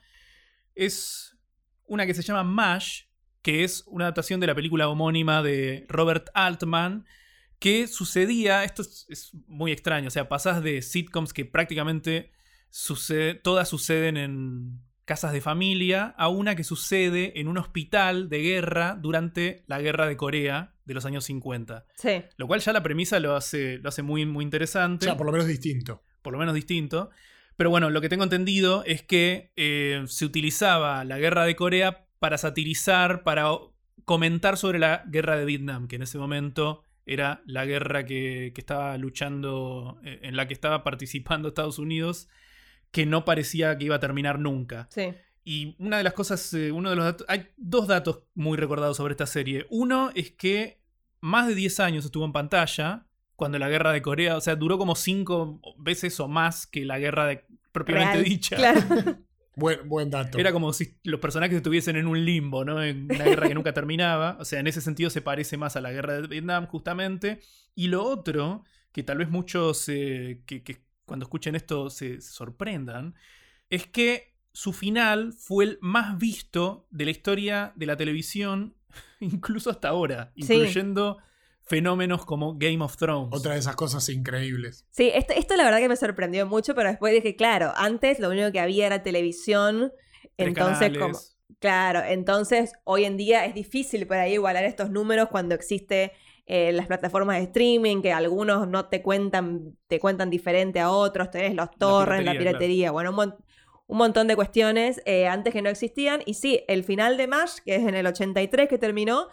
es 0.74 1.38
una 1.86 2.06
que 2.08 2.14
se 2.14 2.22
llama 2.24 2.44
MASH, 2.44 3.07
que 3.42 3.64
es 3.64 3.84
una 3.88 4.06
adaptación 4.06 4.40
de 4.40 4.48
la 4.48 4.56
película 4.56 4.88
homónima 4.90 5.42
de 5.44 5.86
Robert 5.90 6.30
Altman, 6.34 7.06
que 7.60 7.88
sucedía, 7.88 8.64
esto 8.64 8.82
es, 8.84 9.06
es 9.10 9.32
muy 9.48 9.72
extraño, 9.72 10.08
o 10.08 10.12
sea, 10.12 10.28
pasás 10.30 10.62
de 10.62 10.82
sitcoms 10.82 11.34
que 11.34 11.46
prácticamente 11.46 12.32
sucede- 12.70 13.36
todas 13.36 13.70
suceden 13.70 14.18
en 14.18 14.80
casas 15.06 15.32
de 15.32 15.40
familia 15.42 16.14
a 16.18 16.28
una 16.28 16.56
que 16.56 16.64
sucede 16.66 17.40
en 17.40 17.48
un 17.48 17.58
hospital 17.58 18.28
de 18.30 18.42
guerra 18.42 18.98
durante 19.02 19.64
la 19.68 19.80
guerra 19.82 20.06
de 20.08 20.18
Corea 20.18 20.74
de 20.84 20.94
los 20.94 21.06
años 21.06 21.24
50. 21.26 21.86
Sí. 21.96 22.24
Lo 22.36 22.46
cual 22.48 22.60
ya 22.60 22.74
la 22.74 22.84
premisa 22.84 23.20
lo 23.22 23.36
hace, 23.36 23.78
lo 23.78 23.88
hace 23.90 24.02
muy, 24.04 24.26
muy 24.26 24.44
O 24.44 24.48
interesante 24.48 25.06
sea, 25.06 25.16
por 25.18 25.26
lo 25.26 25.32
menos 25.32 25.48
distinto. 25.48 26.04
por 26.22 26.34
lo 26.34 26.40
menos 26.40 26.54
distinto. 26.54 27.10
Pero 27.56 27.70
bueno, 27.70 27.90
lo 27.90 28.02
que 28.02 28.10
tengo 28.10 28.24
entendido 28.26 28.84
es 28.86 29.02
que 29.02 29.52
eh, 29.56 30.04
se 30.08 30.26
utilizaba 30.26 31.04
la 31.06 31.18
guerra 31.18 31.46
de 31.46 31.56
Corea 31.56 32.06
para 32.20 32.38
satirizar, 32.38 33.24
para 33.24 33.52
comentar 34.06 34.58
sobre 34.58 34.80
la 34.80 35.04
guerra 35.08 35.38
de 35.38 35.46
Vietnam, 35.46 35.88
que 35.88 35.98
en 35.98 36.04
ese 36.04 36.18
momento 36.18 36.84
era 37.06 37.42
la 37.46 37.66
guerra 37.66 38.06
que, 38.06 38.52
que 38.54 38.62
estaba 38.62 38.98
luchando, 38.98 40.00
eh, 40.04 40.20
en 40.24 40.36
la 40.36 40.48
que 40.48 40.54
estaba 40.54 40.84
participando 40.84 41.50
Estados 41.50 41.80
Unidos, 41.80 42.28
que 42.92 43.06
no 43.06 43.26
parecía 43.26 43.78
que 43.78 43.86
iba 43.86 43.96
a 43.96 44.00
terminar 44.00 44.40
nunca. 44.40 44.88
Sí. 44.92 45.14
Y 45.44 45.76
una 45.80 45.98
de 45.98 46.04
las 46.04 46.14
cosas, 46.14 46.54
eh, 46.54 46.72
uno 46.72 46.90
de 46.90 46.98
los 46.98 47.06
datos, 47.06 47.26
hay 47.30 47.48
dos 47.56 47.88
datos 47.88 48.24
muy 48.36 48.58
recordados 48.58 48.98
sobre 48.98 49.14
esta 49.14 49.26
serie. 49.26 49.66
Uno 49.70 50.12
es 50.14 50.32
que 50.32 50.82
más 51.22 51.48
de 51.48 51.56
10 51.56 51.80
años 51.80 52.06
estuvo 52.06 52.26
en 52.26 52.34
pantalla 52.34 53.08
cuando 53.38 53.58
la 53.60 53.70
guerra 53.70 53.94
de 53.94 54.02
Corea, 54.02 54.36
o 54.36 54.42
sea, 54.42 54.56
duró 54.56 54.78
como 54.78 54.96
5 54.96 55.62
veces 55.78 56.20
o 56.20 56.28
más 56.28 56.68
que 56.68 56.84
la 56.84 57.00
guerra 57.00 57.28
de, 57.28 57.46
propiamente 57.72 58.14
Real. 58.14 58.24
dicha. 58.26 58.56
Claro. 58.58 58.82
Buen, 59.58 59.90
buen 59.90 60.12
dato. 60.12 60.38
Era 60.38 60.52
como 60.52 60.72
si 60.72 61.00
los 61.04 61.20
personajes 61.20 61.58
estuviesen 61.58 61.96
en 61.96 62.06
un 62.06 62.24
limbo, 62.24 62.64
¿no? 62.64 62.82
En 62.84 63.06
una 63.12 63.26
guerra 63.26 63.48
que 63.48 63.56
nunca 63.56 63.74
terminaba. 63.74 64.38
O 64.40 64.46
sea, 64.46 64.60
en 64.60 64.68
ese 64.68 64.82
sentido 64.82 65.10
se 65.10 65.24
parece 65.24 65.58
más 65.58 65.76
a 65.76 65.82
la 65.82 65.92
guerra 65.92 66.14
de 66.22 66.28
Vietnam, 66.28 66.68
justamente. 66.68 67.42
Y 67.74 67.88
lo 67.88 68.04
otro, 68.04 68.64
que 68.92 69.02
tal 69.02 69.18
vez 69.18 69.30
muchos 69.30 69.90
eh, 69.90 70.44
que, 70.46 70.62
que 70.62 70.84
cuando 71.06 71.26
escuchen 71.26 71.56
esto 71.56 71.90
se, 71.90 72.22
se 72.22 72.32
sorprendan, 72.32 73.16
es 73.72 73.88
que 73.88 74.36
su 74.54 74.74
final 74.74 75.34
fue 75.34 75.66
el 75.66 75.80
más 75.82 76.20
visto 76.20 76.88
de 76.92 77.06
la 77.06 77.12
historia 77.12 77.74
de 77.76 77.86
la 77.88 77.98
televisión, 77.98 78.76
incluso 79.20 79.72
hasta 79.72 79.90
ahora, 79.90 80.34
Sí. 80.36 80.68
Fenómenos 81.68 82.26
como 82.26 82.56
Game 82.58 82.84
of 82.84 82.98
Thrones. 82.98 83.30
Otra 83.32 83.54
de 83.54 83.60
esas 83.60 83.76
cosas 83.76 84.08
increíbles. 84.10 84.86
Sí, 84.92 85.12
esto, 85.14 85.34
esto 85.36 85.56
la 85.56 85.64
verdad 85.66 85.80
que 85.80 85.90
me 85.90 85.96
sorprendió 85.98 86.46
mucho, 86.48 86.74
pero 86.76 86.90
después 86.90 87.14
dije, 87.14 87.36
claro, 87.36 87.74
antes 87.76 88.20
lo 88.20 88.30
único 88.30 88.52
que 88.52 88.60
había 88.60 88.88
era 88.88 89.04
televisión. 89.04 89.92
Tres 90.36 90.50
Entonces, 90.50 90.90
canales. 90.92 91.00
como, 91.00 91.58
claro, 91.60 92.02
entonces 92.04 92.74
hoy 92.84 93.06
en 93.06 93.18
día 93.18 93.46
es 93.46 93.54
difícil 93.54 94.08
por 94.08 94.18
ahí 94.18 94.34
igualar 94.34 94.64
estos 94.64 94.90
números 94.92 95.30
cuando 95.30 95.56
existe 95.56 96.12
eh, 96.46 96.72
las 96.72 96.88
plataformas 96.88 97.38
de 97.38 97.44
streaming, 97.44 98.02
que 98.02 98.14
algunos 98.14 98.68
no 98.68 98.86
te 98.86 99.02
cuentan, 99.02 99.76
te 99.88 100.00
cuentan 100.00 100.30
diferente 100.30 100.80
a 100.80 100.90
otros, 100.92 101.30
tenés 101.32 101.54
los 101.54 101.70
torrents, 101.72 102.26
la 102.26 102.32
piratería, 102.32 102.40
piratería, 102.52 102.92
bueno, 102.92 103.10
un, 103.10 103.16
mon- 103.18 103.36
un 103.88 103.98
montón 103.98 104.28
de 104.28 104.36
cuestiones 104.38 105.02
eh, 105.06 105.28
antes 105.28 105.52
que 105.54 105.62
no 105.62 105.70
existían. 105.70 106.22
Y 106.26 106.36
sí, 106.36 106.62
el 106.70 106.84
final 106.86 107.18
de 107.18 107.28
MASH, 107.28 107.60
que 107.66 107.76
es 107.76 107.82
en 107.88 107.96
el 107.96 108.06
83 108.08 108.70
que 108.70 108.78
terminó, 108.78 109.28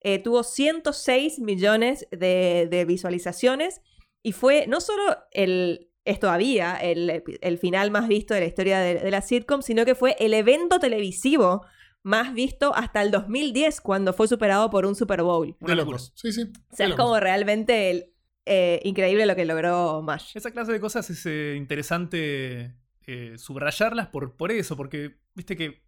eh, 0.00 0.18
tuvo 0.18 0.42
106 0.42 1.38
millones 1.40 2.06
de, 2.10 2.68
de 2.70 2.84
visualizaciones 2.84 3.80
y 4.22 4.32
fue 4.32 4.66
no 4.66 4.80
solo 4.80 5.02
el, 5.32 5.88
es 6.04 6.18
todavía 6.20 6.76
el, 6.76 7.22
el 7.40 7.58
final 7.58 7.90
más 7.90 8.08
visto 8.08 8.34
de 8.34 8.40
la 8.40 8.46
historia 8.46 8.78
de, 8.80 8.94
de 8.96 9.10
la 9.10 9.20
sitcom, 9.22 9.62
sino 9.62 9.84
que 9.84 9.94
fue 9.94 10.16
el 10.18 10.34
evento 10.34 10.78
televisivo 10.78 11.64
más 12.02 12.32
visto 12.32 12.74
hasta 12.74 13.02
el 13.02 13.10
2010, 13.10 13.82
cuando 13.82 14.14
fue 14.14 14.26
superado 14.26 14.70
por 14.70 14.86
un 14.86 14.94
Super 14.94 15.22
Bowl. 15.22 15.54
Una 15.60 15.70
De 15.70 15.76
locura. 15.76 15.98
locos. 15.98 16.12
Sí, 16.16 16.32
sí. 16.32 16.50
O 16.72 16.76
sea, 16.76 16.86
es 16.88 16.94
como 16.94 17.20
realmente 17.20 17.90
el- 17.90 18.06
eh, 18.46 18.80
increíble 18.84 19.26
lo 19.26 19.36
que 19.36 19.44
logró 19.44 20.00
MASH. 20.02 20.34
Esa 20.34 20.50
clase 20.50 20.72
de 20.72 20.80
cosas 20.80 21.08
es 21.10 21.24
eh, 21.26 21.54
interesante 21.58 22.74
eh, 23.06 23.34
subrayarlas 23.36 24.08
por, 24.08 24.34
por 24.36 24.50
eso, 24.50 24.76
porque 24.78 25.18
viste 25.34 25.56
que 25.56 25.82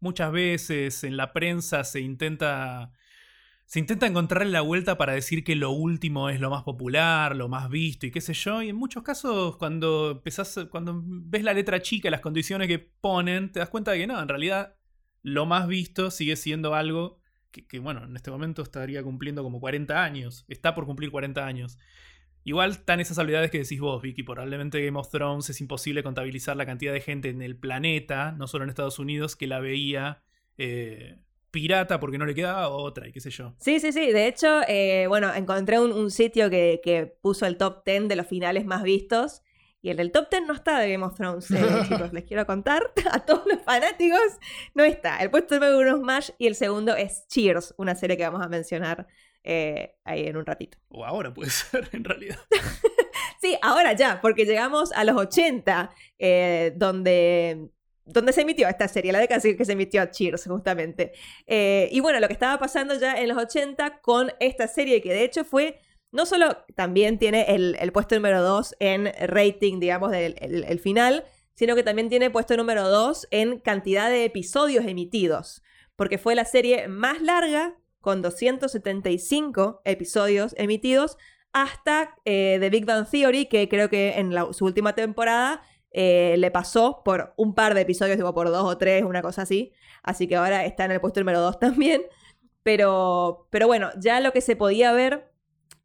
muchas 0.00 0.32
veces 0.32 1.04
en 1.04 1.16
la 1.18 1.32
prensa 1.34 1.84
se 1.84 2.00
intenta. 2.00 2.92
Se 3.72 3.78
intenta 3.78 4.06
encontrarle 4.06 4.52
la 4.52 4.60
vuelta 4.60 4.98
para 4.98 5.14
decir 5.14 5.44
que 5.44 5.56
lo 5.56 5.70
último 5.70 6.28
es 6.28 6.38
lo 6.40 6.50
más 6.50 6.62
popular, 6.62 7.34
lo 7.34 7.48
más 7.48 7.70
visto 7.70 8.04
y 8.04 8.10
qué 8.10 8.20
sé 8.20 8.34
yo. 8.34 8.60
Y 8.60 8.68
en 8.68 8.76
muchos 8.76 9.02
casos, 9.02 9.56
cuando 9.56 10.10
empezás, 10.10 10.66
cuando 10.70 11.00
ves 11.02 11.42
la 11.42 11.54
letra 11.54 11.80
chica, 11.80 12.10
las 12.10 12.20
condiciones 12.20 12.68
que 12.68 12.78
ponen, 12.78 13.50
te 13.50 13.60
das 13.60 13.70
cuenta 13.70 13.92
de 13.92 14.00
que 14.00 14.06
no, 14.06 14.20
en 14.20 14.28
realidad 14.28 14.76
lo 15.22 15.46
más 15.46 15.66
visto 15.68 16.10
sigue 16.10 16.36
siendo 16.36 16.74
algo 16.74 17.18
que, 17.50 17.66
que, 17.66 17.78
bueno, 17.78 18.04
en 18.04 18.14
este 18.14 18.30
momento 18.30 18.60
estaría 18.60 19.02
cumpliendo 19.02 19.42
como 19.42 19.58
40 19.58 20.04
años. 20.04 20.44
Está 20.48 20.74
por 20.74 20.84
cumplir 20.84 21.10
40 21.10 21.46
años. 21.46 21.78
Igual 22.44 22.72
están 22.72 23.00
esas 23.00 23.18
habilidades 23.18 23.50
que 23.50 23.60
decís 23.60 23.80
vos, 23.80 24.02
Vicky. 24.02 24.22
Probablemente 24.22 24.84
Game 24.84 24.98
of 24.98 25.08
Thrones 25.08 25.48
es 25.48 25.62
imposible 25.62 26.02
contabilizar 26.02 26.58
la 26.58 26.66
cantidad 26.66 26.92
de 26.92 27.00
gente 27.00 27.30
en 27.30 27.40
el 27.40 27.56
planeta, 27.56 28.32
no 28.32 28.48
solo 28.48 28.64
en 28.64 28.68
Estados 28.68 28.98
Unidos, 28.98 29.34
que 29.34 29.46
la 29.46 29.60
veía 29.60 30.22
eh, 30.58 31.22
pirata 31.52 32.00
porque 32.00 32.18
no 32.18 32.26
le 32.26 32.34
quedaba 32.34 32.68
otra 32.68 33.06
y 33.06 33.12
qué 33.12 33.20
sé 33.20 33.30
yo. 33.30 33.54
Sí, 33.60 33.78
sí, 33.78 33.92
sí. 33.92 34.10
De 34.10 34.26
hecho, 34.26 34.62
eh, 34.66 35.06
bueno, 35.06 35.32
encontré 35.32 35.78
un, 35.78 35.92
un 35.92 36.10
sitio 36.10 36.50
que, 36.50 36.80
que 36.82 37.06
puso 37.06 37.46
el 37.46 37.56
top 37.56 37.84
10 37.84 38.08
de 38.08 38.16
los 38.16 38.26
finales 38.26 38.64
más 38.64 38.82
vistos. 38.82 39.42
Y 39.84 39.90
en 39.90 39.98
el 39.98 40.12
top 40.12 40.30
10 40.30 40.44
no 40.46 40.54
está 40.54 40.78
de 40.78 40.92
Game 40.92 41.04
of 41.04 41.14
Thrones, 41.14 41.50
eh, 41.50 41.56
chicos. 41.88 42.12
Les 42.12 42.24
quiero 42.24 42.46
contar 42.46 42.92
a 43.12 43.20
todos 43.20 43.44
los 43.46 43.62
fanáticos. 43.62 44.20
No 44.74 44.84
está. 44.84 45.18
El 45.18 45.30
puesto 45.30 45.54
número 45.54 45.78
uno 45.78 45.96
es 45.96 46.02
MASH 46.02 46.30
y 46.38 46.46
el 46.46 46.54
segundo 46.54 46.96
es 46.96 47.26
Cheers, 47.28 47.74
una 47.76 47.94
serie 47.94 48.16
que 48.16 48.22
vamos 48.22 48.42
a 48.42 48.48
mencionar 48.48 49.06
eh, 49.44 49.96
ahí 50.04 50.26
en 50.26 50.36
un 50.36 50.46
ratito. 50.46 50.78
O 50.88 51.04
ahora 51.04 51.34
puede 51.34 51.50
ser, 51.50 51.88
en 51.92 52.04
realidad. 52.04 52.38
Sí, 53.40 53.56
ahora 53.60 53.92
ya, 53.92 54.20
porque 54.20 54.44
llegamos 54.44 54.92
a 54.92 55.02
los 55.02 55.16
80, 55.16 55.90
eh, 56.20 56.72
donde, 56.76 57.70
donde 58.04 58.32
se 58.32 58.40
emitió 58.42 58.68
esta 58.68 58.88
serie, 58.88 59.12
la 59.12 59.20
década 59.20 59.40
que 59.40 59.64
se 59.64 59.72
emitió 59.72 60.04
Cheers, 60.06 60.46
justamente. 60.46 61.12
Eh, 61.46 61.88
y 61.92 62.00
bueno, 62.00 62.18
lo 62.20 62.26
que 62.26 62.32
estaba 62.32 62.58
pasando 62.58 62.94
ya 62.98 63.14
en 63.20 63.28
los 63.28 63.38
80 63.38 64.00
con 64.00 64.32
esta 64.40 64.66
serie, 64.68 65.00
que 65.00 65.10
de 65.12 65.24
hecho 65.24 65.44
fue, 65.44 65.78
no 66.10 66.26
solo 66.26 66.58
también 66.74 67.18
tiene 67.18 67.46
el, 67.48 67.92
puesto 67.92 68.14
número 68.16 68.42
2 68.42 68.74
en 68.80 69.12
rating, 69.20 69.80
digamos, 69.80 70.10
del 70.10 70.34
el- 70.40 70.64
el 70.64 70.78
final, 70.80 71.24
sino 71.54 71.74
que 71.76 71.82
también 71.82 72.08
tiene 72.08 72.30
puesto 72.30 72.56
número 72.56 72.88
2 72.88 73.28
en 73.30 73.58
cantidad 73.60 74.10
de 74.10 74.24
episodios 74.24 74.84
emitidos, 74.86 75.62
porque 75.96 76.18
fue 76.18 76.34
la 76.34 76.44
serie 76.44 76.88
más 76.88 77.22
larga, 77.22 77.76
con 78.00 78.20
275 78.86 79.80
episodios 79.84 80.54
emitidos, 80.58 81.16
hasta 81.52 82.16
eh, 82.24 82.56
The 82.60 82.70
Big 82.70 82.84
Bang 82.86 83.06
Theory, 83.08 83.46
que 83.46 83.68
creo 83.68 83.88
que 83.88 84.14
en 84.18 84.34
la- 84.34 84.52
su 84.52 84.64
última 84.64 84.94
temporada 84.94 85.62
eh, 85.92 86.36
le 86.38 86.50
pasó 86.50 87.02
por 87.04 87.34
un 87.36 87.54
par 87.54 87.74
de 87.74 87.82
episodios, 87.82 88.16
digo 88.16 88.34
por 88.34 88.48
dos 88.50 88.64
o 88.64 88.78
tres, 88.78 89.02
una 89.04 89.22
cosa 89.22 89.42
así. 89.42 89.72
Así 90.02 90.26
que 90.26 90.36
ahora 90.36 90.64
está 90.64 90.84
en 90.84 90.92
el 90.92 91.00
puesto 91.00 91.20
número 91.20 91.40
dos 91.40 91.58
también. 91.60 92.02
Pero, 92.62 93.48
pero 93.50 93.66
bueno, 93.66 93.90
ya 93.98 94.20
lo 94.20 94.32
que 94.32 94.40
se 94.40 94.56
podía 94.56 94.92
ver 94.92 95.32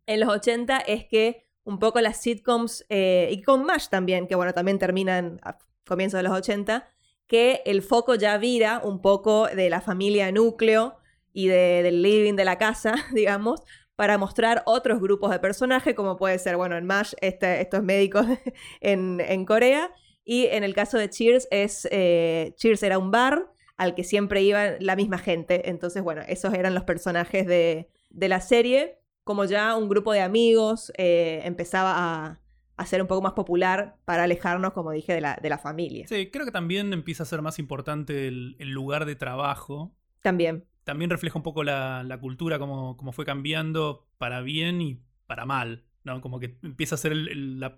en 0.06 0.20
los 0.20 0.30
80 0.30 0.78
es 0.80 1.06
que 1.06 1.48
un 1.63 1.80
poco 1.80 2.00
las 2.02 2.17
sitcoms, 2.22 2.86
eh, 2.89 3.28
y 3.32 3.41
con 3.41 3.65
MASH 3.65 3.89
también, 3.89 4.28
que 4.28 4.36
bueno, 4.36 4.54
también 4.54 4.80
terminan 4.80 5.39
a 5.43 5.58
comienzos 5.86 6.20
de 6.20 6.24
los 6.24 6.32
80, 6.34 6.88
que 7.26 7.62
el 7.65 7.82
foco 7.82 8.15
ya 8.15 8.38
vira 8.38 8.80
un 8.84 9.02
poco 9.02 9.48
de 9.48 9.70
la 9.70 9.82
familia 9.82 10.32
núcleo 10.32 10.98
y 11.34 11.48
de- 11.48 11.84
del 11.84 12.02
living 12.02 12.36
de 12.36 12.46
la 12.46 12.58
casa, 12.58 12.96
digamos, 13.13 13.62
para 13.97 14.17
mostrar 14.17 14.62
otros 14.65 15.01
grupos 15.01 15.31
de 15.31 15.39
personajes, 15.39 15.93
como 15.95 16.15
puede 16.15 16.39
ser, 16.39 16.55
bueno, 16.55 16.77
en 16.77 16.86
MASH, 16.86 17.15
este- 17.19 17.60
estos 17.60 17.83
médicos 17.83 18.25
en, 18.79 19.19
en 19.19 19.43
Corea, 19.43 19.91
y 20.23 20.45
en 20.45 20.63
el 20.63 20.73
caso 20.73 20.97
de 20.97 21.10
Cheers, 21.10 21.47
es, 21.51 21.88
eh, 21.91 22.53
Cheers 22.57 22.83
era 22.83 22.97
un 22.99 23.12
bar 23.12 23.51
al 23.75 23.95
que 23.95 24.03
siempre 24.03 24.41
iba 24.43 24.71
la 24.79 24.95
misma 24.95 25.17
gente, 25.17 25.69
entonces, 25.69 26.04
bueno, 26.04 26.21
esos 26.27 26.54
eran 26.54 26.73
los 26.75 26.83
personajes 26.83 27.45
de, 27.48 27.89
de 28.10 28.29
la 28.29 28.39
serie, 28.39 29.00
como 29.23 29.45
ya 29.45 29.75
un 29.75 29.89
grupo 29.89 30.13
de 30.13 30.21
amigos 30.21 30.91
eh, 30.98 31.41
empezaba 31.43 31.93
a, 31.98 32.39
a 32.77 32.85
ser 32.85 33.02
un 33.02 33.08
poco 33.08 33.21
más 33.23 33.33
popular 33.33 33.98
para 34.06 34.23
alejarnos, 34.23 34.73
como 34.73 34.91
dije, 34.91 35.13
de 35.13 35.21
la, 35.21 35.39
de 35.41 35.50
la 35.50 35.58
familia. 35.58 36.08
Sí, 36.08 36.29
creo 36.31 36.45
que 36.45 36.52
también 36.52 36.93
empieza 36.93 37.23
a 37.23 37.25
ser 37.25 37.41
más 37.41 37.58
importante 37.58 38.27
el, 38.27 38.56
el 38.60 38.69
lugar 38.69 39.06
de 39.06 39.15
trabajo. 39.15 39.91
También. 40.21 40.65
También 40.88 41.10
refleja 41.10 41.38
un 41.38 41.44
poco 41.44 41.65
la, 41.65 42.17
cultura, 42.21 42.60
cómo 42.60 43.12
fue 43.12 43.25
cambiando 43.25 44.08
para 44.17 44.40
bien 44.40 44.81
y 44.81 45.02
para 45.25 45.46
mal. 45.46 45.83
¿no? 46.06 46.21
Como 46.21 46.40
que 46.40 46.58
empieza 46.63 46.96
a 46.96 46.98
ser 46.98 47.12
el- 47.12 47.60
la- 47.60 47.77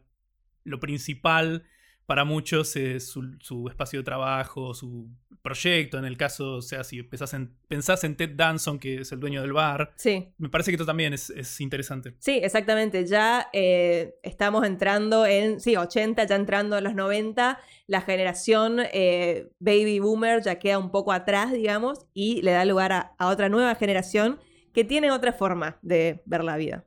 lo 0.64 0.80
principal 0.80 1.64
para 2.10 2.26
muchos 2.26 2.76
es 2.76 3.08
su, 3.08 3.38
su 3.40 3.68
espacio 3.68 4.00
de 4.00 4.04
trabajo, 4.04 4.74
su 4.74 5.08
proyecto, 5.44 6.00
en 6.00 6.06
el 6.06 6.18
caso, 6.18 6.56
o 6.56 6.62
sea, 6.64 6.84
si 6.84 7.04
pensás 7.04 7.36
en, 7.36 7.54
pensás 7.68 8.04
en 8.04 8.16
Ted 8.16 8.32
Danson, 8.36 8.80
que 8.80 9.02
es 9.02 9.12
el 9.12 9.20
dueño 9.20 9.42
del 9.44 9.54
bar, 9.54 9.94
Sí. 9.96 10.28
me 10.40 10.50
parece 10.50 10.72
que 10.72 10.76
esto 10.76 10.88
también 10.88 11.14
es, 11.14 11.30
es 11.30 11.62
interesante. 11.62 12.16
Sí, 12.18 12.40
exactamente. 12.42 13.06
Ya 13.06 13.48
eh, 13.54 14.16
estamos 14.24 14.66
entrando 14.66 15.28
en, 15.28 15.60
sí, 15.60 15.76
80, 15.76 16.24
ya 16.26 16.36
entrando 16.36 16.80
en 16.80 16.84
los 16.84 16.96
90. 16.96 17.60
La 17.86 18.02
generación 18.02 18.80
eh, 18.92 19.52
baby 19.60 20.00
boomer 20.00 20.42
ya 20.42 20.58
queda 20.58 20.80
un 20.80 20.90
poco 20.90 21.12
atrás, 21.12 21.52
digamos, 21.52 22.08
y 22.16 22.42
le 22.42 22.52
da 22.52 22.66
lugar 22.66 22.92
a, 22.92 23.12
a 23.20 23.28
otra 23.28 23.50
nueva 23.50 23.76
generación 23.76 24.40
que 24.74 24.84
tiene 24.84 25.12
otra 25.12 25.32
forma 25.32 25.78
de 25.84 26.24
ver 26.26 26.44
la 26.44 26.58
vida. 26.58 26.86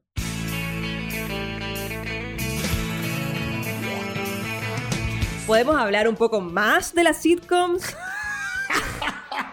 ¿Podemos 5.47 5.77
hablar 5.77 6.09
un 6.09 6.15
poco 6.15 6.41
más 6.41 6.95
de 6.95 7.03
las 7.03 7.17
sitcoms? 7.21 7.97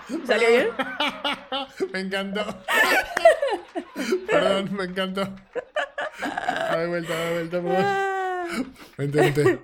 ¿Salió 0.27 0.47
bien? 0.47 0.67
me 1.93 1.99
encantó. 2.01 2.45
Perdón, 4.29 4.75
me 4.75 4.83
encantó. 4.83 5.21
Da 6.21 6.77
de 6.77 6.87
vuelta, 6.87 7.13
da 7.13 7.25
de 7.25 7.33
vuelta, 7.33 7.61
por 7.61 7.71
favor. 7.71 7.85
Ah. 7.85 8.45
Vente, 8.97 9.19
vente. 9.19 9.59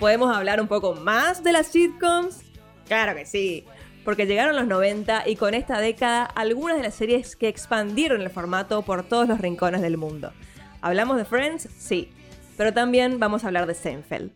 ¿Podemos 0.00 0.34
hablar 0.34 0.60
un 0.60 0.66
poco 0.66 0.94
más 0.94 1.44
de 1.44 1.52
las 1.52 1.68
sitcoms? 1.68 2.42
Claro 2.88 3.14
que 3.14 3.26
sí, 3.26 3.64
porque 4.04 4.26
llegaron 4.26 4.56
los 4.56 4.66
90 4.66 5.28
y 5.28 5.36
con 5.36 5.54
esta 5.54 5.78
década 5.78 6.24
algunas 6.24 6.78
de 6.78 6.82
las 6.82 6.94
series 6.94 7.36
que 7.36 7.46
expandieron 7.46 8.22
el 8.22 8.30
formato 8.30 8.82
por 8.82 9.04
todos 9.04 9.28
los 9.28 9.40
rincones 9.40 9.82
del 9.82 9.96
mundo. 9.96 10.32
¿Hablamos 10.82 11.18
de 11.18 11.26
Friends? 11.26 11.68
Sí, 11.76 12.10
pero 12.56 12.72
también 12.72 13.18
vamos 13.18 13.44
a 13.44 13.48
hablar 13.48 13.66
de 13.66 13.74
Seinfeld. 13.74 14.30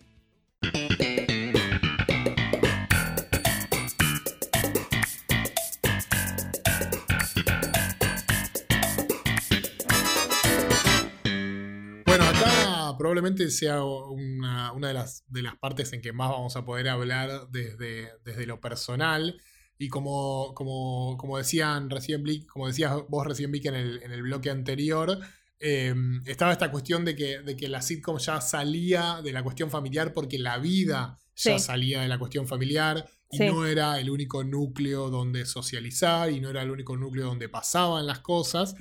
Bueno, 12.05 12.25
acá 12.25 12.95
probablemente 12.99 13.51
sea 13.51 13.83
una, 13.83 14.71
de, 14.75 14.93
las, 14.93 15.25
de 15.29 15.41
las 15.41 15.57
partes 15.57 15.95
en 15.95 16.03
que 16.03 16.13
más 16.13 16.29
vamos 16.29 16.57
a 16.57 16.67
poder 16.67 16.91
hablar 16.91 17.49
desde, 17.49 18.11
desde 18.23 18.47
lo 18.47 18.61
personal. 18.61 19.41
Y 19.79 19.89
como, 19.89 20.53
como, 20.55 21.17
como 21.17 21.39
decían 21.39 21.89
recién 21.89 22.23
como 22.47 22.67
decías 22.67 22.95
vos 23.09 23.27
recién 23.27 23.51
Vic 23.51 23.65
en 23.65 23.75
el, 23.75 24.03
en 24.03 24.13
el 24.13 24.23
bloque 24.23 24.51
anterior, 24.51 25.19
eh, 25.67 25.95
estaba 26.27 26.53
esta 26.53 26.71
cuestión 26.71 27.05
de 27.07 27.17
que, 27.17 27.41
de 27.41 27.57
que 27.57 27.69
la 27.69 27.81
sitcom 27.81 28.19
ya 28.19 28.41
salía 28.41 29.21
de 29.25 29.33
la 29.33 29.43
cuestión 29.43 29.71
familiar 29.71 30.13
porque 30.13 30.39
la 30.39 30.59
vida 30.59 31.19
ya 31.37 31.59
Sí. 31.59 31.65
salía 31.65 32.03
de 32.03 32.09
la 32.09 32.19
cuestión 32.19 32.47
familiar 32.47 33.09
y 33.31 33.39
Sí. 33.39 33.47
no 33.47 33.67
era 33.67 33.99
el 33.99 34.11
único 34.11 34.45
núcleo 34.45 35.09
donde 35.11 35.47
socializar 35.47 36.31
y 36.31 36.39
no 36.41 36.51
era 36.51 36.63
el 36.63 36.71
único 36.71 36.97
núcleo 36.97 37.25
donde 37.27 37.49
pasaban 37.49 38.07
las 38.07 38.21
cosas. 38.21 38.77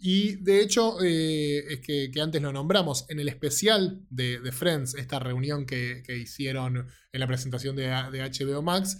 Y 0.00 0.36
de 0.36 0.62
hecho, 0.62 0.96
eh, 1.02 1.64
es 1.74 1.80
que, 1.80 2.10
que 2.12 2.20
antes 2.20 2.40
lo 2.40 2.52
nombramos, 2.52 3.04
en 3.10 3.18
el 3.20 3.28
especial 3.28 4.00
de, 4.08 4.38
de 4.40 4.52
Friends, 4.52 4.94
esta 4.94 5.18
reunión 5.18 5.66
que, 5.66 6.02
que 6.06 6.16
hicieron 6.16 6.86
en 7.12 7.20
la 7.20 7.26
presentación 7.26 7.76
de, 7.76 7.88
de 8.12 8.22
HBO 8.22 8.62
Max, 8.62 8.96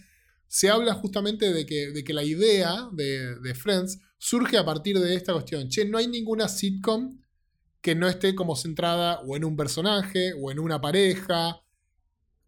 se 0.47 0.69
habla 0.69 0.93
justamente 0.95 1.53
de 1.53 1.65
que, 1.65 1.91
de 1.93 2.03
que 2.05 2.13
la 2.13 2.25
idea 2.25 2.89
de, 2.93 3.37
de 3.41 3.55
Friends 3.55 3.99
surge 4.19 4.59
a 4.59 4.65
partir 4.65 4.99
de 4.99 5.15
esta 5.15 5.33
cuestión. 5.33 5.69
Che, 5.71 5.85
no 5.87 5.97
hay 5.99 6.09
ninguna 6.09 6.49
sitcom 6.49 7.19
que 7.81 7.95
no 7.95 8.09
esté 8.09 8.35
como 8.35 8.57
centrada 8.57 9.21
o 9.21 9.37
en 9.37 9.45
un 9.45 9.57
personaje 9.57 10.33
o 10.41 10.51
en 10.51 10.59
una 10.59 10.81
pareja. 10.81 11.61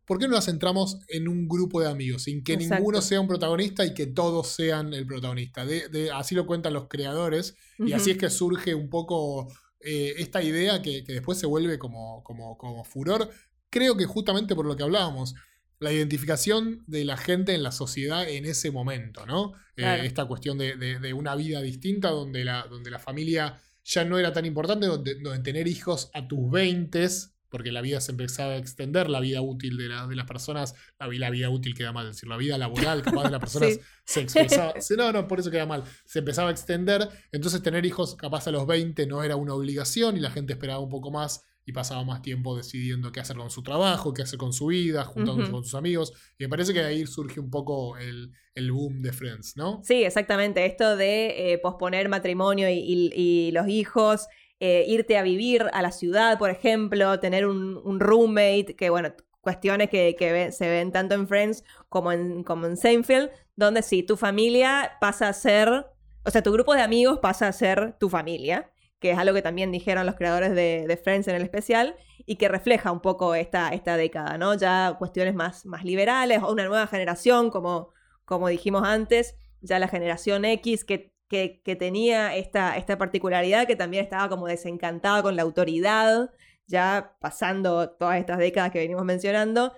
¿Por 0.05 0.19
qué 0.19 0.27
no 0.27 0.35
la 0.35 0.43
centramos 0.43 0.99
en 1.09 1.29
un 1.29 1.47
grupo 1.47 1.81
de 1.81 1.89
amigos? 1.89 2.25
Sin 2.25 2.43
que 2.43 2.55
Exacto. 2.55 2.75
ninguno 2.77 3.01
sea 3.01 3.21
un 3.21 3.29
protagonista 3.29 3.85
y 3.87 3.95
que 3.95 4.07
todos 4.07 4.49
sean 4.49 4.93
el 4.93 5.07
protagonista. 5.07 5.65
De- 5.65 5.89
de- 5.89 6.11
así 6.11 6.35
lo 6.35 6.47
cuentan 6.47 6.73
los 6.73 6.89
creadores. 6.89 7.55
Y 7.79 7.93
así 7.93 8.11
es 8.11 8.17
que 8.19 8.29
surge 8.29 8.75
un 8.75 8.91
poco 8.91 9.47
eh, 9.81 10.15
esta 10.19 10.43
idea 10.43 10.83
que, 10.83 11.05
que 11.05 11.13
después 11.13 11.39
se 11.39 11.47
vuelve 11.47 11.79
como, 11.79 12.23
como, 12.25 12.59
como 12.59 12.83
furor. 12.85 13.31
Creo 13.71 13.97
que 13.97 14.05
justamente 14.05 14.57
por 14.57 14.67
lo 14.67 14.75
que 14.77 14.83
hablábamos, 14.83 15.35
la 15.79 15.93
identificación 15.93 16.83
de 16.89 17.05
la 17.05 17.17
gente 17.17 17.55
en 17.55 17.63
la 17.63 17.71
sociedad 17.73 18.29
en 18.29 18.45
ese 18.47 18.71
momento, 18.73 19.25
¿no? 19.27 19.53
Eh, 19.77 20.01
esta 20.05 20.27
cuestión 20.27 20.59
de, 20.59 20.77
de- 20.77 20.99
de 20.99 21.15
una 21.15 21.37
vida 21.37 21.63
distinta 21.63 22.11
donde 22.11 22.45
la, 22.45 22.67
donde 22.69 22.91
la 22.91 22.99
familia 22.99 23.59
ya 23.91 24.05
no 24.05 24.19
era 24.19 24.33
tan 24.33 24.45
importante, 24.47 24.87
donde, 24.87 25.15
donde 25.21 25.41
tener 25.41 25.67
hijos 25.69 26.11
a 26.15 26.27
tus 26.29 26.51
20 26.51 27.09
porque 27.49 27.73
la 27.73 27.81
vida 27.81 28.01
se 28.01 28.13
empezaba 28.13 28.53
a 28.53 28.57
extender, 28.59 29.11
la 29.11 29.19
vida 29.19 29.41
útil 29.43 29.77
de, 29.77 29.89
la- 29.89 30.07
de 30.07 30.15
las 30.15 30.27
personas, 30.27 30.77
la, 31.01 31.09
la 31.09 31.31
vida 31.31 31.51
útil 31.51 31.75
queda 31.75 31.91
mal 31.93 32.07
decir, 32.07 32.29
la 32.29 32.37
vida 32.37 32.57
laboral 32.57 33.03
capaz 33.03 33.25
de 33.25 33.31
las 33.31 33.41
personas 33.41 33.71
Sí. 33.75 33.81
se 34.05 34.21
expresaba, 34.21 34.75
no, 34.97 35.13
no, 35.13 35.27
por 35.27 35.41
eso 35.41 35.51
queda 35.51 35.67
mal, 35.67 35.83
se 36.05 36.21
empezaba 36.21 36.51
a 36.51 36.53
extender, 36.53 37.09
entonces 37.33 37.61
tener 37.61 37.85
hijos 37.85 38.15
capaz 38.15 38.47
a 38.47 38.53
los 38.53 38.69
20 38.69 39.05
no 39.09 39.25
era 39.25 39.35
una 39.35 39.55
obligación 39.55 40.17
y 40.17 40.21
la 40.21 40.31
gente 40.31 40.53
esperaba 40.53 40.79
un 40.79 40.91
poco 40.91 41.11
más 41.11 41.43
y 41.71 41.73
pasaba 41.73 42.05
más 42.05 42.21
tiempo 42.21 42.57
decidiendo 42.57 43.13
qué 43.13 43.21
hacer 43.21 43.37
con 43.37 43.51
su 43.51 43.63
trabajo, 43.63 44.13
qué 44.13 44.23
hacer 44.23 44.39
con 44.39 44.53
su 44.53 44.67
vida, 44.67 45.05
juntándose 45.05 45.51
con 45.53 45.65
sus 45.65 45.75
amigos, 45.75 46.13
y 46.39 46.45
me 46.45 46.49
parece 46.49 46.73
que 46.75 46.81
ahí 46.81 47.07
surge 47.07 47.41
un 47.41 47.51
poco 47.51 47.97
el, 47.97 48.33
el 48.55 48.73
boom 48.73 49.01
de 49.03 49.13
Friends, 49.13 49.57
¿no? 49.57 49.81
Sí, 49.85 50.03
exactamente. 50.05 50.67
Esto 50.67 50.97
de 50.97 51.53
eh, 51.53 51.59
posponer 51.59 52.09
matrimonio 52.09 52.69
y, 52.69 52.75
y- 52.79 53.13
y 53.15 53.51
los 53.53 53.69
hijos, 53.69 54.27
eh, 54.59 54.85
irte 54.89 55.17
a 55.17 55.23
vivir 55.23 55.65
a 55.73 55.81
la 55.83 55.93
ciudad, 55.93 56.39
por 56.39 56.51
ejemplo, 56.51 57.19
tener 57.21 57.47
un, 57.47 57.81
un 57.83 58.01
roommate, 58.01 58.75
que 58.77 58.91
bueno, 58.91 59.15
cuestiones 59.41 59.89
que, 59.89 60.17
que 60.19 60.53
se 60.53 60.69
ven 60.69 60.93
tanto 60.93 61.15
en 61.15 61.27
Friends 61.27 61.65
como 61.89 62.13
en, 62.13 62.43
como 62.45 62.67
en 62.67 62.77
Seinfeld, 62.77 63.31
donde 63.57 63.83
sí, 63.83 64.03
tu 64.03 64.17
familia 64.17 64.93
pasa 65.01 65.29
a 65.29 65.33
ser, 65.33 65.87
o 66.25 66.31
sea, 66.31 66.43
tu 66.43 66.53
grupo 66.53 66.75
de 66.75 66.83
amigos 66.83 67.21
pasa 67.23 67.49
a 67.49 67.53
ser 67.53 67.97
tu 67.99 68.09
familia, 68.11 68.71
que 69.01 69.11
es 69.13 69.19
algo 69.19 69.35
que 69.35 69.43
también 69.43 69.73
dijeron 69.73 70.07
los 70.07 70.15
creadores 70.15 70.55
de, 70.55 71.01
Friends 71.03 71.27
en 71.27 71.35
el 71.35 71.43
especial, 71.43 71.97
y 72.27 72.37
que 72.37 72.49
refleja 72.49 72.93
un 72.93 73.01
poco 73.01 73.35
esta, 73.35 73.71
esta 73.71 73.97
década, 73.97 74.39
¿no? 74.39 74.55
Ya 74.55 74.95
cuestiones 74.99 75.35
más, 75.35 75.67
más 75.67 75.85
liberales, 75.85 76.43
o 76.43 76.53
una 76.53 76.67
nueva 76.67 76.87
generación, 76.87 77.51
como, 77.51 77.93
como 78.25 78.49
dijimos 78.49 78.83
antes, 78.85 79.35
ya 79.63 79.79
la 79.79 79.89
generación 79.89 80.45
X 80.45 80.85
que, 80.85 81.15
que, 81.29 81.63
que 81.65 81.77
tenía 81.77 82.37
esta, 82.37 82.77
esta 82.77 82.99
particularidad, 82.99 83.67
que 83.67 83.75
también 83.75 84.05
estaba 84.05 84.29
como 84.29 84.47
desencantada 84.47 85.23
con 85.23 85.35
la 85.35 85.43
autoridad, 85.43 86.31
ya 86.67 87.17
pasando 87.21 87.91
todas 87.91 88.19
estas 88.19 88.39
décadas 88.39 88.71
que 88.71 88.79
venimos 88.79 89.05
mencionando. 89.05 89.73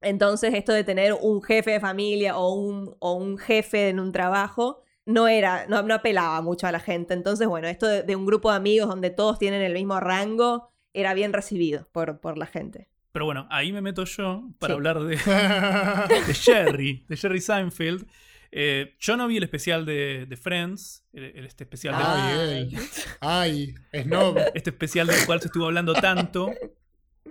Entonces, 0.00 0.54
esto 0.54 0.72
de 0.72 0.82
tener 0.82 1.12
un 1.12 1.42
jefe 1.42 1.72
de 1.72 1.80
familia 1.80 2.38
o 2.38 2.54
un, 2.54 2.96
o 3.00 3.12
un 3.12 3.36
jefe 3.36 3.90
en 3.90 4.00
un 4.00 4.12
trabajo 4.12 4.82
no 5.12 5.28
era, 5.28 5.66
no, 5.68 5.82
no 5.82 5.94
apelaba 5.94 6.40
mucho 6.42 6.66
a 6.66 6.72
la 6.72 6.80
gente. 6.80 7.14
Entonces, 7.14 7.46
bueno, 7.48 7.68
esto 7.68 7.86
de, 7.86 8.02
de 8.02 8.16
un 8.16 8.26
grupo 8.26 8.50
de 8.50 8.56
amigos 8.56 8.88
donde 8.88 9.10
todos 9.10 9.38
tienen 9.38 9.62
el 9.62 9.72
mismo 9.74 9.98
rango 10.00 10.72
era 10.92 11.14
bien 11.14 11.32
recibido 11.32 11.88
por, 11.92 12.20
por 12.20 12.36
la 12.38 12.46
gente. 12.46 12.88
Pero 13.12 13.24
bueno, 13.24 13.46
ahí 13.50 13.72
me 13.72 13.80
meto 13.80 14.04
yo 14.04 14.44
para 14.58 14.72
Sí. 14.72 14.76
hablar 14.76 15.00
de, 15.00 15.16
de 16.26 16.34
Jerry, 16.34 17.04
de 17.08 17.16
Jerry 17.16 17.40
Seinfeld. 17.40 18.06
Eh, 18.52 18.96
yo 18.98 19.16
no 19.16 19.28
vi 19.28 19.36
el 19.36 19.44
especial 19.44 19.84
de, 19.86 20.26
de 20.28 20.36
Friends, 20.36 21.04
el, 21.12 21.24
el- 21.24 21.46
este 21.46 21.64
especial 21.64 21.94
del- 21.96 22.06
Ay. 22.06 22.78
Ay, 23.20 23.74
Snob. 24.02 24.38
este 24.54 24.70
especial 24.70 25.06
del 25.06 25.24
cual 25.26 25.40
se 25.40 25.46
estuvo 25.48 25.66
hablando 25.66 25.92
tanto, 25.94 26.50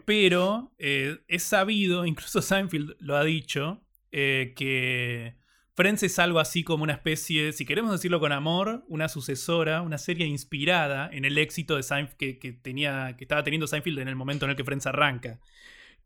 pero 0.06 0.72
eh, 0.78 1.18
es 1.28 1.44
sabido, 1.44 2.06
incluso 2.06 2.42
Seinfeld 2.42 2.96
lo 3.00 3.18
ha 3.18 3.24
dicho, 3.24 3.82
eh, 4.12 4.54
que 4.56 5.36
Friends 5.80 6.04
es 6.04 6.20
algo 6.20 6.40
así 6.40 6.64
como 6.64 6.84
una 6.84 6.94
especie, 6.94 7.54
si 7.54 7.64
queremos 7.66 7.92
decirlo 7.94 8.20
con 8.20 8.32
amor, 8.34 8.84
una 8.90 9.08
sucesora, 9.08 9.82
una 9.82 9.98
serie 9.98 10.26
inspirada 10.28 11.10
en 11.14 11.24
el 11.24 11.38
éxito 11.38 11.78
de 11.78 11.84
Seinfeld 11.84 12.18
que, 12.18 12.38
que 12.38 12.52
tenía, 12.52 13.16
que 13.18 13.24
estaba 13.24 13.44
teniendo 13.44 13.66
Seinfeld 13.66 14.00
en 14.00 14.08
el 14.10 14.16
momento 14.18 14.44
en 14.46 14.52
el 14.52 14.58
que 14.58 14.64
Friends 14.66 14.86
arranca. 14.88 15.40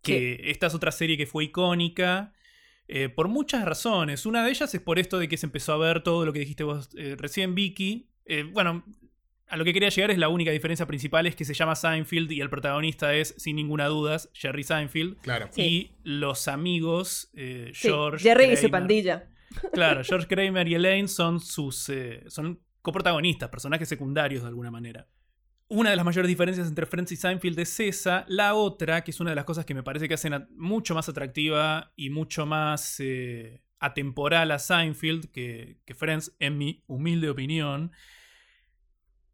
Que 0.03 0.39
esta 0.51 0.67
es 0.67 0.75
otra 0.75 0.91
serie 0.91 1.17
que 1.17 1.25
fue 1.25 1.45
icónica. 1.45 2.33
eh, 2.87 3.07
por 3.09 3.29
muchas 3.29 3.63
razones. 3.65 4.25
Una 4.25 4.43
de 4.43 4.51
ellas 4.51 4.73
es 4.75 4.81
por 4.81 4.99
esto 4.99 5.17
de 5.17 5.27
que 5.29 5.37
se 5.37 5.45
empezó 5.45 5.73
a 5.73 5.77
ver 5.77 6.03
todo 6.03 6.25
lo 6.25 6.33
que 6.33 6.39
dijiste 6.39 6.63
vos 6.65 6.89
eh, 6.97 7.15
recién, 7.17 7.55
Vicky. 7.55 8.09
Eh, 8.25 8.43
bueno, 8.43 8.83
a 9.47 9.55
lo 9.57 9.63
que 9.63 9.71
quería 9.73 9.89
llegar 9.89 10.11
es 10.11 10.17
la 10.17 10.27
única 10.27 10.51
diferencia 10.51 10.85
principal 10.85 11.25
es 11.25 11.35
que 11.35 11.45
se 11.45 11.53
llama 11.53 11.75
Seinfeld 11.75 12.31
y 12.31 12.41
el 12.41 12.49
protagonista 12.49 13.15
es, 13.15 13.33
sin 13.37 13.55
ninguna 13.55 13.87
duda, 13.87 14.17
Jerry 14.33 14.63
Seinfeld. 14.63 15.17
Claro. 15.21 15.47
Sí. 15.51 15.61
Y 15.61 15.91
los 16.03 16.47
amigos, 16.49 17.29
eh, 17.33 17.71
Sí, 17.73 17.87
George. 17.87 18.21
Jerry 18.21 18.51
y 18.51 18.55
su 18.57 18.67
Kramer- 18.67 18.71
pandilla. 18.71 19.29
Claro, 19.71 20.03
George 20.03 20.27
Kramer 20.27 20.67
y 20.67 20.75
Elaine 20.75 21.07
son 21.07 21.39
sus. 21.39 21.89
eh, 21.89 22.23
son 22.27 22.59
coprotagonistas, 22.81 23.49
personajes 23.49 23.87
secundarios 23.87 24.43
de 24.43 24.49
alguna 24.49 24.69
manera. 24.69 25.07
Una 25.69 25.89
de 25.89 25.95
las 25.95 26.05
mayores 26.05 26.27
diferencias 26.27 26.67
entre 26.67 26.85
Friends 26.85 27.13
y 27.13 27.15
Seinfeld 27.15 27.57
es 27.59 27.79
esa. 27.79 28.25
La 28.27 28.53
otra, 28.53 29.03
que 29.03 29.11
es 29.11 29.19
una 29.19 29.29
de 29.31 29.35
las 29.35 29.45
cosas 29.45 29.65
que 29.65 29.73
me 29.73 29.81
parece 29.81 30.07
que 30.07 30.13
hacen 30.13 30.47
mucho 30.55 30.93
más 30.93 31.07
atractiva 31.09 31.93
y 31.95 32.09
mucho 32.09 32.45
más 32.45 32.99
eh, 32.99 33.63
atemporal 33.79 34.51
a 34.51 34.59
Seinfeld 34.59 35.31
que 35.31 35.79
Friends, 35.95 36.35
en 36.39 36.57
mi 36.57 36.83
humilde 36.87 37.29
opinión, 37.29 37.91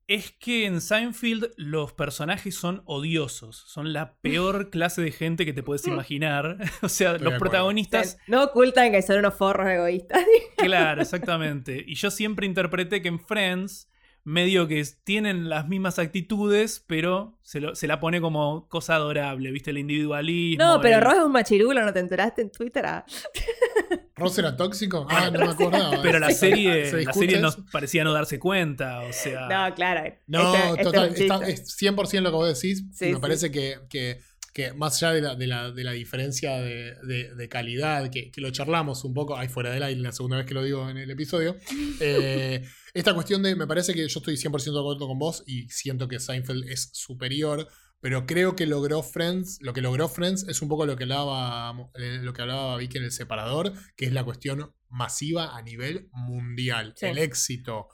es 0.10 0.32
que 0.32 0.66
en 0.66 0.82
Seinfeld 0.82 1.52
los 1.56 1.94
personajes 1.94 2.56
son 2.56 2.82
odiosos. 2.86 3.56
Son 3.68 3.94
la 3.94 4.16
peor 4.16 4.70
clase 4.72 5.04
de 5.04 5.12
gente 5.12 5.46
que 5.46 5.54
te 5.54 5.62
puedes 5.62 5.86
imaginar. 5.86 6.58
o 6.82 6.90
sea, 6.90 7.12
Estoy 7.12 7.30
los 7.30 7.40
protagonistas. 7.40 8.18
No 8.28 8.44
ocultan 8.44 8.92
que 8.92 9.04
son 9.04 9.20
unos 9.20 9.36
forros 9.36 9.70
egoístas. 9.70 10.26
Claro, 10.58 11.02
exactamente. 11.02 11.86
Y 11.88 11.96
yo 11.96 12.12
siempre 12.12 12.46
interpreté 12.46 13.02
que 13.02 13.08
en 13.08 13.20
Friends, 13.20 13.88
medio 14.24 14.68
que 14.68 14.84
tienen 15.04 15.50
las 15.50 15.68
mismas 15.68 15.98
actitudes, 16.00 16.84
pero 16.88 17.38
se, 17.42 17.60
lo- 17.62 17.74
se 17.76 17.88
la 17.88 18.00
pone 18.00 18.22
como 18.22 18.68
cosa 18.68 18.96
adorable, 18.96 19.52
¿viste? 19.52 19.72
El 19.72 19.78
individualismo. 19.80 20.64
No, 20.64 20.82
pero 20.82 20.98
el- 20.98 21.02
Ross 21.04 21.16
es 21.16 21.24
un 21.24 21.32
machirulo, 21.32 21.84
¿no 21.84 21.94
te 21.94 22.00
enteraste 22.00 22.42
en 22.44 22.52
Twitter? 22.52 22.86
Ah, 22.86 23.06
¿Ross 24.16 24.38
era 24.38 24.56
tóxico? 24.56 25.08
Ah, 25.10 25.30
no 25.32 25.40
me 25.40 25.46
acordaba. 25.52 26.02
Pero 26.02 26.20
la 26.20 26.28
¿Se 26.28 26.36
serie, 26.36 27.04
la 27.06 27.14
serie 27.14 27.40
no 27.40 27.50
parecía 27.72 28.04
no 28.04 28.14
darse 28.14 28.38
cuenta, 28.40 29.02
o 29.02 29.14
sea. 29.14 29.48
No, 29.48 29.74
claro. 29.76 30.14
No, 30.28 30.54
este- 30.56 30.70
este 30.70 30.84
total, 30.84 31.10
es 31.10 31.20
está- 31.22 31.48
es 31.48 31.78
100% 31.82 32.22
lo 32.22 32.30
que 32.30 32.36
vos 32.36 32.62
decís. 32.62 32.84
Sí, 32.94 33.06
y 33.06 33.10
me 33.10 33.16
sí. 33.16 33.22
parece 33.22 33.52
que, 33.52 33.78
que- 33.90 34.20
que 34.54 34.74
más 34.74 35.02
allá 35.02 35.14
de 35.14 35.22
la, 35.22 35.36
de 35.36 35.48
la- 35.48 35.72
de 35.72 35.84
la 35.84 35.92
diferencia 35.92 36.58
de, 36.60 36.96
de- 37.04 37.34
de 37.36 37.50
calidad, 37.50 38.10
que, 38.10 38.32
que 38.32 38.42
lo 38.42 38.52
charlamos 38.52 39.04
un 39.04 39.14
poco 39.14 39.38
ahí 39.38 39.48
fuera 39.48 39.72
del 39.72 39.84
aire, 39.84 40.00
la 40.02 40.12
segunda 40.12 40.38
vez 40.38 40.46
que 40.46 40.54
lo 40.54 40.64
digo 40.64 40.90
en 40.90 40.98
el 40.98 41.10
episodio, 41.12 41.56
eh, 42.00 42.64
esta 42.94 43.14
cuestión 43.14 43.44
de, 43.44 43.56
me 43.56 43.68
parece 43.68 43.94
que 43.94 44.08
yo 44.08 44.20
estoy 44.20 44.36
100% 44.36 44.74
de 44.74 44.80
acuerdo 44.80 45.08
con 45.08 45.20
vos 45.20 45.44
y 45.46 45.70
siento 45.70 46.08
que 46.08 46.20
Seinfeld 46.20 46.70
es 46.70 46.90
superior. 46.94 47.68
Pero 48.02 48.26
creo 48.26 48.56
que 48.56 48.66
logró 48.66 49.04
Friends, 49.04 49.58
lo 49.62 49.74
que 49.74 49.82
logró 49.82 50.08
Friends 50.08 50.48
es 50.48 50.62
un 50.62 50.70
poco 50.70 50.86
lo 50.86 50.96
que 50.96 51.04
hablaba, 51.04 51.76
eh, 51.96 52.20
lo 52.22 52.32
que 52.32 52.42
hablaba 52.42 52.78
Vicky 52.78 52.98
en 52.98 53.04
el 53.04 53.12
separador, 53.12 53.74
que 53.98 54.06
es 54.06 54.14
la 54.14 54.24
cuestión 54.24 54.74
masiva 54.88 55.58
a 55.58 55.62
nivel 55.62 56.08
mundial. 56.14 56.94
Sí. 56.96 57.08
El 57.08 57.18
éxito 57.18 57.90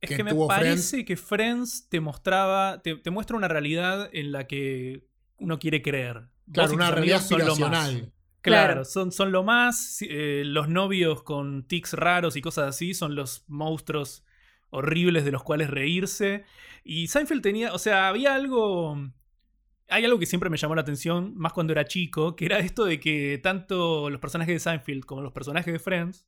Es 0.00 0.10
que 0.10 0.16
que 0.18 0.22
me 0.22 0.32
parece 0.46 1.04
que 1.04 1.16
Friends 1.16 1.88
te 1.88 1.98
mostraba, 1.98 2.80
te, 2.84 2.94
te 2.98 3.10
muestra 3.10 3.36
una 3.36 3.48
realidad 3.48 4.08
en 4.12 4.30
la 4.30 4.46
que 4.46 5.08
uno 5.38 5.58
quiere 5.58 5.82
creer. 5.82 6.28
Claro, 6.52 6.72
una 6.74 6.90
realidad 6.90 7.18
amigos 7.18 7.28
son 7.28 7.38
lo 7.40 7.46
más. 7.46 7.52
aspiracional. 7.84 8.12
Claro, 8.40 8.66
Claro. 8.72 8.84
Son, 8.84 9.12
son 9.12 9.32
lo 9.32 9.42
más. 9.44 9.98
eh, 10.02 10.42
los 10.44 10.68
novios 10.68 11.22
con 11.22 11.66
tics 11.66 11.92
raros 11.94 12.36
y 12.36 12.40
cosas 12.42 12.68
así 12.68 12.94
son 12.94 13.14
los 13.14 13.44
monstruos 13.48 14.24
horribles 14.70 15.24
de 15.24 15.32
los 15.32 15.42
cuales 15.42 15.70
reírse. 15.70 16.44
Y 16.84 17.08
Seinfeld 17.08 17.42
tenía, 17.42 17.72
o 17.74 17.78
sea, 17.78 18.08
había 18.08 18.34
algo... 18.34 18.96
Hay 19.90 20.04
algo 20.04 20.18
que 20.18 20.26
siempre 20.26 20.50
me 20.50 20.58
llamó 20.58 20.74
la 20.74 20.82
atención, 20.82 21.32
más 21.36 21.54
cuando 21.54 21.72
era 21.72 21.86
chico, 21.86 22.36
que 22.36 22.44
era 22.44 22.58
esto 22.58 22.84
de 22.84 23.00
que 23.00 23.38
tanto 23.42 24.10
los 24.10 24.20
personajes 24.20 24.54
de 24.54 24.60
Seinfeld 24.60 25.04
como 25.06 25.22
los 25.22 25.32
personajes 25.32 25.72
de 25.72 25.78
Friends 25.78 26.26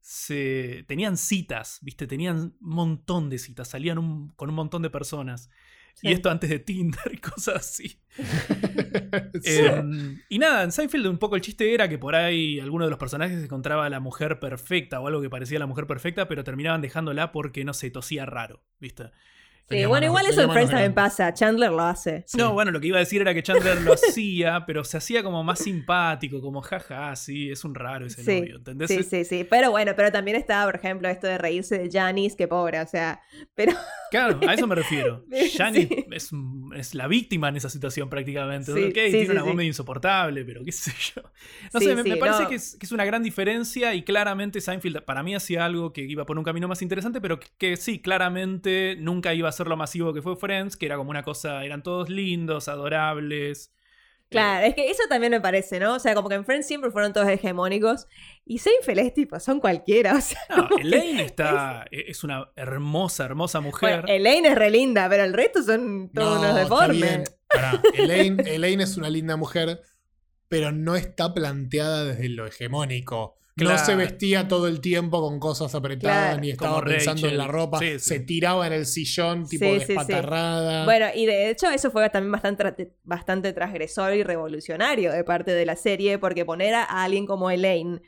se 0.00 0.84
tenían 0.88 1.16
citas, 1.16 1.78
¿viste? 1.82 2.06
Tenían 2.06 2.36
un 2.38 2.56
montón 2.60 3.28
de 3.30 3.38
citas, 3.38 3.68
salían 3.68 3.98
un- 3.98 4.28
con 4.30 4.48
un 4.48 4.54
montón 4.54 4.82
de 4.82 4.90
personas. 4.90 5.50
Y 6.02 6.12
esto 6.12 6.30
antes 6.30 6.50
de 6.50 6.58
Tinder 6.58 7.10
y 7.12 7.18
cosas 7.18 7.56
así. 7.56 8.00
Sí. 9.40 9.60
Em, 9.64 10.20
y 10.28 10.38
nada, 10.38 10.64
en 10.64 10.72
Seinfeld 10.72 11.06
un 11.06 11.18
poco 11.18 11.36
el 11.36 11.40
chiste 11.40 11.72
era 11.72 11.88
que 11.88 11.98
por 11.98 12.16
ahí 12.16 12.58
alguno 12.58 12.84
de 12.84 12.90
los 12.90 12.98
personajes 12.98 13.42
encontraba 13.42 13.86
a 13.86 13.90
la 13.90 14.00
mujer 14.00 14.40
perfecta 14.40 15.00
o 15.00 15.06
algo 15.06 15.22
que 15.22 15.30
parecía 15.30 15.58
la 15.58 15.66
mujer 15.66 15.86
perfecta, 15.86 16.26
pero 16.26 16.42
terminaban 16.42 16.80
dejándola 16.80 17.30
porque, 17.30 17.64
no 17.64 17.72
sé, 17.72 17.90
tosía 17.90 18.26
raro, 18.26 18.64
¿viste? 18.80 19.10
Sí, 19.70 19.84
bueno, 19.84 20.06
igual 20.06 20.26
eso 20.26 20.42
en 20.42 20.50
Friends 20.50 20.70
también 20.70 20.94
pasa. 20.94 21.32
Chandler 21.34 21.70
lo 21.70 21.82
hace. 21.82 22.24
Sí. 22.26 22.38
No, 22.38 22.52
bueno, 22.52 22.70
lo 22.70 22.80
que 22.80 22.86
iba 22.86 22.96
a 22.96 23.00
decir 23.00 23.20
era 23.20 23.34
que 23.34 23.42
Chandler 23.42 23.82
lo 23.82 23.92
hacía, 23.94 24.64
pero 24.66 24.84
se 24.84 24.96
hacía 24.96 25.22
como 25.22 25.44
más 25.44 25.58
simpático, 25.58 26.40
como 26.40 26.62
jaja, 26.62 27.14
sí, 27.16 27.50
es 27.50 27.64
un 27.64 27.74
raro 27.74 28.06
ese 28.06 28.22
Sí, 28.22 28.40
novio, 28.40 28.56
¿entendés? 28.56 28.88
Sí, 28.88 29.02
sí, 29.02 29.24
sí. 29.24 29.44
Pero 29.48 29.70
bueno, 29.70 29.92
pero 29.94 30.10
también 30.10 30.36
estaba, 30.36 30.64
por 30.70 30.76
ejemplo, 30.76 31.08
esto 31.08 31.26
de 31.26 31.38
reírse 31.38 31.78
de 31.78 31.90
Janice, 31.90 32.36
que 32.36 32.48
pobre, 32.48 32.80
o 32.80 32.86
sea. 32.86 33.20
Pero 33.54 33.72
Claro, 34.10 34.40
a 34.46 34.54
eso 34.54 34.66
me 34.66 34.74
refiero. 34.74 35.24
Sí. 35.38 35.52
Janet 35.56 36.06
es, 36.10 36.30
es 36.74 36.94
la 36.94 37.06
víctima 37.06 37.48
en 37.48 37.56
esa 37.56 37.68
situación 37.68 38.08
prácticamente. 38.08 38.72
Ok, 38.72 38.92
tiene 38.92 39.30
una 39.30 39.44
medio 39.44 39.62
insoportable, 39.68 40.44
pero 40.44 40.64
qué 40.64 40.72
sé 40.72 40.92
yo. 41.14 41.22
No 41.72 41.80
sé, 41.80 41.94
me, 41.94 42.16
parece 42.16 42.42
no. 42.42 42.48
que, 42.48 42.54
es, 42.56 42.76
que 42.76 42.86
es 42.86 42.92
una 42.92 43.04
gran 43.04 43.22
diferencia 43.22 43.94
y 43.94 44.02
claramente 44.02 44.60
Seinfeld 44.60 45.02
para 45.02 45.22
mí 45.22 45.34
hacía 45.34 45.64
algo 45.64 45.92
que 45.92 46.02
iba 46.02 46.26
por 46.26 46.38
un 46.38 46.44
camino 46.44 46.66
más 46.66 46.82
interesante, 46.82 47.20
pero 47.20 47.38
que, 47.38 47.48
que 47.56 47.76
sí, 47.76 48.00
claramente 48.00 48.96
nunca 48.98 49.32
iba 49.34 49.48
a 49.48 49.52
ser 49.58 49.66
lo 49.66 49.76
masivo 49.76 50.14
que 50.14 50.22
fue 50.22 50.36
Friends, 50.36 50.76
que 50.76 50.86
era 50.86 50.96
como 50.96 51.10
una 51.10 51.22
cosa, 51.22 51.64
eran 51.64 51.82
todos 51.82 52.08
lindos, 52.08 52.68
adorables. 52.68 53.72
Claro, 54.30 54.66
es 54.66 54.74
que 54.74 54.90
eso 54.90 55.02
también 55.08 55.30
me 55.30 55.40
parece, 55.40 55.80
¿no? 55.80 55.94
O 55.94 55.98
sea, 55.98 56.14
como 56.14 56.28
que 56.28 56.34
en 56.34 56.44
Friends 56.44 56.66
siempre 56.66 56.90
fueron 56.90 57.14
todos 57.14 57.28
hegemónicos. 57.28 58.06
Y 58.44 58.58
Seinfeld 58.58 58.98
es 58.98 59.14
tipo, 59.14 59.40
son 59.40 59.58
cualquiera, 59.58 60.14
o 60.16 60.20
sea. 60.20 60.40
No, 60.54 60.68
Elaine 60.78 61.20
está, 61.20 61.86
e, 61.90 62.04
es 62.08 62.24
una 62.24 62.50
hermosa, 62.54 63.24
hermosa 63.24 63.60
mujer. 63.60 64.02
Bueno, 64.02 64.08
Elaine 64.08 64.48
es 64.48 64.54
re 64.54 64.70
linda, 64.70 65.08
pero 65.08 65.24
el 65.24 65.32
resto 65.32 65.62
son 65.62 66.10
todos 66.12 66.38
unos 66.38 66.50
está 66.50 66.60
deformes. 66.60 67.36
Pará, 67.48 67.82
Elaine, 67.94 68.42
Elaine 68.46 68.82
es 68.82 68.96
una 68.98 69.08
linda 69.08 69.36
mujer, 69.36 69.80
pero 70.48 70.72
no 70.72 70.96
está 70.96 71.32
planteada 71.32 72.04
desde 72.04 72.28
lo 72.28 72.46
hegemónico. 72.46 73.37
No 73.64 73.78
se 73.78 73.94
vestía 73.96 74.48
todo 74.48 74.68
el 74.68 74.80
tiempo 74.80 75.20
con 75.20 75.38
cosas 75.40 75.74
apretadas, 75.74 76.26
Claro. 76.28 76.40
ni 76.40 76.50
estaba 76.50 76.74
Como 76.80 76.84
pensando 76.86 77.22
Rachel. 77.22 77.30
en 77.32 77.38
la 77.38 77.46
ropa. 77.46 77.78
Sí, 77.78 77.90
sí. 77.92 77.98
Se 78.00 78.20
tiraba 78.20 78.66
en 78.66 78.72
el 78.72 78.86
sillón, 78.86 79.48
tipo 79.48 79.64
Sí, 79.64 79.72
despatarrada. 79.78 80.84
Bueno, 80.84 81.06
y 81.14 81.26
de 81.26 81.50
hecho 81.50 81.68
eso 81.70 81.90
fue 81.90 82.08
también 82.10 82.32
bastante, 82.32 82.94
bastante 83.04 83.52
transgresor 83.52 84.14
y 84.14 84.22
revolucionario 84.22 85.12
de 85.12 85.24
parte 85.24 85.52
de 85.52 85.66
la 85.66 85.76
serie, 85.76 86.18
porque 86.18 86.44
poner 86.44 86.74
a 86.74 86.84
alguien 86.84 87.26
como 87.26 87.50
Elaine 87.50 88.00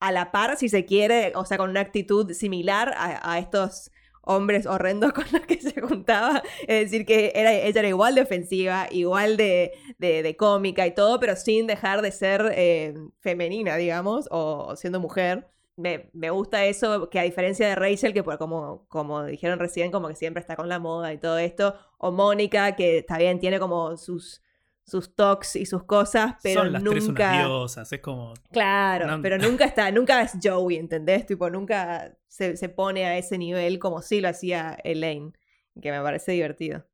a 0.00 0.12
la 0.12 0.30
par, 0.30 0.56
si 0.56 0.68
se 0.68 0.84
quiere, 0.84 1.32
o 1.34 1.44
sea, 1.44 1.58
con 1.58 1.70
una 1.70 1.80
actitud 1.80 2.32
similar 2.32 2.94
a, 2.96 3.32
a 3.32 3.38
estos 3.38 3.90
hombres 4.28 4.66
horrendos 4.66 5.12
con 5.14 5.24
los 5.32 5.42
que 5.42 5.60
se 5.60 5.80
juntaba, 5.80 6.42
es 6.66 6.90
decir, 6.90 7.06
que 7.06 7.32
era, 7.34 7.52
ella 7.52 7.80
era 7.80 7.88
igual 7.88 8.14
de 8.14 8.22
ofensiva, 8.22 8.86
igual 8.90 9.36
de, 9.36 9.72
de- 9.98 10.36
cómica 10.36 10.86
y 10.86 10.94
todo, 10.94 11.18
pero 11.20 11.34
sin 11.36 11.66
dejar 11.66 12.02
de 12.02 12.12
ser 12.12 12.52
eh, 12.54 12.94
femenina, 13.20 13.76
digamos, 13.76 14.28
o 14.30 14.76
siendo 14.76 15.00
mujer. 15.00 15.48
Me, 15.76 16.10
me 16.12 16.30
gusta 16.30 16.64
eso, 16.64 17.08
que 17.08 17.20
a 17.20 17.22
diferencia 17.22 17.68
de 17.68 17.76
Rachel, 17.76 18.12
que 18.12 18.24
por, 18.24 18.36
como, 18.38 18.86
como 18.88 19.24
dijeron 19.24 19.58
recién, 19.60 19.92
como 19.92 20.08
que 20.08 20.16
siempre 20.16 20.40
está 20.40 20.56
con 20.56 20.68
la 20.68 20.80
moda 20.80 21.12
y 21.12 21.18
todo 21.18 21.38
esto, 21.38 21.74
o 21.98 22.10
Mónica, 22.10 22.74
que 22.76 22.98
está 22.98 23.16
bien, 23.18 23.38
tiene 23.38 23.60
como 23.60 23.96
sus, 23.96 24.42
sus 24.88 25.14
talks 25.14 25.56
y 25.56 25.66
sus 25.66 25.84
cosas, 25.84 26.34
pero 26.42 26.62
Son 26.62 26.72
las 26.72 26.82
tres 26.82 26.92
unas 27.04 27.08
nunca... 27.08 27.32
diosas, 27.46 27.92
es 27.92 28.00
como... 28.00 28.34
Claro, 28.50 29.06
No- 29.06 29.22
pero 29.22 29.36
nunca 29.38 29.64
está, 29.66 29.90
nunca 29.90 30.22
es 30.22 30.32
Joey, 30.42 30.76
¿entendés? 30.76 31.26
Tipo, 31.26 31.50
nunca 31.50 32.16
se, 32.26 32.56
se 32.56 32.68
pone 32.68 33.04
a 33.04 33.18
ese 33.18 33.36
nivel 33.38 33.78
como 33.78 34.00
sí 34.02 34.20
lo 34.20 34.28
hacía 34.28 34.78
Elaine, 34.84 35.32
que 35.80 35.90
me 35.92 36.00
parece 36.00 36.32
divertido. 36.32 36.86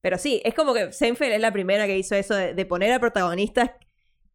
Pero 0.00 0.18
sí, 0.18 0.40
es 0.44 0.54
como 0.54 0.74
que 0.74 0.92
Seinfeld 0.92 1.32
es 1.32 1.40
la 1.40 1.52
primera 1.52 1.86
que 1.86 1.96
hizo 1.98 2.14
eso 2.14 2.34
de, 2.34 2.54
de 2.54 2.66
poner 2.66 2.92
a 2.92 3.00
protagonistas 3.00 3.70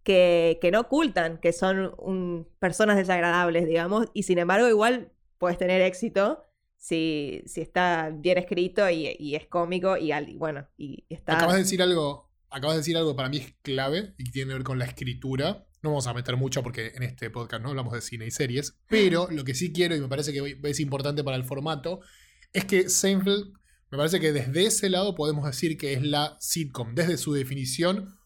que, 0.04 0.60
que 0.62 0.72
no 0.72 0.82
ocultan, 0.82 1.38
que 1.38 1.54
son 1.54 1.94
un- 1.98 2.48
personas 2.60 2.98
desagradables, 2.98 3.66
digamos, 3.66 4.08
y 4.14 4.24
sin 4.24 4.38
embargo 4.40 4.68
igual 4.68 5.12
puedes 5.38 5.58
tener 5.58 5.82
éxito 5.82 6.44
si, 6.78 7.42
si 7.46 7.62
está 7.62 8.12
bien 8.14 8.38
escrito 8.38 8.90
y, 8.90 9.16
y 9.18 9.36
es 9.36 9.48
cómico 9.48 9.96
y, 9.96 10.12
al- 10.12 10.28
y 10.30 10.38
bueno, 10.38 10.68
y 10.78 11.06
está... 11.10 11.36
Acabas 11.38 11.56
de 11.56 11.62
decir 11.62 11.82
algo. 11.82 12.30
Acabas 12.54 12.76
de 12.76 12.82
decir 12.82 12.96
algo 12.98 13.14
que 13.14 13.18
para 13.18 13.30
mí 13.30 13.38
es 13.38 13.56
clave 13.64 14.14
y 14.16 14.26
que 14.26 14.32
tiene 14.32 14.50
que 14.50 14.54
ver 14.54 14.64
con 14.64 14.78
la 14.78 14.86
escritura. 14.86 15.66
No 15.82 15.90
vamos 15.90 16.06
a 16.06 16.14
meter 16.14 16.38
mucho 16.38 16.62
porque 16.62 16.92
en 16.94 17.02
este 17.02 17.32
podcast 17.32 17.64
no 17.64 17.70
hablamos 17.70 17.94
de 17.94 18.02
cine 18.02 18.28
y 18.28 18.32
series. 18.32 18.78
Pero 18.88 19.28
lo 19.32 19.44
que 19.44 19.56
sí 19.56 19.74
quiero, 19.74 19.96
y 19.96 20.02
me 20.02 20.08
parece 20.08 20.32
que 20.32 20.60
es 20.64 20.80
importante 20.80 21.24
para 21.24 21.36
el 21.36 21.46
formato, 21.46 22.02
es 22.54 22.66
que 22.66 22.90
Seinfeld, 22.90 23.54
me 23.90 23.98
parece 23.98 24.20
que 24.20 24.32
desde 24.32 24.68
ese 24.68 24.90
lado 24.92 25.16
podemos 25.16 25.48
decir 25.48 25.80
que 25.80 25.94
es 25.94 26.04
la 26.04 26.38
sitcom, 26.40 26.94
desde 26.94 27.18
su 27.18 27.34
definición, 27.34 28.20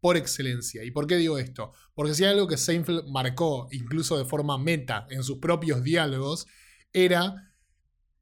por 0.00 0.16
excelencia. 0.16 0.82
¿Y 0.82 0.90
por 0.90 1.06
qué 1.06 1.16
digo 1.16 1.36
esto? 1.36 1.72
Porque 1.94 2.14
si 2.14 2.24
hay 2.24 2.30
algo 2.30 2.48
que 2.48 2.56
Seinfeld 2.56 3.06
marcó, 3.08 3.68
incluso 3.72 4.16
de 4.16 4.24
forma 4.24 4.56
meta, 4.56 5.06
en 5.10 5.22
sus 5.22 5.36
propios 5.38 5.82
diálogos, 5.82 6.46
era 6.94 7.52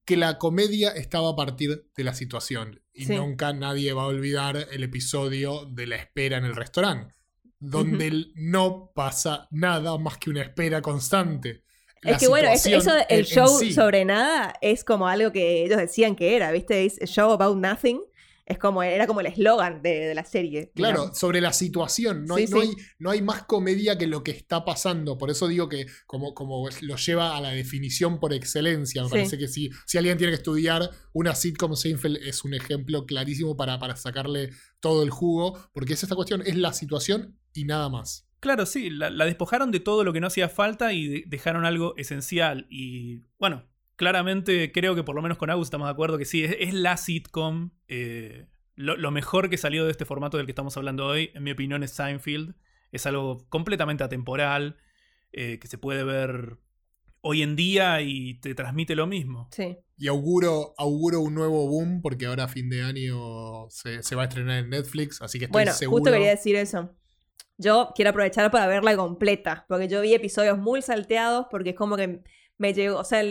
que 0.05 0.16
la 0.16 0.38
comedia 0.38 0.90
estaba 0.90 1.30
a 1.30 1.36
partir 1.36 1.88
de 1.96 2.05
la 2.05 2.12
situación. 2.12 2.80
Y 2.97 3.07
Sí. 3.07 3.16
nunca 3.16 3.53
nadie 3.53 3.92
va 3.92 4.05
a 4.05 4.07
olvidar 4.07 4.57
el 4.70 4.82
episodio 4.84 5.64
de 5.66 5.86
la 5.88 5.97
espera 5.97 6.38
en 6.38 6.45
el 6.45 6.55
restaurante, 6.55 7.12
donde 7.59 8.07
el- 8.07 8.32
no 8.36 8.92
pasa 8.95 9.49
nada 9.51 9.99
más 9.99 10.16
que 10.18 10.30
una 10.30 10.42
espera 10.42 10.80
constante. 10.80 11.64
La 12.03 12.12
Es 12.12 12.18
que 12.18 12.28
bueno, 12.28 12.49
eso, 12.51 12.68
en- 12.70 13.05
el 13.09 13.24
show 13.24 13.49
sí. 13.59 13.72
sobre 13.72 14.05
nada 14.05 14.55
es 14.61 14.84
como 14.84 15.09
algo 15.09 15.32
que 15.32 15.64
ellos 15.64 15.78
decían 15.78 16.14
que 16.14 16.36
era, 16.36 16.53
¿viste? 16.53 16.84
Es 16.84 16.99
show 17.11 17.32
about 17.32 17.57
nothing. 17.59 18.01
Es 18.47 18.59
como, 18.59 18.82
era 18.82 19.07
como 19.07 19.20
el 19.20 19.26
eslogan 19.26 19.80
de, 19.80 20.01
de 20.09 20.14
la 20.14 20.24
serie. 20.24 20.70
Claro, 20.74 20.99
digamos. 21.01 21.18
sobre 21.18 21.40
la 21.40 21.53
situación. 21.55 22.26
No, 22.26 22.36
Sí, 22.36 22.42
hay, 22.42 22.49
no, 22.51 22.61
hay, 22.61 22.68
no 22.99 23.11
hay 23.11 23.22
más 23.22 23.45
comedia 23.45 23.97
que 23.97 24.07
lo 24.07 24.22
que 24.22 24.32
está 24.32 24.66
pasando. 24.66 25.16
Por 25.16 25.30
eso 25.30 25.49
digo 25.49 25.68
que 25.70 25.86
como, 26.07 26.34
como 26.34 26.68
lo 26.82 26.97
lleva 26.97 27.36
a 27.36 27.40
la 27.40 27.51
definición 27.53 28.20
por 28.20 28.34
excelencia. 28.34 29.03
Me 29.03 29.09
Sí. 29.09 29.14
parece 29.14 29.38
que 29.38 29.49
si, 29.49 29.70
si 29.86 29.97
alguien 29.97 30.18
tiene 30.18 30.32
que 30.32 30.36
estudiar 30.36 30.90
una 31.14 31.34
sitcom, 31.34 31.74
Seinfeld 31.74 32.18
es 32.18 32.45
un 32.45 32.53
ejemplo 32.53 33.07
clarísimo 33.07 33.57
para, 33.57 33.78
para 33.78 33.97
sacarle 33.97 34.51
todo 34.80 35.03
el 35.03 35.11
jugo. 35.11 35.59
Porque 35.72 35.95
es 35.95 36.03
esta 36.03 36.14
cuestión, 36.14 36.42
es 36.45 36.57
la 36.57 36.74
situación 36.74 37.38
y 37.55 37.64
nada 37.64 37.88
más. 37.88 38.28
Claro, 38.40 38.66
sí, 38.66 38.90
la, 38.90 39.09
la 39.09 39.24
despojaron 39.24 39.70
de 39.70 39.80
todo 39.80 40.05
lo 40.05 40.12
que 40.12 40.20
no 40.20 40.26
hacía 40.26 40.51
falta 40.51 40.92
y 40.92 41.09
de- 41.09 41.24
dejaron 41.26 41.64
algo 41.64 41.95
esencial. 41.97 42.66
Y 42.68 43.22
bueno, 43.38 43.64
claramente 43.97 44.72
creo 44.72 44.95
que 44.95 45.03
por 45.03 45.14
lo 45.14 45.22
menos 45.22 45.38
con 45.38 45.51
Agus 45.51 45.66
estamos 45.66 45.86
de 45.86 45.92
acuerdo 45.92 46.18
que 46.18 46.24
sí, 46.24 46.45
es, 46.45 46.74
la 46.74 46.97
sitcom. 46.97 47.70
Eh, 47.88 48.47
lo, 48.76 49.11
mejor 49.11 49.51
que 49.51 49.57
salió 49.57 49.84
de 49.84 49.90
este 49.90 50.05
formato 50.05 50.36
del 50.36 50.47
que 50.47 50.53
estamos 50.53 50.76
hablando 50.76 51.07
hoy, 51.07 51.30
en 51.34 51.42
mi 51.42 51.53
opinión, 51.53 51.82
es 51.82 51.92
Seinfeld. 51.92 52.55
Es 52.90 53.07
algo 53.07 53.47
completamente 53.49 54.05
atemporal, 54.05 54.76
eh, 55.32 55.59
que 55.59 55.68
se 55.68 55.78
puede 55.78 56.05
ver 56.05 56.59
hoy 57.20 57.42
en 57.42 57.57
día 57.57 58.03
y 58.03 58.34
te 58.40 58.55
transmite 58.55 58.95
lo 58.95 59.07
mismo. 59.07 59.49
Sí. 59.51 59.78
Y 59.97 60.09
auguro, 60.09 60.74
auguro 60.76 61.20
un 61.20 61.34
nuevo 61.34 61.66
boom 61.66 62.03
porque 62.03 62.26
ahora 62.26 62.45
a 62.45 62.49
fin 62.49 62.68
de 62.68 62.82
año 62.82 63.68
se, 63.70 64.14
va 64.14 64.22
a 64.22 64.24
estrenar 64.26 64.59
en 64.59 64.70
Netflix, 64.70 65.22
así 65.22 65.38
que 65.38 65.47
estoy 65.47 65.64
bueno, 65.64 65.72
seguro. 65.72 66.01
Justo 66.01 66.12
quería 66.12 66.30
decir 66.30 66.55
eso. 66.57 66.95
Yo 67.57 67.92
quiero 67.95 68.11
aprovechar 68.11 68.51
para 68.51 68.66
verla 68.66 68.97
completa, 68.97 69.64
porque 69.68 69.88
yo 69.88 70.01
vi 70.03 70.12
episodios 70.12 70.59
muy 70.59 70.82
salteados, 70.82 71.47
porque 71.51 71.70
es 71.70 71.76
como 71.76 71.97
que 71.97 72.22
me 72.59 72.74
llegó, 72.74 72.99
o 72.99 73.05
sea, 73.05 73.22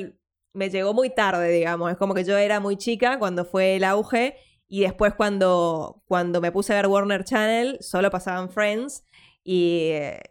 me 0.53 0.69
llegó 0.69 0.93
muy 0.93 1.09
tarde, 1.09 1.49
digamos. 1.49 1.91
Es 1.91 1.97
como 1.97 2.13
que 2.13 2.23
yo 2.23 2.37
era 2.37 2.59
muy 2.59 2.77
chica 2.77 3.19
cuando 3.19 3.45
fue 3.45 3.75
el 3.75 3.83
auge, 3.83 4.37
y 4.67 4.81
después 4.81 5.13
cuando, 5.13 6.03
cuando 6.05 6.41
me 6.41 6.51
puse 6.51 6.73
a 6.73 6.77
ver 6.77 6.87
Warner 6.87 7.23
Channel, 7.23 7.77
solo 7.81 8.09
pasaban 8.09 8.49
Friends, 8.49 9.03
y 9.43 9.89
eh, 9.91 10.21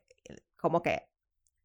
como 0.57 0.83
que 0.83 1.13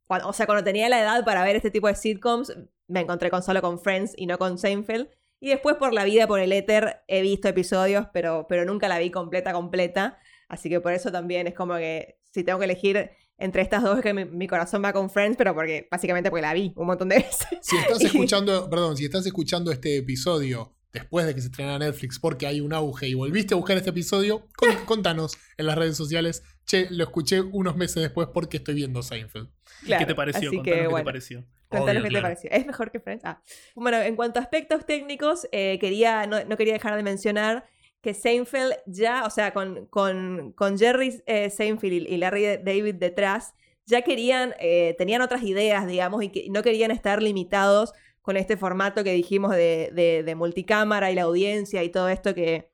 o 0.08 0.32
sea, 0.32 0.46
cuando 0.46 0.64
tenía 0.64 0.88
la 0.88 1.00
edad 1.00 1.24
para 1.24 1.44
ver 1.44 1.56
este 1.56 1.70
tipo 1.70 1.86
de 1.86 1.94
sitcoms, 1.94 2.52
me 2.86 3.00
encontré 3.00 3.30
con 3.30 3.42
solo 3.42 3.60
con 3.60 3.78
Friends 3.78 4.14
y 4.16 4.26
no 4.26 4.38
con 4.38 4.58
Seinfeld. 4.58 5.08
Y 5.40 5.50
después 5.50 5.76
por 5.76 5.92
la 5.92 6.04
vida, 6.04 6.26
por 6.26 6.40
el 6.40 6.52
éter, 6.52 7.02
he 7.06 7.22
visto 7.22 7.48
episodios, 7.48 8.06
pero, 8.12 8.46
pero 8.48 8.64
nunca 8.64 8.88
la 8.88 8.98
vi 8.98 9.10
completa, 9.10 9.52
completa. 9.52 10.18
Así 10.48 10.68
que 10.70 10.80
por 10.80 10.92
eso 10.92 11.12
también 11.12 11.46
es 11.46 11.54
como 11.54 11.76
que 11.76 12.18
si 12.32 12.42
tengo 12.42 12.58
que 12.58 12.64
elegir 12.64 13.10
entre 13.38 13.62
estas 13.62 13.82
dos 13.82 13.98
es 13.98 14.02
que 14.02 14.12
mi, 14.12 14.46
corazón 14.48 14.84
va 14.84 14.92
con 14.92 15.08
Friends, 15.08 15.36
pero 15.36 15.54
porque 15.54 15.86
básicamente 15.90 16.28
porque 16.28 16.42
la 16.42 16.52
vi 16.52 16.72
un 16.76 16.86
montón 16.86 17.08
de 17.08 17.16
veces. 17.16 17.58
Si 17.62 17.76
estás 17.76 18.00
escuchando, 18.04 18.68
perdón, 18.68 18.96
si 18.96 19.04
estás 19.04 19.24
escuchando 19.24 19.70
este 19.70 19.96
episodio 19.96 20.74
después 20.92 21.26
de 21.26 21.34
que 21.34 21.40
se 21.40 21.48
estrena 21.48 21.78
Netflix 21.78 22.18
porque 22.18 22.46
hay 22.46 22.60
un 22.60 22.72
auge 22.72 23.08
y 23.08 23.14
volviste 23.14 23.54
a 23.54 23.56
buscar 23.56 23.76
este 23.76 23.90
episodio, 23.90 24.48
contanos 24.86 25.38
en 25.56 25.66
las 25.66 25.76
redes 25.76 25.96
sociales, 25.96 26.42
che, 26.66 26.88
lo 26.90 27.04
escuché 27.04 27.40
unos 27.40 27.76
meses 27.76 28.02
después 28.02 28.28
porque 28.34 28.56
estoy 28.56 28.74
viendo 28.74 29.02
Seinfeld. 29.02 29.48
¿Qué 29.86 30.04
te 30.04 30.14
pareció? 30.14 30.50
Contanos 30.50 30.64
qué 30.64 30.98
te 30.98 31.04
pareció. 31.04 31.44
Contanos 31.68 32.02
qué 32.02 32.10
te 32.10 32.22
pareció. 32.22 32.50
¿Es 32.50 32.66
mejor 32.66 32.90
que 32.90 33.00
Friends? 33.00 33.24
Ah. 33.24 33.42
Bueno, 33.76 33.98
en 33.98 34.16
cuanto 34.16 34.40
a 34.40 34.42
aspectos 34.42 34.84
técnicos, 34.84 35.46
eh, 35.52 35.78
quería, 35.78 36.26
no, 36.26 36.56
quería 36.56 36.72
dejar 36.72 36.96
de 36.96 37.02
mencionar 37.02 37.68
que 38.00 38.14
Seinfeld 38.14 38.74
ya, 38.86 39.24
o 39.24 39.30
sea, 39.30 39.52
con, 39.52 39.86
con, 39.86 40.52
con 40.52 40.78
Jerry 40.78 41.22
eh, 41.26 41.50
Seinfeld 41.50 42.06
y 42.08 42.16
Larry 42.16 42.58
David 42.58 42.94
detrás, 42.96 43.54
ya 43.86 44.02
querían, 44.02 44.54
eh, 44.60 44.94
tenían 44.98 45.22
otras 45.22 45.42
ideas, 45.42 45.86
digamos, 45.86 46.22
y 46.22 46.28
que 46.28 46.46
no 46.50 46.62
querían 46.62 46.90
estar 46.90 47.22
limitados 47.22 47.92
con 48.20 48.36
este 48.36 48.58
formato 48.58 49.02
que 49.02 49.12
dijimos 49.12 49.52
de, 49.52 50.22
de, 50.24 50.34
multicámara 50.34 51.10
y 51.10 51.14
la 51.14 51.22
audiencia 51.22 51.82
y 51.82 51.88
todo 51.88 52.10
esto 52.10 52.34
que, 52.34 52.70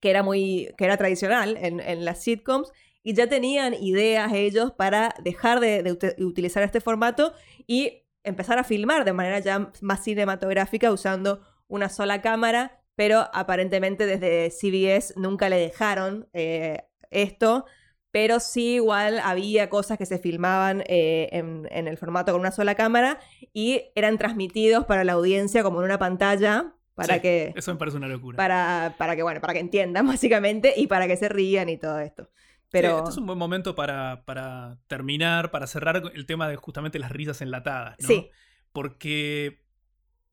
que 0.00 0.10
era 0.10 0.24
muy, 0.24 0.74
que 0.76 0.84
era 0.84 0.96
tradicional 0.96 1.56
en, 1.60 1.78
en, 1.78 2.04
las 2.04 2.22
sitcoms. 2.24 2.72
Y 3.04 3.14
ya 3.14 3.28
tenían 3.28 3.74
ideas 3.74 4.32
ellos 4.32 4.72
para 4.72 5.14
dejar 5.22 5.60
de, 5.60 5.84
de 5.84 6.24
utilizar 6.24 6.64
este 6.64 6.80
formato 6.80 7.32
y 7.68 8.02
empezar 8.24 8.58
a 8.58 8.64
filmar 8.64 9.04
de 9.04 9.12
manera 9.12 9.38
ya 9.38 9.70
más 9.80 10.02
cinematográfica 10.02 10.90
usando 10.90 11.40
una 11.68 11.88
sola 11.88 12.20
cámara, 12.20 12.81
pero 13.02 13.28
aparentemente 13.32 14.06
desde 14.06 14.48
CBS 14.50 15.14
nunca 15.16 15.48
le 15.48 15.56
dejaron 15.56 16.28
eh, 16.32 16.84
esto 17.10 17.66
pero 18.12 18.38
sí 18.38 18.74
igual 18.74 19.18
había 19.18 19.68
cosas 19.68 19.98
que 19.98 20.06
se 20.06 20.18
filmaban 20.18 20.84
eh, 20.86 21.28
en, 21.32 21.88
el 21.88 21.96
formato 21.96 22.30
con 22.30 22.40
una 22.40 22.52
sola 22.52 22.76
cámara 22.76 23.18
y 23.52 23.86
eran 23.96 24.18
transmitidos 24.18 24.84
para 24.84 25.02
la 25.02 25.14
audiencia 25.14 25.64
como 25.64 25.80
en 25.80 25.86
una 25.86 25.98
pantalla 25.98 26.74
para 26.94 27.20
que 27.20 27.52
eso 27.56 27.72
me 27.72 27.78
parece 27.80 27.96
una 27.96 28.06
locura. 28.06 28.36
para, 28.36 28.94
para 28.98 29.16
que 29.16 29.24
bueno 29.24 29.40
para 29.40 29.54
que 29.54 29.58
entiendan 29.58 30.06
básicamente 30.06 30.72
y 30.76 30.86
para 30.86 31.08
que 31.08 31.16
se 31.16 31.28
rían 31.28 31.70
y 31.70 31.78
todo 31.78 31.98
esto. 31.98 32.30
Pero 32.70 32.98
este 32.98 33.10
es 33.10 33.16
un 33.16 33.26
buen 33.26 33.38
momento 33.38 33.74
para, 33.74 34.22
para, 34.24 34.78
terminar 34.86 35.50
para 35.50 35.66
cerrar 35.66 36.04
el 36.14 36.24
tema 36.24 36.48
de 36.48 36.54
justamente 36.54 37.00
las 37.00 37.10
risas 37.10 37.42
enlatadas 37.42 37.96
¿no? 37.98 38.06
sí. 38.06 38.30
Porque 38.72 39.61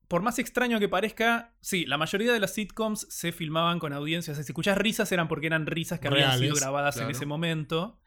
por 0.10 0.24
más 0.24 0.40
extraño 0.40 0.80
que 0.80 0.90
parezca, 0.90 1.54
sí, 1.62 1.86
la 1.86 1.98
mayoría 1.98 2.34
de 2.34 2.40
las 2.40 2.54
sitcoms 2.54 3.08
se 3.10 3.32
filmaban 3.32 3.80
con 3.80 3.94
audiencias. 3.94 4.38
Si 4.38 4.42
escuchás 4.42 4.78
risas 4.78 5.12
eran 5.12 5.28
porque 5.28 5.48
eran 5.48 5.68
risas 5.68 6.00
que 6.00 6.08
habían 6.08 6.38
sido 6.38 6.56
grabadas 6.56 6.98
en 6.98 7.10
ese 7.12 7.26
momento. 7.26 8.02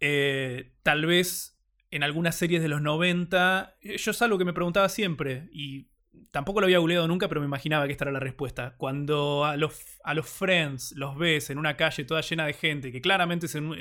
Eh, 0.00 0.72
tal 0.82 1.06
vez 1.06 1.52
en 1.92 2.02
algunas 2.02 2.34
series 2.34 2.62
de 2.62 2.68
los 2.68 2.82
90. 2.82 3.76
Eh, 3.82 3.98
yo 3.98 4.10
es 4.10 4.22
algo 4.22 4.38
que 4.38 4.46
me 4.46 4.54
preguntaba 4.54 4.88
siempre. 4.88 5.48
Y 5.52 5.90
tampoco 6.30 6.60
lo 6.60 6.66
había 6.66 6.78
googleado 6.78 7.06
nunca, 7.06 7.28
pero 7.28 7.40
me 7.40 7.46
imaginaba 7.46 7.86
que 7.86 7.92
esta 7.92 8.04
era 8.04 8.12
la 8.12 8.20
respuesta. 8.20 8.74
Cuando 8.78 9.44
a 9.44 9.56
los, 9.56 9.78
a 10.02 10.14
los 10.14 10.26
Friends 10.26 10.92
los 10.96 11.16
ves 11.16 11.50
en 11.50 11.58
una 11.58 11.76
calle 11.76 12.04
toda 12.04 12.22
llena 12.22 12.46
de 12.46 12.54
gente, 12.54 12.90
que 12.90 13.02
claramente 13.02 13.46
es 13.46 13.54
en, 13.54 13.66
un, 13.66 13.78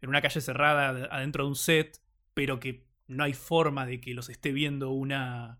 en 0.00 0.08
una 0.08 0.22
calle 0.22 0.40
cerrada 0.40 1.08
adentro 1.10 1.44
de 1.44 1.48
un 1.50 1.56
set, 1.56 2.00
pero 2.34 2.60
que 2.60 2.86
no 3.08 3.24
hay 3.24 3.34
forma 3.34 3.84
de 3.84 4.00
que 4.00 4.14
los 4.14 4.28
esté 4.28 4.52
viendo 4.52 4.90
una 4.90 5.59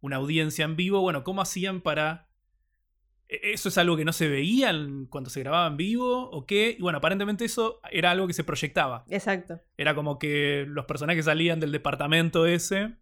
una 0.00 0.16
audiencia 0.16 0.64
en 0.64 0.76
vivo. 0.76 1.00
Bueno, 1.00 1.24
¿cómo 1.24 1.42
hacían 1.42 1.80
para... 1.80 2.28
E-, 3.28 3.52
¿Eso 3.52 3.68
es 3.68 3.78
algo 3.78 3.96
que 3.96 4.04
no 4.04 4.12
se 4.12 4.28
veía 4.28 4.72
cuando 5.08 5.30
se 5.30 5.40
grababa 5.40 5.66
en 5.66 5.76
vivo 5.76 6.30
o 6.30 6.46
qué? 6.46 6.76
Y 6.78 6.82
bueno, 6.82 6.98
aparentemente 6.98 7.44
eso 7.44 7.80
era 7.90 8.10
algo 8.10 8.26
que 8.26 8.32
se 8.32 8.44
proyectaba. 8.44 9.04
Exacto. 9.08 9.60
Era 9.76 9.94
como 9.94 10.18
que 10.18 10.64
los 10.68 10.86
personajes 10.86 11.24
salían 11.24 11.60
del 11.60 11.72
departamento 11.72 12.46
ese 12.46 12.96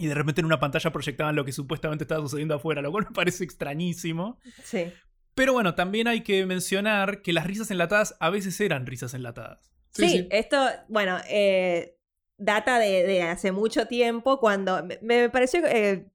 y 0.00 0.06
de 0.06 0.14
repente 0.14 0.40
en 0.40 0.46
una 0.46 0.58
pantalla 0.58 0.90
proyectaban 0.90 1.36
lo 1.36 1.44
que 1.44 1.52
supuestamente 1.52 2.04
estaba 2.04 2.22
sucediendo 2.22 2.54
afuera, 2.54 2.80
lo 2.80 2.90
cual 2.90 3.04
me 3.10 3.14
parece 3.14 3.44
extrañísimo. 3.44 4.40
Sí. 4.64 4.90
Pero 5.34 5.52
bueno, 5.52 5.74
también 5.74 6.08
hay 6.08 6.22
que 6.22 6.44
mencionar 6.46 7.22
que 7.22 7.32
las 7.32 7.46
risas 7.46 7.70
enlatadas 7.70 8.16
a 8.18 8.30
veces 8.30 8.60
eran 8.60 8.86
risas 8.86 9.14
enlatadas. 9.14 9.70
Sí, 9.90 10.26
esto, 10.30 10.64
bueno, 10.88 11.18
eh, 11.28 11.98
data 12.38 12.78
de, 12.78 13.22
hace 13.22 13.52
mucho 13.52 13.86
tiempo 13.86 14.40
cuando 14.40 14.86
me, 15.02 15.28
pareció 15.28 15.60
eh, 15.66 16.10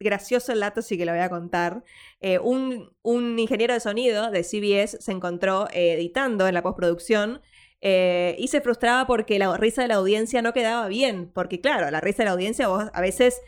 gracioso 0.00 0.52
el 0.52 0.60
dato, 0.60 0.82
sí 0.82 0.96
que 0.98 1.04
lo 1.04 1.12
voy 1.12 1.20
a 1.20 1.28
contar. 1.28 1.84
Eh, 2.20 2.38
un, 2.38 2.90
ingeniero 3.38 3.74
de 3.74 3.80
sonido 3.80 4.30
de 4.30 4.42
CBS 4.42 5.00
se 5.00 5.12
encontró 5.12 5.68
eh, 5.72 5.92
editando 5.92 6.48
en 6.48 6.54
la 6.54 6.62
postproducción 6.62 7.40
eh, 7.82 8.34
y 8.38 8.48
se 8.48 8.60
frustraba 8.60 9.06
porque 9.06 9.38
la 9.38 9.56
risa 9.56 9.82
de 9.82 9.88
la 9.88 9.96
audiencia 9.96 10.42
no 10.42 10.52
quedaba 10.52 10.88
bien. 10.88 11.30
Porque, 11.32 11.60
claro, 11.60 11.90
la 11.90 12.00
risa 12.00 12.18
de 12.18 12.26
la 12.26 12.32
audiencia 12.32 12.68
vos 12.68 12.84
a 12.92 13.00
veces 13.00 13.40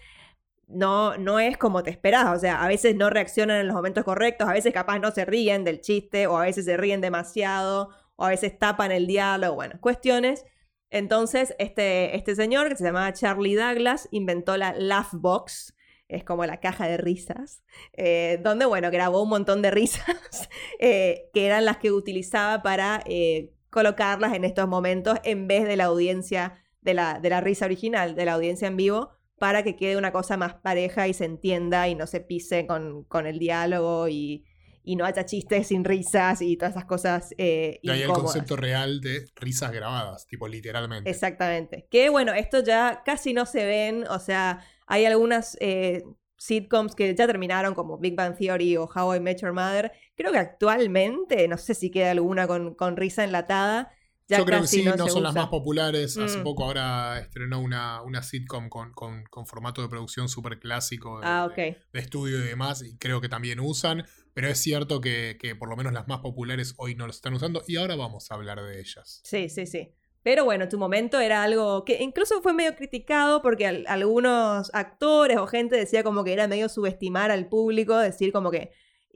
no, 0.69 1.17
no 1.19 1.41
es 1.41 1.57
como 1.59 1.83
te 1.83 1.91
esperás. 1.91 2.37
O 2.37 2.41
sea, 2.41 2.63
a 2.63 2.69
veces 2.69 2.95
no 2.97 3.11
reaccionan 3.11 3.61
en 3.61 3.67
los 3.67 3.77
momentos 3.77 4.05
correctos, 4.05 4.49
a 4.49 4.53
veces 4.53 4.73
capaz 4.73 4.99
no 4.99 5.11
se 5.11 5.25
ríen 5.25 5.65
del 5.65 5.81
chiste, 5.81 6.27
o 6.27 6.37
a 6.37 6.43
veces 6.43 6.67
se 6.67 6.77
ríen 6.77 7.01
demasiado, 7.01 7.91
o 8.17 8.25
a 8.27 8.29
veces 8.31 8.59
tapan 8.59 8.93
el 8.93 9.07
diálogo. 9.07 9.55
Bueno, 9.55 9.75
cuestiones. 9.81 10.45
Entonces, 10.91 11.55
este, 11.59 12.15
este 12.17 12.35
señor, 12.37 12.69
que 12.69 12.77
se 12.77 12.85
llamaba 12.85 13.13
Charlie 13.15 13.55
Douglas, 13.55 14.09
inventó 14.11 14.59
la 14.59 14.75
Laugh 14.75 15.09
Box, 15.13 15.75
es 16.13 16.25
como 16.25 16.45
la 16.47 16.61
caja 16.61 16.87
de 16.87 16.97
risas, 16.97 17.63
eh, 17.95 18.39
donde, 18.43 18.67
bueno, 18.67 18.91
grabó 18.91 19.23
un 19.23 19.31
montón 19.31 19.63
de 19.63 19.71
risas 19.71 20.49
eh, 20.79 21.31
que 21.33 21.47
eran 21.47 21.65
las 21.65 21.79
que 21.79 21.91
utilizaba 21.91 22.63
para 22.63 23.03
eh, 23.07 23.53
colocarlas 23.71 24.35
en 24.35 24.45
estos 24.45 24.69
momentos 24.69 25.19
en 25.25 25.49
vez 25.49 25.65
de 25.65 25.77
la 25.77 25.85
audiencia, 25.85 26.63
de 26.81 26.95
la, 26.95 27.19
de 27.19 27.31
la 27.31 27.41
risa 27.41 27.65
original, 27.65 28.15
de 28.15 28.25
la 28.25 28.35
audiencia 28.35 28.69
en 28.69 28.77
vivo, 28.77 29.11
para 29.39 29.63
que 29.63 29.75
quede 29.75 29.97
una 29.97 30.13
cosa 30.13 30.37
más 30.37 30.55
pareja 30.55 31.09
y 31.09 31.15
se 31.15 31.25
entienda 31.25 31.89
y 31.89 31.95
no 31.95 32.07
se 32.07 32.21
pise 32.21 32.67
con, 32.67 33.05
con 33.05 33.27
el 33.27 33.39
diálogo 33.39 34.09
y, 34.09 34.45
y 34.85 34.97
no 34.97 35.05
haya 35.05 35.25
chistes 35.25 35.69
sin 35.69 35.85
risas 35.85 36.43
y 36.43 36.57
todas 36.57 36.73
esas 36.73 36.85
cosas. 36.85 37.35
Eh, 37.39 37.79
y 37.83 37.91
hay 37.91 38.03
el 38.03 38.09
concepto 38.09 38.57
real 38.57 39.01
de 39.01 39.25
risas 39.37 39.73
grabadas, 39.73 40.27
tipo 40.27 40.49
literalmente. 40.49 41.09
Exactamente. 41.09 41.87
Que 41.91 42.09
bueno, 42.11 42.33
esto 42.33 42.63
ya 42.63 43.03
casi 43.05 43.33
no 43.33 43.47
se 43.47 43.65
ven, 43.65 44.05
o 44.09 44.19
sea, 44.19 44.65
hay 44.93 45.07
algunas 45.07 45.57
eh, 45.61 46.05
sitcoms 46.37 46.95
que 46.95 47.15
ya 47.15 47.27
terminaron, 47.27 47.75
como 47.75 47.97
Big 47.97 48.15
Bang 48.15 48.37
Theory 48.37 48.77
o 48.77 48.85
How 48.85 49.15
I 49.15 49.21
Met 49.21 49.41
Your 49.41 49.55
Mother. 49.55 49.91
Creo 50.15 50.31
que 50.31 50.37
actualmente, 50.37 51.49
no 51.49 51.57
sé 51.57 51.73
si 51.73 51.91
queda 51.91 52.11
alguna 52.11 52.47
con, 52.47 52.75
con 52.75 52.99
risa 52.99 53.25
enlatada. 53.25 53.91
Yo 54.29 54.45
creo 54.45 54.61
que 54.61 54.67
sí, 54.67 54.85
no, 54.85 55.09
son 55.09 55.23
las 55.23 55.35
más 55.35 55.49
populares. 55.49 56.19
Hace 56.19 56.39
mm. 56.39 56.43
poco 56.43 56.65
ahora 56.65 57.19
estrenó 57.21 57.61
una, 57.61 58.03
una 58.03 58.23
sitcom 58.23 58.69
con, 58.69 58.93
con, 58.93 59.47
formato 59.47 59.81
de 59.81 59.89
producción 59.89 60.29
súper 60.29 60.59
clásico 60.59 61.21
de, 61.21 61.27
ah, 61.27 61.49
de, 61.57 61.77
estudio 61.95 62.39
y 62.41 62.49
demás, 62.49 62.83
y 62.83 62.99
creo 62.99 63.23
que 63.23 63.31
también 63.31 63.61
usan. 63.61 64.05
Pero 64.35 64.49
es 64.49 64.59
cierto 64.59 65.01
que, 65.01 65.39
que, 65.41 65.57
por 65.57 65.71
lo 65.71 65.77
menos 65.77 65.95
las 65.95 66.07
más 66.07 66.21
populares 66.21 66.75
hoy 66.77 66.95
no 66.95 67.07
lo 67.07 67.13
están 67.13 67.33
usando 67.33 67.63
y 67.67 67.77
ahora 67.77 67.97
vamos 67.97 68.31
a 68.31 68.35
hablar 68.35 68.63
de 68.63 68.79
ellas. 68.79 69.23
Sí, 69.25 69.49
sí, 69.49 69.65
sí. 69.65 69.95
Pero 70.23 70.45
bueno, 70.45 70.69
tu 70.69 70.79
momento 70.79 71.19
era 71.19 71.43
algo 71.43 71.85
que 71.85 72.03
incluso 72.03 72.41
fue 72.43 72.53
medio 72.53 72.77
criticado 72.77 73.43
porque 73.43 73.67
algunos 73.67 74.71
actores 74.73 75.39
o 75.39 75.47
gente 75.47 75.77
decía 75.77 76.05
como 76.05 76.23
que 76.23 76.33
era 76.33 76.47
medio 76.47 76.69
subestimar 76.69 77.31
al 77.31 77.49
público, 77.49 77.97
decir 77.99 78.33
como 78.33 78.51
que 78.51 78.71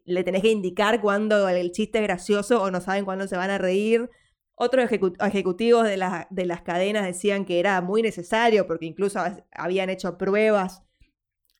le 0.05 0.25
tenés 0.25 0.43
que 0.43 0.51
indicar 0.51 1.01
cuando 1.01 1.49
el 1.49 1.73
chiste 1.73 1.99
es 1.99 2.05
gracioso 2.05 2.63
o 2.63 2.71
no 2.71 2.81
saben 2.81 3.05
cuándo 3.05 3.29
se 3.29 3.37
van 3.37 3.51
a 3.51 3.59
reír. 3.59 4.11
Otros 4.55 4.91
ejecutivos 4.91 5.85
de, 5.85 6.03
de 6.31 6.47
las 6.47 6.63
cadenas 6.63 7.05
decían 7.05 7.45
que 7.45 7.61
era 7.61 7.81
muy 7.83 8.03
necesario 8.03 8.67
porque 8.67 8.87
incluso 8.87 9.21
habían 9.53 9.91
hecho 9.91 10.17
pruebas 10.19 10.83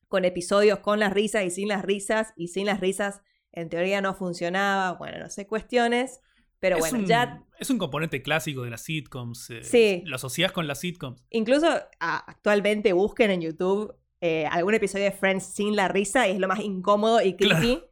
con 0.07 0.25
episodios 0.25 0.79
con 0.79 0.99
las 0.99 1.13
risas 1.13 1.43
y 1.43 1.51
sin 1.51 1.67
las 1.67 1.83
risas, 1.83 2.33
y 2.35 2.47
sin 2.47 2.65
las 2.65 2.79
risas 2.79 3.21
en 3.51 3.69
teoría 3.69 4.01
no 4.01 4.13
funcionaba, 4.13 4.93
bueno, 4.93 5.19
no 5.19 5.29
sé, 5.29 5.47
cuestiones. 5.47 6.21
Pero 6.59 6.77
es 6.77 6.79
bueno, 6.81 6.99
un, 6.99 7.05
ya 7.05 7.43
Es 7.59 7.69
un 7.69 7.77
componente 7.77 8.21
clásico 8.21 8.63
de 8.63 8.69
las 8.71 8.81
sitcoms. 8.81 9.49
eh, 9.49 9.63
Sí. 9.63 10.01
Lo 10.05 10.15
asociás 10.15 10.51
con 10.51 10.67
las 10.67 10.79
sitcoms. 10.79 11.23
Incluso 11.29 11.67
actualmente 11.99 12.93
busquen 12.93 13.31
en 13.31 13.41
YouTube 13.41 13.93
eh, 14.21 14.47
algún 14.47 14.73
episodio 14.73 15.05
de 15.05 15.11
Friends 15.11 15.43
sin 15.45 15.75
la 15.75 15.87
risa 15.87 16.27
y 16.27 16.31
es 16.31 16.39
lo 16.39 16.47
más 16.47 16.59
incómodo 16.59 17.21
y 17.21 17.35
creepy 17.35 17.83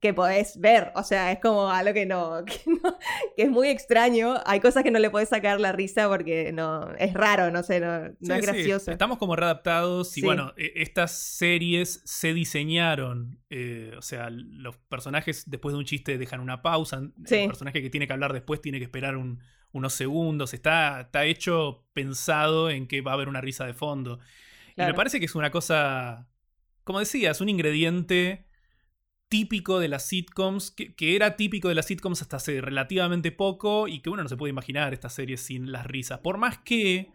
que 0.00 0.14
podés 0.14 0.60
ver. 0.60 0.92
O 0.94 1.02
sea, 1.02 1.32
es 1.32 1.40
como 1.40 1.68
algo 1.70 1.92
que 1.92 2.06
no, 2.06 2.44
que 2.46 2.60
no- 2.66 2.96
que 3.36 3.42
es 3.42 3.50
muy 3.50 3.68
extraño. 3.68 4.34
Hay 4.46 4.60
cosas 4.60 4.82
que 4.84 4.90
no 4.92 4.98
le 4.98 5.10
podés 5.10 5.28
sacar 5.28 5.60
la 5.60 5.72
risa 5.72 6.08
porque 6.08 6.52
no 6.52 6.92
es 6.98 7.14
raro, 7.14 7.50
no 7.50 7.62
sé, 7.62 7.80
no, 7.80 8.00
no 8.02 8.10
Sí, 8.20 8.32
es 8.32 8.38
sí, 8.40 8.42
gracioso. 8.46 8.90
Estamos 8.92 9.18
como 9.18 9.34
readaptados 9.34 10.16
y 10.16 10.20
Sí. 10.20 10.26
bueno, 10.26 10.52
e- 10.56 10.72
estas 10.76 11.12
series 11.12 12.00
se 12.04 12.32
diseñaron, 12.32 13.40
eh, 13.50 13.92
o 13.98 14.02
sea, 14.02 14.30
los 14.30 14.76
personajes 14.76 15.44
después 15.50 15.72
de 15.72 15.78
un 15.78 15.84
chiste 15.84 16.16
dejan 16.18 16.40
una 16.40 16.62
pausa, 16.62 17.00
Sí. 17.24 17.36
el 17.36 17.46
personaje 17.48 17.82
que 17.82 17.90
tiene 17.90 18.06
que 18.06 18.12
hablar 18.12 18.32
después 18.32 18.60
tiene 18.60 18.78
que 18.78 18.84
esperar 18.84 19.16
un- 19.16 19.40
unos 19.72 19.92
segundos, 19.94 20.54
está, 20.54 21.00
está 21.02 21.24
hecho 21.24 21.84
pensado 21.92 22.70
en 22.70 22.86
que 22.86 23.00
va 23.02 23.10
a 23.10 23.14
haber 23.14 23.28
una 23.28 23.40
risa 23.40 23.66
de 23.66 23.74
fondo. 23.74 24.18
Y 24.76 24.82
me 24.82 24.94
parece 24.94 25.18
que 25.18 25.26
es 25.26 25.34
una 25.34 25.50
cosa, 25.50 26.28
como 26.84 27.00
decías, 27.00 27.40
un 27.40 27.48
ingrediente 27.48 28.47
típico 29.28 29.78
de 29.78 29.88
las 29.88 30.06
sitcoms, 30.06 30.70
que, 30.70 30.94
que 30.94 31.14
era 31.16 31.36
típico 31.36 31.68
de 31.68 31.74
las 31.74 31.86
sitcoms 31.86 32.22
hasta 32.22 32.36
hace 32.38 32.60
relativamente 32.60 33.30
poco 33.32 33.86
y 33.88 34.00
que 34.00 34.10
uno 34.10 34.22
no 34.22 34.28
se 34.28 34.36
puede 34.36 34.50
imaginar 34.50 34.92
esta 34.94 35.08
serie 35.10 35.36
sin 35.36 35.70
las 35.72 35.86
risas. 35.86 36.20
Por 36.20 36.38
más 36.38 36.58
que, 36.58 37.10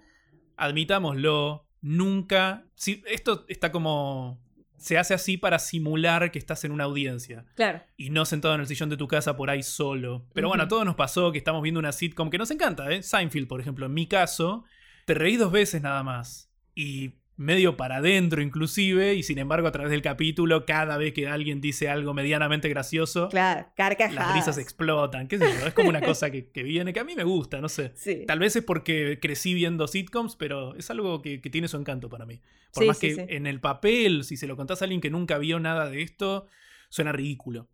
admitámoslo, 0.58 1.68
nunca... 1.82 2.66
si- 2.76 3.04
esto 3.08 3.46
está 3.48 3.72
como... 3.72 4.42
Se 4.78 4.98
hace 4.98 5.14
así 5.14 5.38
para 5.38 5.60
simular 5.60 6.30
que 6.30 6.40
estás 6.40 6.66
en 6.66 6.74
una 6.74 6.84
audiencia 6.84 7.46
Claro. 7.56 7.82
y 7.96 8.10
no 8.10 8.26
sentado 8.26 8.54
en 8.56 8.60
el 8.62 8.68
sillón 8.68 8.90
de 8.90 8.98
tu 8.98 9.08
casa 9.08 9.38
por 9.38 9.50
ahí 9.50 9.64
solo. 9.64 10.26
Pero 10.34 10.50
bueno, 10.50 10.64
a 10.64 10.68
todos 10.68 10.84
nos 10.84 10.96
pasó 10.96 11.32
que 11.32 11.38
estamos 11.38 11.62
viendo 11.62 11.80
una 11.80 11.94
sitcom 11.94 12.30
que 12.30 12.38
nos 12.38 12.52
encanta, 12.52 12.92
¿eh? 12.92 13.02
Seinfeld, 13.02 13.48
por 13.48 13.62
ejemplo. 13.62 13.86
En 13.86 13.94
mi 13.94 14.08
caso, 14.08 14.66
te 15.06 15.14
reí 15.14 15.38
dos 15.38 15.54
veces 15.54 15.82
nada 15.82 16.04
más. 16.04 16.52
Y 16.76 17.14
medio 17.44 17.78
para 17.78 17.98
adentro 17.98 18.42
inclusive, 18.42 19.14
y 19.16 19.24
sin 19.24 19.38
embargo 19.38 19.68
a 19.68 19.72
través 19.72 19.92
del 19.92 20.02
capítulo, 20.02 20.66
cada 20.66 20.98
vez 20.98 21.14
que 21.14 21.28
alguien 21.28 21.62
dice 21.62 21.90
algo 21.90 22.14
medianamente 22.14 22.70
gracioso, 22.70 23.30
Claro, 23.30 23.68
carcajadas. 23.76 24.28
las 24.28 24.36
risas 24.36 24.58
explotan, 24.58 25.28
qué 25.28 25.38
sé 25.38 25.46
yo, 25.60 25.68
es 25.68 25.74
como 25.74 25.90
una 25.90 26.02
cosa 26.02 26.32
que, 26.32 26.48
que 26.50 26.64
viene, 26.64 26.94
que 26.94 27.00
a 27.00 27.04
mí 27.04 27.16
me 27.16 27.24
gusta, 27.24 27.62
no 27.62 27.70
sé. 27.70 27.92
Sí. 27.96 28.24
Tal 28.26 28.40
vez 28.40 28.56
es 28.56 28.64
porque 28.64 29.20
crecí 29.22 29.54
viendo 29.54 29.88
sitcoms, 29.88 30.36
pero 30.36 30.76
es 30.76 30.90
algo 30.90 31.22
que, 31.22 31.42
que 31.42 31.50
tiene 31.50 31.68
su 31.68 31.78
encanto 31.78 32.10
para 32.10 32.26
mí. 32.26 32.42
Por 32.74 32.84
Sí, 32.84 32.88
más 32.88 32.98
sí, 32.98 33.16
que 33.16 33.36
en 33.36 33.46
el 33.46 33.60
papel, 33.60 34.24
si 34.24 34.38
se 34.38 34.48
lo 34.48 34.56
contás 34.56 34.82
a 34.82 34.86
alguien 34.86 35.02
que 35.02 35.10
nunca 35.12 35.38
vio 35.38 35.60
nada 35.60 35.90
de 35.90 36.02
esto, 36.02 36.48
suena 36.90 37.12
ridículo. 37.12 37.68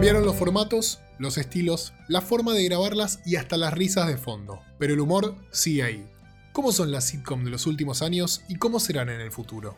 Cambiaron 0.00 0.24
los 0.24 0.36
formatos, 0.36 0.98
los 1.18 1.36
estilos, 1.36 1.92
la 2.08 2.22
forma 2.22 2.54
de 2.54 2.64
grabarlas 2.64 3.20
y 3.26 3.36
hasta 3.36 3.58
las 3.58 3.74
risas 3.74 4.06
de 4.06 4.16
fondo. 4.16 4.62
Pero 4.78 4.94
el 4.94 5.00
humor 5.00 5.34
sigue 5.50 5.82
ahí. 5.82 6.06
¿Cómo 6.54 6.72
son 6.72 6.90
las 6.90 7.04
sitcom 7.04 7.44
de 7.44 7.50
los 7.50 7.66
últimos 7.66 8.00
años 8.00 8.42
y 8.48 8.54
cómo 8.56 8.80
serán 8.80 9.10
en 9.10 9.20
el 9.20 9.30
futuro? 9.30 9.76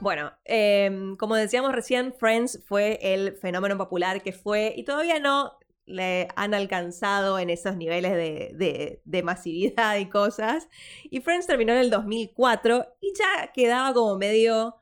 Bueno, 0.00 0.32
em, 0.44 1.16
como 1.16 1.36
decíamos 1.36 1.72
recién, 1.72 2.12
Friends 2.12 2.60
fue 2.66 2.98
el 3.02 3.36
fenómeno 3.36 3.76
popular 3.76 4.22
que 4.22 4.32
fue 4.32 4.72
y 4.76 4.84
todavía 4.84 5.18
no 5.18 5.58
le 5.84 6.28
han 6.36 6.54
alcanzado 6.54 7.40
en 7.40 7.50
esos 7.50 7.76
niveles 7.76 8.12
de, 8.12 8.52
de- 8.54 9.00
de 9.04 9.22
masividad 9.22 9.96
y 9.98 10.06
cosas. 10.08 10.68
Y 11.10 11.20
Friends 11.20 11.46
terminó 11.48 11.72
en 11.72 11.78
el 11.80 11.90
2004 11.90 12.86
y 13.00 13.12
ya 13.18 13.52
quedaba 13.52 13.92
como 13.94 14.16
medio 14.16 14.76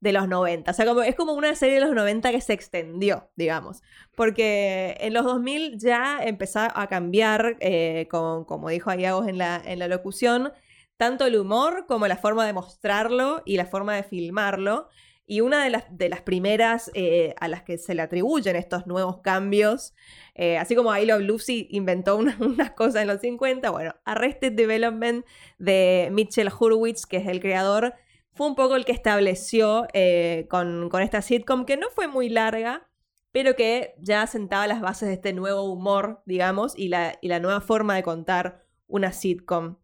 de 0.00 0.12
los 0.12 0.28
90. 0.28 0.70
O 0.70 0.74
sea, 0.74 0.84
como, 0.86 1.02
es 1.02 1.14
como 1.14 1.32
una 1.32 1.54
serie 1.54 1.76
de 1.76 1.80
los 1.86 1.94
90 1.94 2.30
que 2.30 2.40
se 2.40 2.52
extendió, 2.52 3.30
digamos. 3.36 3.82
Porque 4.14 4.96
en 5.00 5.14
los 5.14 5.24
2000 5.24 5.78
ya 5.78 6.20
empezó 6.22 6.60
a 6.74 6.86
cambiar, 6.88 7.56
eh, 7.60 8.06
con- 8.10 8.44
como 8.44 8.68
dijo 8.68 8.90
Ayagos 8.90 9.26
en 9.28 9.38
la, 9.38 9.60
en 9.64 9.78
la 9.78 9.88
locución, 9.88 10.52
tanto 10.96 11.26
el 11.26 11.36
humor 11.36 11.86
como 11.86 12.06
la 12.08 12.16
forma 12.16 12.46
de 12.46 12.52
mostrarlo 12.52 13.42
y 13.44 13.56
la 13.56 13.66
forma 13.66 13.94
de 13.96 14.02
filmarlo. 14.02 14.88
Y 15.28 15.40
una 15.40 15.64
de 15.64 15.70
las, 15.70 15.84
de 15.90 16.08
las 16.08 16.20
primeras 16.22 16.90
eh, 16.94 17.34
a 17.40 17.48
las 17.48 17.64
que 17.64 17.78
se 17.78 17.94
le 17.94 18.02
atribuyen 18.02 18.54
estos 18.54 18.86
nuevos 18.86 19.18
cambios, 19.22 19.92
eh, 20.36 20.56
así 20.56 20.76
como 20.76 20.96
I 20.96 21.04
Love 21.04 21.22
Lucy 21.22 21.66
inventó 21.72 22.16
una- 22.16 22.36
unas 22.40 22.70
cosas 22.72 23.02
en 23.02 23.08
los 23.08 23.20
50, 23.20 23.70
bueno, 23.70 23.94
Arrested 24.04 24.52
Development 24.52 25.26
de 25.58 26.10
Mitchell 26.12 26.48
Hurwitz, 26.48 27.06
que 27.06 27.16
es 27.16 27.26
el 27.26 27.40
creador, 27.40 27.94
fue 28.36 28.46
un 28.46 28.54
poco 28.54 28.76
el 28.76 28.84
que 28.84 28.92
estableció 28.92 29.86
eh, 29.94 30.46
con, 30.50 30.90
esta 31.00 31.22
sitcom, 31.22 31.64
que 31.64 31.76
no 31.76 31.88
fue 31.90 32.06
muy 32.06 32.28
larga, 32.28 32.88
pero 33.32 33.56
que 33.56 33.94
ya 33.98 34.26
sentaba 34.26 34.66
las 34.66 34.80
bases 34.80 35.08
de 35.08 35.14
este 35.14 35.32
nuevo 35.32 35.62
humor, 35.62 36.22
digamos, 36.26 36.78
y 36.78 36.88
la, 36.88 37.18
nueva 37.22 37.60
forma 37.60 37.96
de 37.96 38.02
contar 38.02 38.64
una 38.86 39.12
sitcom 39.12 39.78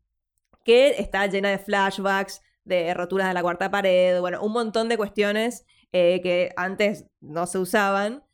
que 0.64 1.00
está 1.00 1.26
llena 1.26 1.50
de 1.50 1.59
flashbacks, 1.59 2.42
de 2.64 2.94
roturas 2.94 3.28
de 3.28 3.34
la 3.34 3.42
cuarta 3.42 3.70
pared, 3.70 4.20
bueno, 4.20 4.42
un 4.42 4.53
montón 4.53 4.88
de 4.88 4.96
cuestiones 4.96 5.66
eh, 5.92 6.20
que 6.22 6.53
antes 6.57 7.07
no 7.20 7.46
se 7.46 7.59
usaban 7.59 8.24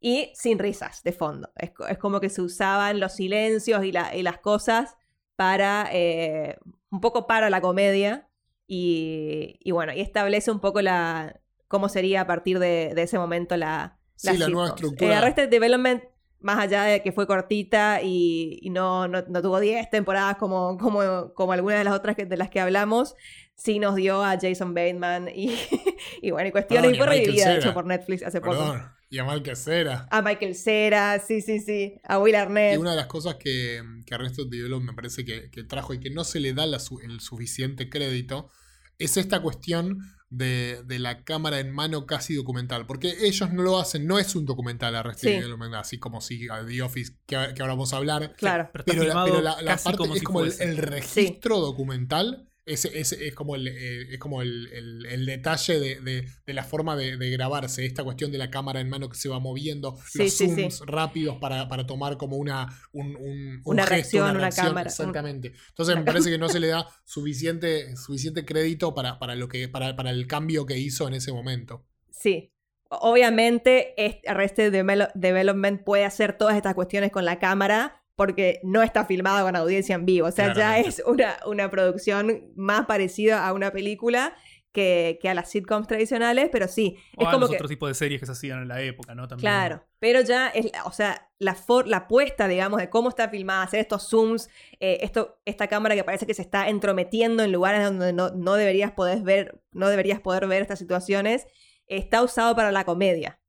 y 0.00 0.32
sin 0.34 0.58
risas 0.58 1.02
de 1.02 1.12
fondo. 1.12 1.50
Es, 1.56 1.72
co- 1.72 1.86
es 1.86 1.98
como 1.98 2.20
que 2.20 2.28
se 2.28 2.42
usaban 2.42 3.00
los 3.00 3.14
silencios 3.14 3.84
y 3.84 3.92
las 3.92 4.38
cosas 4.38 4.96
para, 5.34 5.88
eh, 5.92 6.58
un 6.90 7.00
poco 7.00 7.26
para 7.26 7.50
la 7.50 7.60
comedia 7.60 8.28
y, 8.66 9.58
y 9.60 9.70
bueno, 9.70 9.92
y 9.92 10.00
establece 10.00 10.50
un 10.50 10.60
poco 10.60 10.82
la, 10.82 11.40
cómo 11.68 11.88
sería 11.88 12.22
a 12.22 12.26
partir 12.26 12.58
de, 12.58 12.92
de 12.94 13.02
ese 13.02 13.18
momento 13.18 13.56
la... 13.56 13.98
Sí, 14.16 14.36
la 14.36 14.48
nueva 14.48 14.68
estructura. 14.68 15.12
Eh, 15.12 15.14
Arrested 15.16 15.48
Development 15.48 16.04
más 16.42 16.58
allá 16.58 16.82
de 16.84 17.02
que 17.02 17.12
fue 17.12 17.26
cortita 17.26 18.00
y, 18.02 18.58
y 18.60 18.70
no, 18.70 19.08
no, 19.08 19.22
no 19.22 19.42
tuvo 19.42 19.60
10 19.60 19.90
temporadas 19.90 20.36
como, 20.36 20.76
como, 20.76 21.32
como 21.34 21.52
algunas 21.52 21.78
de 21.78 21.84
las 21.84 21.94
otras 21.94 22.16
que, 22.16 22.26
de 22.26 22.36
las 22.36 22.50
que 22.50 22.60
hablamos, 22.60 23.14
sí 23.54 23.78
nos 23.78 23.94
dio 23.94 24.22
a 24.22 24.38
Jason 24.40 24.74
Bateman 24.74 25.28
y, 25.34 25.56
y 26.22 26.30
bueno, 26.30 26.48
y 26.48 26.52
cuestiones. 26.52 26.82
Perdón, 26.82 26.94
y 26.94 26.98
fue 26.98 27.06
revivida, 27.06 27.48
de 27.48 27.56
hecho, 27.56 27.74
por 27.74 27.86
Netflix 27.86 28.22
hace 28.22 28.40
poco. 28.40 28.76
Y 29.12 29.18
a 29.18 29.24
Mal 29.24 29.42
que 29.42 29.54
Cera. 29.54 30.08
A 30.10 30.22
Michael 30.22 30.54
Cera, 30.54 31.18
sí, 31.20 31.42
sí, 31.42 31.60
sí. 31.60 32.00
A 32.02 32.18
Will 32.18 32.32
Y 32.32 32.36
Arnett. 32.36 32.78
una 32.78 32.92
de 32.92 32.96
las 32.96 33.08
cosas 33.08 33.34
que, 33.34 33.82
que 34.06 34.14
Arrested 34.14 34.46
Development 34.48 34.92
me 34.92 34.96
parece 34.96 35.22
que, 35.24 35.50
que 35.50 35.64
trajo 35.64 35.92
y 35.92 36.00
que 36.00 36.08
no 36.08 36.24
se 36.24 36.40
le 36.40 36.54
da 36.54 36.64
la 36.66 36.78
el 37.04 37.20
suficiente 37.20 37.90
crédito 37.90 38.50
es 38.98 39.18
esta 39.18 39.42
cuestión 39.42 39.98
de, 40.30 40.82
de 40.86 40.98
la 40.98 41.24
cámara 41.24 41.60
en 41.60 41.70
mano 41.72 42.06
casi 42.06 42.34
documental. 42.34 42.86
Porque 42.86 43.14
ellos 43.26 43.52
no 43.52 43.62
lo 43.62 43.78
hacen, 43.78 44.06
no 44.06 44.18
es 44.18 44.34
un 44.34 44.46
documental 44.46 44.96
Arrested 44.96 45.28
Sí. 45.28 45.34
Development, 45.34 45.74
así 45.74 45.98
como 45.98 46.22
si 46.22 46.48
a 46.48 46.64
The 46.64 46.80
Office, 46.80 47.12
que, 47.26 47.36
que 47.54 47.60
ahora 47.60 47.74
vamos 47.74 47.92
a 47.92 47.98
hablar. 47.98 48.34
Claro. 48.38 48.70
Pero 48.72 48.82
está 48.82 48.92
Pero 48.92 49.02
la, 49.02 49.04
filmado 49.10 49.26
pero 49.28 49.40
la- 49.42 49.60
la 49.62 49.72
casi 49.72 49.84
parte 49.84 49.98
como 49.98 50.14
es 50.14 50.18
si 50.20 50.24
como 50.24 50.40
el, 50.40 50.46
fuese. 50.52 50.64
el 50.64 50.76
registro 50.78 51.58
documental. 51.60 52.48
Es, 52.64 52.84
es, 52.84 53.10
es 53.12 53.34
como 53.34 53.56
el, 53.56 53.66
eh, 53.66 54.12
es 54.14 54.18
como 54.20 54.40
el, 54.40 54.68
el- 54.72 55.06
el 55.06 55.26
detalle 55.26 55.80
de, 55.80 56.00
de- 56.00 56.28
de 56.46 56.54
la 56.54 56.62
forma 56.62 56.94
de, 56.96 57.16
de 57.16 57.30
grabarse, 57.30 57.84
esta 57.84 58.04
cuestión 58.04 58.30
de 58.30 58.38
la 58.38 58.50
cámara 58.50 58.80
en 58.80 58.88
mano 58.88 59.08
que 59.08 59.16
se 59.18 59.28
va 59.28 59.40
moviendo, 59.40 59.96
Sí, 60.06 60.18
los 60.20 60.32
sí, 60.32 60.48
sí. 60.48 60.54
zooms 60.54 60.80
rápidos 60.86 61.38
para, 61.40 61.68
para 61.68 61.86
tomar 61.86 62.16
como 62.16 62.36
una, 62.36 62.68
un, 62.92 63.16
un- 63.16 63.16
un 63.16 63.60
Una 63.64 63.82
gesto, 63.82 63.94
reacción, 63.94 64.30
una 64.30 64.38
reacción, 64.38 64.66
cámara, 64.68 64.82
un- 64.82 64.86
Exactamente. 64.92 65.52
Entonces 65.70 65.96
me 65.96 66.02
parece 66.04 66.30
que 66.30 66.38
no 66.38 66.48
se 66.48 66.60
le 66.60 66.68
da 66.68 66.86
suficiente, 67.04 67.96
suficiente 67.96 68.44
crédito 68.44 68.94
para, 68.94 69.18
para, 69.18 69.34
lo 69.34 69.48
que, 69.48 69.68
para, 69.68 69.96
para 69.96 70.10
el 70.10 70.28
cambio 70.28 70.64
que 70.64 70.78
hizo 70.78 71.08
en 71.08 71.14
ese 71.14 71.32
momento. 71.32 71.84
Sí. 72.10 72.52
Obviamente, 72.90 73.94
este 73.96 74.28
Arrested 74.28 74.70
Development 75.14 75.82
puede 75.82 76.04
hacer 76.04 76.36
todas 76.36 76.56
estas 76.56 76.74
cuestiones 76.74 77.10
con 77.10 77.24
la 77.24 77.38
cámara 77.38 78.01
porque 78.22 78.60
no 78.62 78.82
está 78.84 79.04
filmado 79.04 79.44
con 79.44 79.56
audiencia 79.56 79.96
en 79.96 80.06
vivo. 80.06 80.28
O 80.28 80.30
sea, 80.30 80.54
ya 80.54 80.78
es 80.78 81.02
una, 81.04 81.38
una 81.44 81.68
producción 81.70 82.52
más 82.54 82.86
parecida 82.86 83.44
a 83.44 83.52
una 83.52 83.72
película 83.72 84.36
que, 84.70 85.18
que 85.20 85.28
a 85.28 85.34
las 85.34 85.50
sitcoms 85.50 85.88
tradicionales, 85.88 86.48
pero 86.52 86.68
sí. 86.68 86.96
O 87.16 87.22
es 87.22 87.28
a 87.28 87.30
como 87.32 87.40
los 87.42 87.50
que, 87.50 87.56
otros 87.56 87.68
tipos 87.68 87.90
de 87.90 87.94
series 87.94 88.20
que 88.20 88.26
se 88.26 88.32
hacían 88.32 88.62
en 88.62 88.68
la 88.68 88.80
época, 88.80 89.14
¿no? 89.16 89.26
También. 89.26 89.50
Claro, 89.50 89.84
pero 89.98 90.20
ya 90.20 90.48
es, 90.48 90.70
o 90.84 90.92
sea, 90.92 91.30
la, 91.38 91.54
for- 91.56 91.88
la 91.88 91.96
apuesta, 91.98 92.46
digamos, 92.46 92.80
de 92.80 92.88
cómo 92.88 93.08
está 93.08 93.28
filmada, 93.28 93.64
hacer 93.64 93.80
estos 93.80 94.08
zooms, 94.08 94.48
eh, 94.78 94.98
esto, 95.02 95.40
esta 95.44 95.66
cámara 95.66 95.96
que 95.96 96.04
parece 96.04 96.26
que 96.26 96.34
se 96.34 96.42
está 96.42 96.68
entrometiendo 96.68 97.42
en 97.42 97.50
lugares 97.50 97.82
donde 97.84 98.12
no, 98.12 98.30
no 98.30 98.54
deberías 98.54 98.92
poder 98.92 99.20
ver, 99.22 99.60
no 99.72 99.88
deberías 99.88 100.20
poder 100.20 100.46
ver 100.46 100.62
estas 100.62 100.78
situaciones, 100.78 101.46
está 101.86 102.22
usado 102.22 102.54
para 102.56 102.70
la 102.72 102.84
comedia. 102.84 103.40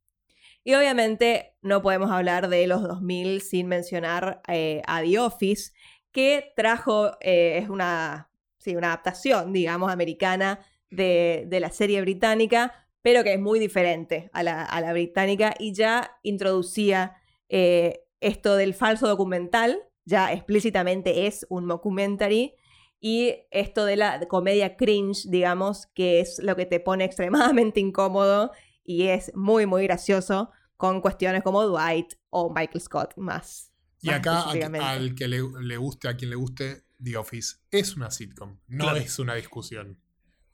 Y 0.63 0.75
obviamente 0.75 1.55
no 1.61 1.81
podemos 1.81 2.09
hablar 2.11 2.47
de 2.47 2.67
los 2.67 2.81
2000 2.81 3.41
sin 3.41 3.67
mencionar 3.67 4.41
eh, 4.47 4.81
a 4.87 5.01
The 5.01 5.19
Office, 5.19 5.73
que 6.11 6.53
trajo, 6.55 7.11
eh, 7.19 7.59
es 7.61 7.69
una, 7.69 8.29
sí, 8.59 8.75
una 8.75 8.87
adaptación, 8.87 9.51
digamos, 9.51 9.91
americana 9.91 10.59
de, 10.89 11.45
de 11.47 11.59
la 11.59 11.69
serie 11.69 11.99
británica, 12.01 12.87
pero 13.01 13.23
que 13.23 13.33
es 13.33 13.39
muy 13.39 13.59
diferente 13.59 14.29
a 14.31 14.43
la, 14.43 14.63
a 14.63 14.79
la 14.79 14.93
británica 14.93 15.53
y 15.59 15.73
ya 15.73 16.17
introducía 16.23 17.17
eh, 17.49 18.05
esto 18.21 18.55
del 18.55 18.73
falso 18.73 19.07
documental, 19.07 19.79
ya 20.05 20.31
explícitamente 20.31 21.27
es 21.27 21.45
un 21.49 21.65
mockumentary, 21.65 22.55
y 23.01 23.35
esto 23.51 23.83
de 23.83 23.97
la 23.97 24.25
comedia 24.29 24.77
cringe, 24.77 25.25
digamos, 25.29 25.87
que 25.87 26.21
es 26.21 26.39
lo 26.41 26.55
que 26.55 26.65
te 26.65 26.79
pone 26.79 27.03
extremadamente 27.03 27.81
incómodo 27.81 28.51
y 28.83 29.03
es 29.07 29.31
muy, 29.35 29.65
muy 29.65 29.83
gracioso 29.83 30.51
con 30.77 31.01
cuestiones 31.01 31.43
como 31.43 31.63
Dwight 31.63 32.13
o 32.29 32.53
Michael 32.53 32.81
Scott 32.81 33.13
más. 33.17 33.71
Y 34.01 34.07
más 34.07 34.17
acá, 34.17 34.41
a- 34.41 34.91
al 34.91 35.15
que 35.15 35.27
le, 35.27 35.39
le 35.61 35.77
guste, 35.77 36.07
a 36.09 36.17
quien 36.17 36.29
le 36.29 36.35
guste, 36.35 36.83
The 37.01 37.17
Office 37.17 37.57
es 37.71 37.95
una 37.95 38.11
sitcom, 38.11 38.57
no 38.67 38.83
Claro. 38.85 38.99
es 38.99 39.17
una 39.19 39.35
discusión. 39.35 39.99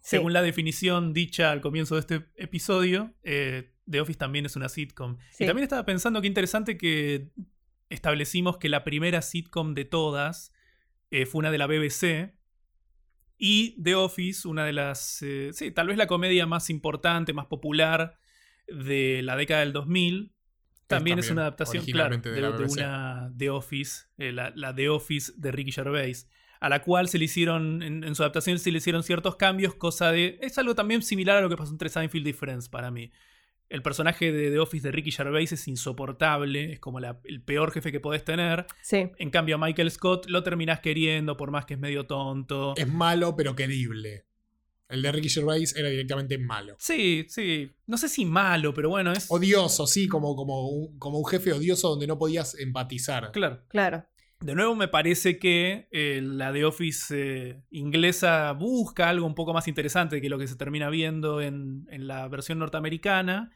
Sí. 0.02 0.16
Según 0.18 0.34
la 0.34 0.42
definición 0.42 1.14
dicha 1.14 1.52
al 1.52 1.62
comienzo 1.62 1.96
de 1.96 2.02
este 2.02 2.26
episodio, 2.36 3.14
eh, 3.24 3.74
The 3.90 4.02
Office 4.02 4.18
también 4.20 4.46
es 4.46 4.56
una 4.56 4.70
sitcom. 4.70 5.18
Sí. 5.32 5.44
Y 5.44 5.48
también 5.48 5.64
estaba 5.64 5.86
pensando 5.86 6.22
que 6.22 6.28
interesante 6.28 6.78
que 6.78 7.32
establecimos 7.90 8.58
que 8.58 8.70
la 8.70 8.84
primera 8.84 9.22
sitcom 9.22 9.74
de 9.74 9.86
todas 9.86 10.54
eh, 11.12 11.26
fue 11.26 11.40
una 11.40 11.52
de 11.52 11.58
la 11.58 11.66
BBC. 11.68 12.36
Y 13.38 13.82
The 13.82 13.96
Office, 13.96 14.48
una 14.48 14.66
de 14.66 14.74
las. 14.74 15.22
eh, 15.22 15.52
sí, 15.54 15.72
tal 15.72 15.88
vez 15.88 15.98
la 15.98 16.08
comedia 16.08 16.46
más 16.46 16.70
importante, 16.70 17.34
más 17.34 17.46
popular 17.48 18.19
de 18.74 19.22
la 19.24 19.36
década 19.36 19.62
del 19.62 19.74
2000. 19.74 20.34
También 20.88 21.20
es, 21.20 21.26
también 21.28 21.34
una 21.38 21.42
adaptación, 21.44 21.86
claro, 21.86 22.18
de, 22.18 22.32
de 22.32 22.42
la 22.42 22.52
de 22.52 22.64
una 22.66 23.32
The 23.38 23.50
Office, 23.52 24.08
eh, 24.18 24.32
la, 24.32 24.52
la 24.56 24.74
The 24.74 24.90
Office 24.90 25.34
de 25.38 25.52
Ricky 25.52 25.72
Gervais, 25.72 26.28
a 26.60 26.68
la 26.68 26.82
cual 26.82 27.08
se 27.08 27.20
le 27.20 27.26
hicieron, 27.26 27.84
en, 27.84 28.04
en 28.04 28.16
su 28.16 28.24
adaptación 28.24 28.58
se 28.58 28.72
le 28.72 28.80
hicieron 28.80 29.04
ciertos 29.04 29.36
cambios, 29.36 29.76
cosa 29.76 30.12
de... 30.12 30.40
Es 30.42 30.58
algo 30.58 30.74
también 30.74 31.04
similar 31.04 31.38
a 31.38 31.42
lo 31.42 31.50
que 31.50 31.56
pasó 31.58 31.72
entre 31.72 31.90
Seinfeld 31.90 32.28
y 32.28 32.34
Friends 32.34 32.70
para 32.70 32.90
mí. 32.90 33.12
El 33.70 33.84
personaje 33.84 34.32
de 34.32 34.50
The 34.50 34.58
Office 34.58 34.88
de 34.88 34.92
Ricky 34.92 35.12
Gervais 35.12 35.52
es 35.52 35.68
insoportable, 35.68 36.72
es 36.74 36.80
como 36.80 37.00
la- 37.00 37.20
el 37.24 37.42
peor 37.44 37.72
jefe 37.72 37.92
que 37.92 38.00
podés 38.00 38.24
tener. 38.26 38.66
Sí. 38.82 39.12
En 39.20 39.30
cambio, 39.30 39.56
a 39.56 39.58
Michael 39.60 39.92
Scott 39.92 40.26
lo 40.28 40.42
terminás 40.42 40.80
queriendo, 40.80 41.38
por 41.38 41.52
más 41.52 41.66
que 41.66 41.76
es 41.76 41.80
medio 41.80 42.08
tonto. 42.08 42.74
Es 42.78 42.88
malo, 42.88 43.36
pero 43.36 43.56
querible. 43.56 44.26
El 44.90 45.04
de 45.04 45.12
Ricky 45.12 45.30
Gervais 45.30 45.76
era 45.76 45.88
directamente 45.88 46.38
malo. 46.38 46.76
Sí, 46.80 47.26
sí. 47.30 47.72
No 47.86 47.98
sé 47.98 48.10
si 48.10 48.26
malo, 48.26 48.74
pero 48.74 48.90
bueno, 48.90 49.14
es... 49.14 49.28
Odioso, 49.30 49.86
sí, 49.86 50.08
como, 50.08 50.36
como, 50.36 50.68
un, 50.68 50.98
como 50.98 51.20
un 51.20 51.26
jefe 51.26 51.54
odioso 51.54 51.90
donde 51.90 52.08
no 52.08 52.18
podías 52.18 52.60
empatizar. 52.60 53.32
Claro. 53.32 53.62
Claro. 53.68 54.06
De 54.40 54.56
nuevo, 54.56 54.74
me 54.74 54.88
parece 54.88 55.38
que 55.38 55.90
eh, 55.92 56.22
la 56.24 56.52
de 56.52 56.66
Office 56.66 57.14
eh, 57.16 57.62
inglesa 57.70 58.54
busca 58.54 59.10
algo 59.10 59.28
un 59.28 59.36
poco 59.36 59.54
más 59.54 59.68
interesante 59.68 60.22
que 60.22 60.30
lo 60.30 60.40
que 60.40 60.48
se 60.48 60.56
termina 60.56 60.90
viendo 60.90 61.42
en, 61.42 61.86
en 61.92 62.08
la 62.08 62.28
versión 62.28 62.58
norteamericana. 62.58 63.52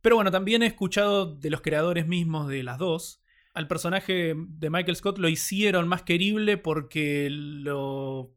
Pero 0.00 0.16
bueno, 0.16 0.30
también 0.30 0.62
he 0.62 0.66
escuchado 0.66 1.34
de 1.34 1.50
los 1.50 1.60
creadores 1.60 2.06
mismos 2.06 2.48
de 2.48 2.62
las 2.62 2.78
dos. 2.78 3.22
Al 3.52 3.68
personaje 3.68 4.34
de 4.36 4.70
Michael 4.70 4.96
Scott 4.96 5.18
lo 5.18 5.28
hicieron 5.28 5.86
más 5.86 6.02
querible 6.02 6.56
porque 6.58 7.28
lo. 7.30 8.34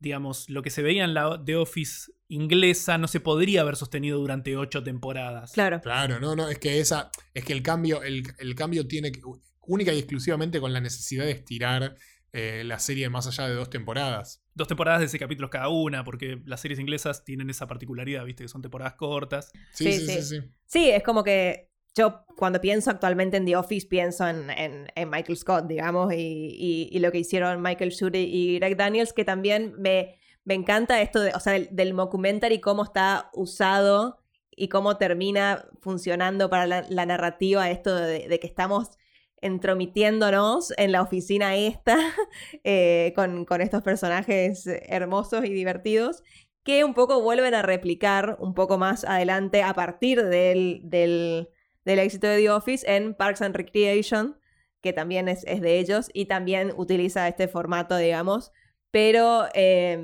Digamos, 0.00 0.48
lo 0.48 0.62
que 0.62 0.70
se 0.70 0.82
veía 0.82 1.04
en 1.04 1.14
la 1.14 1.40
The 1.44 1.56
Office 1.56 2.10
inglesa 2.28 2.98
no 2.98 3.06
se 3.06 3.20
podría 3.20 3.60
haber 3.60 3.76
sostenido 3.76 4.18
durante 4.18 4.56
ocho 4.56 4.82
temporadas. 4.82 5.52
Claro. 5.52 5.80
Claro, 5.80 6.18
no, 6.20 6.34
no, 6.34 6.48
es 6.48 6.58
que 6.58 6.80
esa, 6.80 7.10
es 7.34 7.44
que 7.44 7.52
el 7.52 7.62
cambio, 7.62 8.02
el, 8.02 8.24
el 8.38 8.54
cambio 8.54 8.86
tiene 8.86 9.12
que, 9.12 9.20
única 9.60 9.92
y 9.92 9.98
exclusivamente 9.98 10.60
con 10.60 10.72
la 10.72 10.80
necesidad 10.80 11.24
de 11.24 11.32
estirar 11.32 11.96
eh, 12.32 12.62
la 12.64 12.78
serie 12.78 13.08
más 13.08 13.26
allá 13.26 13.48
de 13.48 13.54
dos 13.54 13.70
temporadas. 13.70 14.42
Dos 14.54 14.68
temporadas 14.68 15.00
de 15.00 15.06
ese 15.06 15.18
capítulos 15.18 15.50
cada 15.50 15.68
una, 15.68 16.04
porque 16.04 16.40
las 16.44 16.60
series 16.60 16.78
inglesas 16.78 17.24
tienen 17.24 17.50
esa 17.50 17.66
particularidad, 17.66 18.24
¿viste? 18.24 18.44
Que 18.44 18.48
son 18.48 18.62
temporadas 18.62 18.94
cortas. 18.94 19.50
Sí, 19.72 19.92
Sí, 19.92 19.98
sí, 20.00 20.06
sí, 20.06 20.12
sí. 20.22 20.22
sí. 20.22 20.48
Sí, 20.66 20.90
es 20.90 21.02
como 21.02 21.24
que 21.24 21.69
yo 21.96 22.24
cuando 22.36 22.60
pienso 22.60 22.90
actualmente 22.90 23.36
en 23.36 23.44
The 23.46 23.56
Office 23.56 23.86
pienso 23.88 24.26
en, 24.28 24.48
en- 24.50 25.10
Michael 25.10 25.36
Scott, 25.36 25.66
digamos, 25.66 26.12
y, 26.14 26.88
y- 26.90 26.98
lo 26.98 27.10
que 27.12 27.18
hicieron 27.18 27.60
Michael 27.62 27.90
Schur 27.90 28.14
y 28.16 28.58
Greg 28.58 28.76
Daniels, 28.76 29.12
que 29.12 29.24
también 29.24 29.74
me, 29.78 30.18
me 30.44 30.54
encanta 30.54 31.00
esto, 31.02 31.20
o 31.34 31.40
sea, 31.40 31.52
del, 31.54 31.68
del 31.72 31.94
mockumentary, 31.94 32.60
cómo 32.60 32.84
está 32.84 33.30
usado 33.34 34.18
y 34.50 34.68
cómo 34.68 34.96
termina 34.98 35.66
funcionando 35.80 36.48
para 36.50 36.66
la, 36.66 37.06
narrativa, 37.06 37.70
esto 37.70 37.94
de, 37.96 38.28
de 38.28 38.40
que 38.40 38.46
estamos 38.46 38.90
entromitiéndonos 39.42 40.72
en 40.76 40.92
la 40.92 41.02
oficina 41.02 41.56
esta 41.56 41.96
eh, 42.64 43.12
con, 43.14 43.44
con 43.44 43.60
estos 43.60 43.82
personajes 43.82 44.66
hermosos 44.66 45.44
y 45.44 45.50
divertidos 45.52 46.22
que 46.62 46.84
un 46.84 46.92
poco 46.94 47.22
vuelven 47.22 47.54
a 47.54 47.62
replicar 47.62 48.36
un 48.40 48.54
poco 48.54 48.76
más 48.78 49.04
adelante 49.04 49.62
a 49.62 49.72
partir 49.74 50.22
del, 50.24 50.80
del, 50.84 51.48
del 51.84 51.98
éxito 51.98 52.26
de 52.26 52.38
The 52.38 52.50
Office 52.50 52.84
en 52.94 53.14
Parks 53.14 53.42
and 53.42 53.54
Recreation, 53.56 54.38
que 54.82 54.92
también 54.92 55.28
es, 55.28 55.44
es 55.46 55.60
de 55.60 55.78
ellos 55.78 56.08
y 56.14 56.26
también 56.26 56.72
utiliza 56.76 57.28
este 57.28 57.48
formato, 57.48 57.96
digamos, 57.96 58.52
pero 58.90 59.46
eh, 59.54 59.98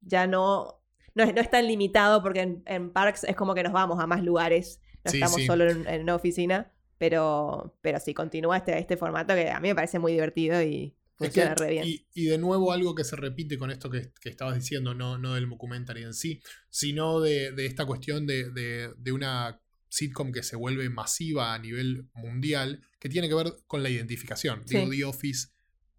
ya 0.00 0.26
no, 0.26 0.82
no, 1.14 1.24
es, 1.24 1.34
no 1.34 1.40
es 1.40 1.50
tan 1.50 1.66
limitado 1.66 2.22
porque 2.22 2.40
en, 2.42 2.62
en 2.66 2.92
Parks 2.92 3.24
es 3.24 3.36
como 3.36 3.54
que 3.54 3.62
nos 3.62 3.72
vamos 3.72 3.98
a 4.00 4.06
más 4.06 4.22
lugares, 4.22 4.80
no 5.04 5.10
Sí, 5.10 5.16
estamos 5.18 5.36
sí. 5.40 5.46
solo 5.46 5.68
en, 5.70 5.86
en 5.88 6.02
una 6.02 6.14
oficina, 6.14 6.72
pero, 6.98 7.76
pero 7.80 8.00
sí, 8.00 8.12
continúa 8.14 8.56
este, 8.58 8.78
este 8.78 8.96
formato 8.96 9.34
que 9.34 9.50
a 9.50 9.60
mí 9.60 9.68
me 9.68 9.74
parece 9.74 9.98
muy 9.98 10.12
divertido 10.12 10.60
y 10.62 10.94
Es 11.20 11.30
que- 11.30 11.40
funciona 11.42 11.54
re 11.54 11.70
bien. 11.70 11.84
y, 11.86 12.06
y 12.12 12.24
de 12.26 12.38
nuevo 12.38 12.72
algo 12.72 12.94
que 12.94 13.04
se 13.04 13.16
repite 13.16 13.56
con 13.56 13.70
esto 13.70 13.88
que, 13.90 14.12
que 14.20 14.28
estabas 14.28 14.56
diciendo, 14.56 14.94
no, 14.94 15.16
no 15.18 15.34
del 15.34 15.48
documentary 15.48 16.02
en 16.02 16.12
sí, 16.14 16.40
sino 16.70 17.20
de, 17.20 17.52
de 17.52 17.66
esta 17.66 17.86
cuestión 17.86 18.26
de, 18.26 18.50
de- 18.50 18.92
de 18.96 19.12
una 19.12 19.60
sitcom 19.88 20.32
que 20.32 20.42
se 20.42 20.56
vuelve 20.56 20.88
masiva 20.90 21.54
a 21.54 21.58
nivel 21.58 22.08
mundial, 22.14 22.82
que 22.98 23.08
tiene 23.08 23.28
que 23.28 23.34
ver 23.34 23.54
con 23.66 23.82
la 23.82 23.90
identificación. 23.90 24.62
Sí. 24.66 24.76
Digo, 24.76 24.90
The 24.90 25.04
Office 25.04 25.48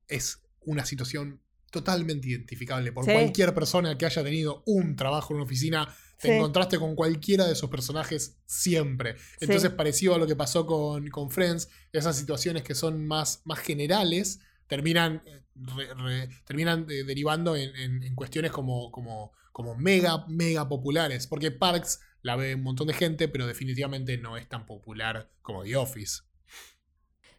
es 0.08 0.42
una 0.62 0.86
situación 0.86 1.42
totalmente 1.72 2.28
identificable 2.28 2.92
por 2.92 3.06
Sí. 3.06 3.12
cualquier 3.12 3.54
persona 3.54 3.98
que 3.98 4.06
haya 4.06 4.24
tenido 4.24 4.64
un 4.66 4.96
trabajo 4.96 5.34
en 5.34 5.36
una 5.36 5.44
oficina. 5.46 5.88
Te 6.20 6.28
Sí. 6.30 6.34
encontraste 6.34 6.78
con 6.80 6.96
cualquiera 6.96 7.46
de 7.46 7.54
esos 7.54 7.70
personajes 7.70 8.38
siempre. 8.46 9.16
Entonces, 9.40 9.70
parecido 9.72 10.16
a 10.16 10.18
lo 10.18 10.28
que 10.28 10.36
pasó 10.36 10.66
con, 10.66 11.08
con 11.10 11.30
Friends, 11.32 11.70
esas 11.94 12.18
situaciones 12.18 12.64
que 12.64 12.76
son 12.76 13.06
más, 13.08 13.42
más 13.46 13.60
generales 13.60 14.40
terminan, 14.68 15.22
eh, 15.26 15.42
re- 15.56 15.94
re- 15.94 16.30
terminan 16.46 16.86
de- 16.88 17.04
derivando 17.04 17.56
en, 17.56 17.76
en- 17.76 18.04
en 18.04 18.16
cuestiones 18.16 18.52
como, 18.52 18.92
como, 18.92 19.32
como 19.52 19.76
mega, 19.76 20.26
mega 20.28 20.68
populares. 20.68 21.26
Porque 21.28 21.52
Parks 21.52 22.00
la 22.22 22.36
ve 22.36 22.56
un 22.56 22.64
montón 22.64 22.88
de 22.88 22.94
gente, 22.94 23.28
pero 23.28 23.48
definitivamente 23.48 24.18
no 24.18 24.38
es 24.38 24.48
tan 24.48 24.66
popular 24.66 25.32
como 25.42 25.64
The 25.64 25.76
Office. 25.76 26.22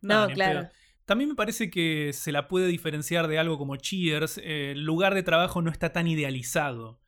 No, 0.01 0.29
claro. 0.29 0.69
También 1.05 1.31
me 1.31 1.35
parece 1.35 1.71
que 1.71 2.13
se 2.13 2.31
la 2.31 2.47
puede 2.47 2.69
diferenciar 2.69 3.27
de 3.27 3.39
algo 3.39 3.59
como 3.59 3.77
Cheers. 3.77 4.39
eh, 4.39 4.73
el 4.73 4.85
lugar 4.85 5.15
de 5.15 5.23
trabajo 5.23 5.61
no 5.61 5.71
está 5.71 5.93
tan 5.93 6.07
idealizado. 6.07 7.01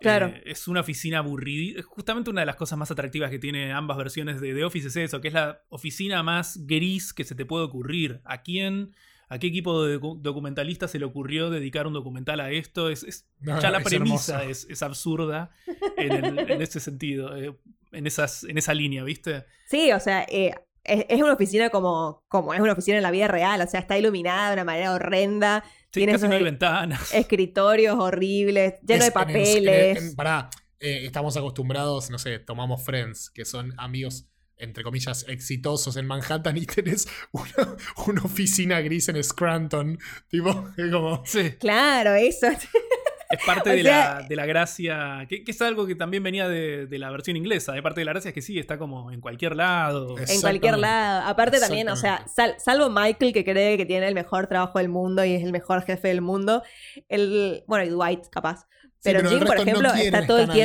Claro. 0.00 0.28
Eh, 0.28 0.42
es 0.46 0.68
una 0.68 0.80
oficina 0.80 1.18
aburrida. 1.18 1.82
Justamente 1.82 2.30
una 2.30 2.40
de 2.40 2.46
las 2.46 2.56
cosas 2.56 2.78
más 2.78 2.90
atractivas 2.90 3.30
que 3.30 3.38
tiene 3.38 3.72
ambas 3.72 3.96
versiones 3.96 4.40
de 4.40 4.54
The 4.54 4.64
Office 4.64 4.88
es 4.88 4.96
eso, 4.96 5.20
que 5.20 5.28
es 5.28 5.34
la 5.34 5.62
oficina 5.68 6.22
más 6.22 6.66
gris 6.66 7.12
que 7.12 7.24
se 7.24 7.34
te 7.34 7.44
puede 7.44 7.64
ocurrir. 7.64 8.20
¿A 8.24 8.42
quién, 8.42 8.94
a 9.32 9.38
qué 9.38 9.46
equipo 9.48 9.84
de 9.84 9.98
docu- 9.98 10.20
documentalistas 10.20 10.90
se 10.90 10.98
le 10.98 11.04
ocurrió 11.04 11.50
dedicar 11.50 11.86
un 11.86 11.92
documental 11.92 12.40
a 12.40 12.50
esto? 12.50 12.88
Es, 12.90 13.02
es- 13.04 13.26
No, 13.40 13.60
ya 13.60 13.70
la 13.70 13.78
es 13.78 13.84
premisa 13.84 14.44
es, 14.44 14.66
es 14.68 14.82
absurda 14.82 15.50
en, 15.96 16.12
el- 16.12 16.38
en 16.50 16.62
ese 16.62 16.80
sentido, 16.80 17.36
eh, 17.36 17.56
en, 17.92 18.06
esas, 18.06 18.44
en 18.44 18.58
esa 18.58 18.74
línea, 18.74 19.04
¿viste? 19.04 19.44
Sí, 19.68 19.90
o 19.92 20.00
sea, 20.00 20.24
eh, 20.28 20.54
es, 20.84 21.06
es 21.08 21.22
una 21.22 21.32
oficina 21.34 21.70
como, 21.70 22.24
como 22.28 22.54
es 22.54 22.60
una 22.60 22.72
oficina 22.72 22.96
en 22.96 23.02
la 23.02 23.10
vida 23.10 23.28
real, 23.28 23.60
o 23.60 23.66
sea, 23.66 23.80
está 23.80 23.96
iluminada 23.98 24.48
de 24.48 24.54
una 24.54 24.64
manera 24.64 24.92
horrenda, 24.92 25.62
Sí, 25.92 26.00
tiene 26.00 26.12
esos 26.14 26.28
no 26.28 26.34
hay 26.36 26.42
ventanas. 26.42 27.12
escritorios 27.14 27.96
horribles, 27.98 28.74
lleno 28.80 28.94
Es 28.94 29.00
de 29.00 29.06
en 29.06 29.12
papeles. 29.12 30.02
en- 30.10 30.16
pará, 30.16 30.48
eh, 30.80 31.04
estamos 31.06 31.36
acostumbrados, 31.36 32.10
no 32.10 32.18
sé, 32.18 32.38
tomamos 32.38 32.82
Friends, 32.84 33.30
que 33.30 33.44
son 33.44 33.74
amigos, 33.78 34.26
entre 34.62 34.82
comillas, 34.84 35.24
exitosos 35.28 35.96
en 35.96 36.06
Manhattan 36.06 36.56
y 36.56 36.66
tenés 36.66 37.08
una, 37.32 37.76
una 38.06 38.22
oficina 38.22 38.80
gris 38.80 39.08
en 39.08 39.22
Scranton. 39.22 39.98
Tipo, 40.28 40.68
es 40.76 40.90
como. 40.90 41.22
Sí. 41.26 41.52
Claro, 41.60 42.14
eso. 42.14 42.46
Es 42.48 43.44
parte 43.46 43.70
de, 43.76 43.82
sea- 43.82 44.20
la, 44.20 44.28
de 44.28 44.36
la 44.36 44.46
gracia, 44.46 45.26
que, 45.28 45.42
que 45.44 45.50
es 45.52 45.62
algo 45.62 45.86
que 45.86 45.94
también 45.94 46.22
venía 46.22 46.48
de, 46.48 46.86
de 46.86 46.98
la 46.98 47.10
versión 47.10 47.36
inglesa. 47.36 47.72
De 47.72 47.82
parte 47.82 48.00
de 48.00 48.04
la 48.04 48.12
gracia 48.12 48.28
es 48.28 48.34
que 48.34 48.42
sí, 48.42 48.58
está 48.58 48.78
como 48.78 49.10
en 49.10 49.20
cualquier 49.20 49.56
lado. 49.56 50.16
En 50.18 50.40
cualquier 50.40 50.78
lado. 50.78 51.26
Aparte 51.26 51.58
también, 51.60 51.88
o 51.88 51.96
sea, 51.96 52.26
sal- 52.28 52.56
salvo 52.58 52.90
Michael 52.90 53.32
que 53.32 53.44
cree 53.44 53.76
que 53.76 53.86
tiene 53.86 54.06
el 54.08 54.14
mejor 54.14 54.46
trabajo 54.48 54.78
del 54.78 54.88
mundo 54.90 55.24
y 55.24 55.32
es 55.32 55.42
el 55.42 55.52
mejor 55.52 55.82
jefe 55.82 56.08
del 56.08 56.20
mundo, 56.20 56.62
el, 57.08 57.64
bueno, 57.66 57.84
y 57.84 57.88
Dwight 57.88 58.26
capaz. 58.30 58.66
Pero, 59.04 59.28
Jim, 59.28 59.40
por 59.40 59.56
no 59.56 59.62
ejemplo, 59.62 59.88
está 59.94 60.26
todo 60.26 60.38
el 60.38 60.50
ahí. 60.50 60.56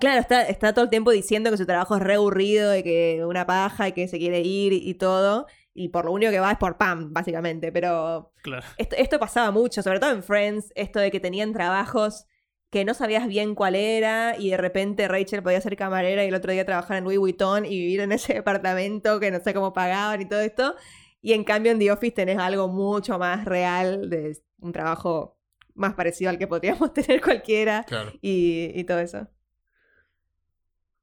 Claro, 0.00 0.20
está, 0.20 0.42
está 0.42 0.72
todo 0.72 0.84
el 0.84 0.90
tiempo 0.90 1.10
diciendo 1.10 1.50
que 1.50 1.56
su 1.56 1.66
trabajo 1.66 1.96
es 1.96 2.02
re 2.02 2.14
aburrido 2.14 2.76
y 2.76 2.82
que 2.82 3.22
una 3.26 3.46
paja 3.46 3.88
y 3.88 3.92
que 3.92 4.08
se 4.08 4.18
quiere 4.18 4.40
ir 4.40 4.72
y, 4.72 4.88
y 4.88 4.94
todo. 4.94 5.46
Y 5.72 5.88
por 5.90 6.04
lo 6.06 6.12
único 6.12 6.32
que 6.32 6.40
va 6.40 6.50
es 6.52 6.58
por 6.58 6.76
Pam, 6.78 7.12
básicamente. 7.12 7.70
Pero 7.70 8.32
Claro. 8.42 8.64
esto, 8.76 8.96
esto 8.96 9.18
pasaba 9.18 9.50
mucho, 9.50 9.82
sobre 9.82 10.00
todo 10.00 10.10
en 10.10 10.22
Friends, 10.22 10.72
esto 10.74 10.98
de 10.98 11.10
que 11.10 11.20
tenían 11.20 11.52
trabajos 11.52 12.26
que 12.70 12.84
no 12.84 12.94
sabías 12.94 13.26
bien 13.26 13.54
cuál 13.56 13.74
era 13.74 14.36
y 14.38 14.50
de 14.50 14.56
repente 14.56 15.08
Rachel 15.08 15.42
podía 15.42 15.60
ser 15.60 15.76
camarera 15.76 16.24
y 16.24 16.28
el 16.28 16.34
otro 16.34 16.52
día 16.52 16.64
trabajar 16.64 16.98
en 16.98 17.04
Louis 17.04 17.18
Vuitton 17.18 17.64
y 17.66 17.70
vivir 17.70 18.00
en 18.00 18.12
ese 18.12 18.34
departamento 18.34 19.18
que 19.20 19.30
no 19.30 19.40
sé 19.40 19.52
cómo 19.54 19.72
pagaban 19.72 20.20
y 20.22 20.28
todo 20.28 20.40
esto. 20.40 20.74
Y 21.20 21.32
en 21.32 21.44
cambio 21.44 21.72
en 21.72 21.78
The 21.78 21.90
Office 21.92 22.12
tenés 22.14 22.38
algo 22.38 22.68
mucho 22.68 23.18
más 23.18 23.44
real, 23.44 24.08
de 24.08 24.38
un 24.60 24.72
trabajo 24.72 25.36
más 25.74 25.94
parecido 25.94 26.30
al 26.30 26.38
que 26.38 26.46
podríamos 26.46 26.92
tener 26.94 27.20
cualquiera 27.20 27.84
Claro. 27.84 28.12
y, 28.22 28.70
y 28.74 28.84
todo 28.84 29.00
eso. 29.00 29.26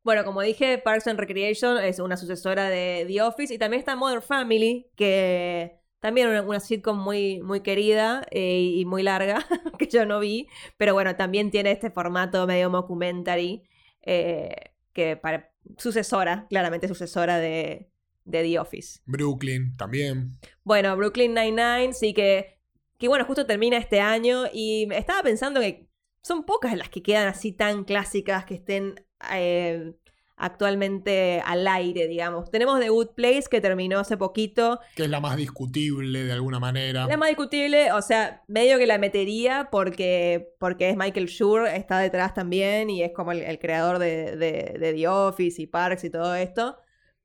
Bueno, 0.08 0.24
como 0.24 0.42
dije, 0.42 0.78
Parks 0.78 1.08
and 1.08 1.20
Recreation 1.20 1.84
es 1.84 2.00
una 2.00 2.16
sucesora 2.16 2.70
de 2.70 3.04
The 3.10 3.22
Office 3.24 3.54
y 3.54 3.58
también 3.58 3.82
está 3.82 3.98
Modern 3.98 4.22
Family, 4.22 4.88
que 4.96 5.82
también 6.00 6.30
una, 6.30 6.44
una 6.44 6.62
sitcom 6.62 6.98
muy, 6.98 7.42
muy 7.42 7.60
querida 7.60 8.26
eh, 8.32 8.58
y 8.58 8.86
muy 8.86 9.04
larga, 9.04 9.46
que 9.78 9.88
yo 9.88 10.06
no 10.06 10.22
vi, 10.22 10.48
pero 10.78 10.94
bueno, 10.94 11.18
también 11.18 11.52
tiene 11.52 11.72
este 11.72 11.92
formato 11.92 12.48
medio 12.48 12.70
mockumentary, 12.70 13.64
eh, 14.02 14.56
que 14.94 15.18
para, 15.18 15.52
sucesora, 15.78 16.48
claramente 16.50 16.88
sucesora 16.88 17.38
de, 17.40 17.90
de 18.24 18.44
The 18.44 18.60
Office. 18.60 19.02
Brooklyn 19.08 19.76
también. 19.76 20.40
Bueno, 20.64 20.96
Brooklyn 20.96 21.34
Nine-Nine, 21.34 21.92
sí 21.92 22.14
que, 22.14 22.62
que 22.98 23.10
bueno, 23.10 23.26
justo 23.26 23.46
termina 23.46 23.76
este 23.76 24.00
año 24.00 24.46
y 24.54 24.88
estaba 24.94 25.22
pensando 25.22 25.60
que 25.60 25.90
son 26.22 26.46
pocas 26.46 26.78
las 26.78 26.88
que 26.88 27.04
quedan 27.04 27.28
así 27.28 27.52
tan 27.52 27.84
clásicas 27.84 28.46
que 28.46 28.54
estén 28.54 29.06
eh, 29.34 29.94
actualmente 30.36 31.42
al 31.46 31.68
aire, 31.68 32.08
digamos. 32.08 32.52
Tenemos 32.52 32.80
The 32.80 32.90
Good 32.90 33.10
Place 33.16 33.46
que 33.50 33.60
terminó 33.62 34.00
hace 34.00 34.18
poquito. 34.18 34.80
Que 34.96 35.04
es 35.04 35.10
la 35.10 35.20
más 35.20 35.36
discutible 35.36 36.24
de 36.26 36.32
alguna 36.32 36.60
manera. 36.60 37.08
La 37.08 37.18
más 37.18 37.30
discutible, 37.30 37.92
o 37.92 38.02
sea, 38.02 38.44
medio 38.48 38.78
que 38.78 38.86
la 38.88 38.98
metería 38.98 39.70
porque, 39.72 40.54
porque 40.60 40.90
es 40.90 40.98
Michael 40.98 41.28
Schur, 41.28 41.68
está 41.68 42.00
detrás 42.00 42.34
también 42.34 42.90
y 42.90 43.04
es 43.04 43.12
como 43.14 43.32
el, 43.32 43.42
el 43.42 43.60
creador 43.60 44.00
de, 44.00 44.36
de- 44.36 44.76
de 44.80 44.94
The 44.94 45.08
Office 45.08 45.62
y 45.62 45.68
Parks 45.68 46.04
y 46.04 46.10
todo 46.10 46.36
esto. 46.36 46.78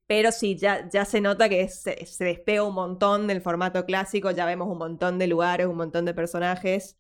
Pero 0.07 0.33
sí, 0.33 0.57
ya, 0.57 0.89
ya 0.91 1.05
se 1.05 1.21
nota 1.21 1.49
que 1.49 1.69
se, 1.69 2.05
se 2.07 2.25
despega 2.25 2.65
un 2.65 2.75
montón 2.75 3.27
del 3.27 3.41
formato 3.41 3.85
clásico, 3.87 4.31
ya 4.31 4.45
vemos 4.47 4.69
un 4.69 4.79
montón 4.79 5.19
de 5.19 5.27
lugares, 5.27 5.67
un 5.67 5.77
montón 5.77 6.05
de 6.05 6.15
personajes. 6.15 6.99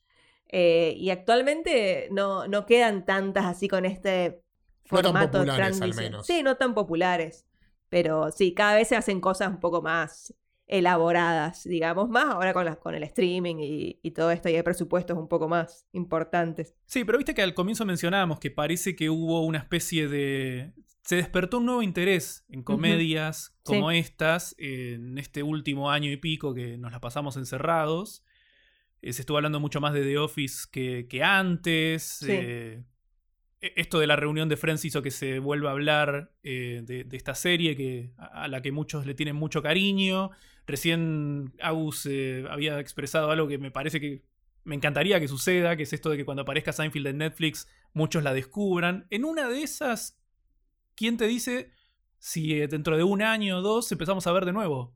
eh, 0.49 0.95
y 0.99 1.11
actualmente 1.11 2.09
no, 2.11 2.47
no 2.49 2.67
quedan 2.67 3.05
tantas 3.07 3.45
así 3.47 3.69
con 3.69 3.85
este 3.87 4.43
No 4.91 5.03
tan 5.03 5.13
formato 5.13 5.39
populares, 5.39 5.81
al 5.81 5.95
menos. 5.95 6.27
Sí, 6.27 6.43
no 6.43 6.57
tan 6.57 6.75
populares. 6.75 7.47
Pero 7.89 8.31
sí, 8.31 8.55
cada 8.55 8.75
vez 8.75 8.89
se 8.89 8.97
hacen 8.97 9.21
cosas 9.21 9.51
un 9.51 9.61
poco 9.61 9.83
más 9.83 10.35
elaboradas, 10.67 11.65
digamos, 11.65 12.09
más 12.09 12.25
ahora 12.25 12.55
con, 12.55 12.65
las 12.65 12.79
con 12.79 12.95
el 12.95 13.03
streaming 13.03 13.57
y, 13.59 14.01
y 14.03 14.13
todo 14.13 14.31
esto, 14.31 14.49
y 14.49 14.55
hay 14.55 14.63
presupuestos 14.63 15.19
un 15.19 15.29
poco 15.29 15.47
más 15.47 15.87
importantes. 15.93 16.75
Sí, 16.87 17.05
pero 17.05 17.19
viste 17.19 17.35
que 17.35 17.43
al 17.43 17.53
comienzo 17.53 17.85
mencionábamos 17.85 18.41
que 18.41 18.51
parece 18.51 18.97
que 18.97 19.11
hubo 19.11 19.45
una 19.45 19.59
especie 19.59 20.09
de... 20.09 20.73
Se 21.03 21.17
despertó 21.17 21.59
un 21.59 21.67
nuevo 21.67 21.83
interés 21.83 22.47
en 22.49 22.63
comedias 22.63 23.55
como 23.65 23.91
estas 23.91 24.55
en 24.57 25.19
este 25.19 25.43
último 25.43 25.91
año 25.91 26.11
y 26.11 26.17
pico 26.17 26.55
que 26.55 26.79
nos 26.79 26.93
la 26.93 27.01
pasamos 27.01 27.37
encerrados. 27.37 28.25
Eh, 29.03 29.13
se 29.13 29.23
estuvo 29.23 29.37
hablando 29.37 29.59
mucho 29.59 29.81
más 29.81 29.93
de 29.93 30.05
The 30.05 30.17
Office 30.19 30.69
que, 30.71 31.09
que 31.09 31.25
antes. 31.25 32.05
Sí. 32.21 32.27
eh, 32.31 32.85
esto 33.63 34.01
de 34.01 34.09
la 34.09 34.17
reunión 34.17 34.49
de 34.49 34.57
Friends 34.57 34.85
hizo 34.85 35.03
que 35.03 35.13
se 35.13 35.39
vuelva 35.39 35.71
a 35.71 35.73
hablar 35.73 36.33
eh, 36.43 36.83
de, 36.85 37.07
esta 37.13 37.35
serie 37.35 37.77
que, 37.77 38.13
a 38.19 38.49
la 38.49 38.61
que 38.61 38.73
muchos 38.73 39.07
le 39.07 39.15
tienen 39.15 39.37
mucho 39.37 39.63
cariño. 39.63 40.31
Recién 40.67 41.53
Agus 41.61 42.07
eh, 42.07 42.45
había 42.51 42.81
expresado 42.81 43.31
algo 43.31 43.47
que 43.47 43.59
me 43.59 43.71
parece 43.71 44.01
que 44.01 44.23
me 44.65 44.75
encantaría 44.75 45.21
que 45.21 45.29
suceda, 45.29 45.77
que 45.77 45.85
es 45.85 45.93
esto 45.93 46.11
de 46.11 46.17
que 46.17 46.25
cuando 46.25 46.43
aparezca 46.43 46.73
Seinfeld 46.73 47.07
en 47.07 47.19
Netflix 47.19 47.69
muchos 47.93 48.25
la 48.25 48.35
descubran. 48.35 49.07
En 49.11 49.25
una 49.25 49.49
de 49.49 49.63
esas, 49.63 50.21
¿quién 50.97 51.17
te 51.17 51.29
dice 51.29 51.71
si 52.19 52.61
eh, 52.61 52.67
dentro 52.67 52.97
de 52.97 53.05
un 53.05 53.23
año 53.23 53.59
o 53.59 53.63
dos 53.63 53.91
empezamos 53.93 54.27
a 54.27 54.33
ver 54.33 54.45
de 54.45 54.53
nuevo 54.53 54.95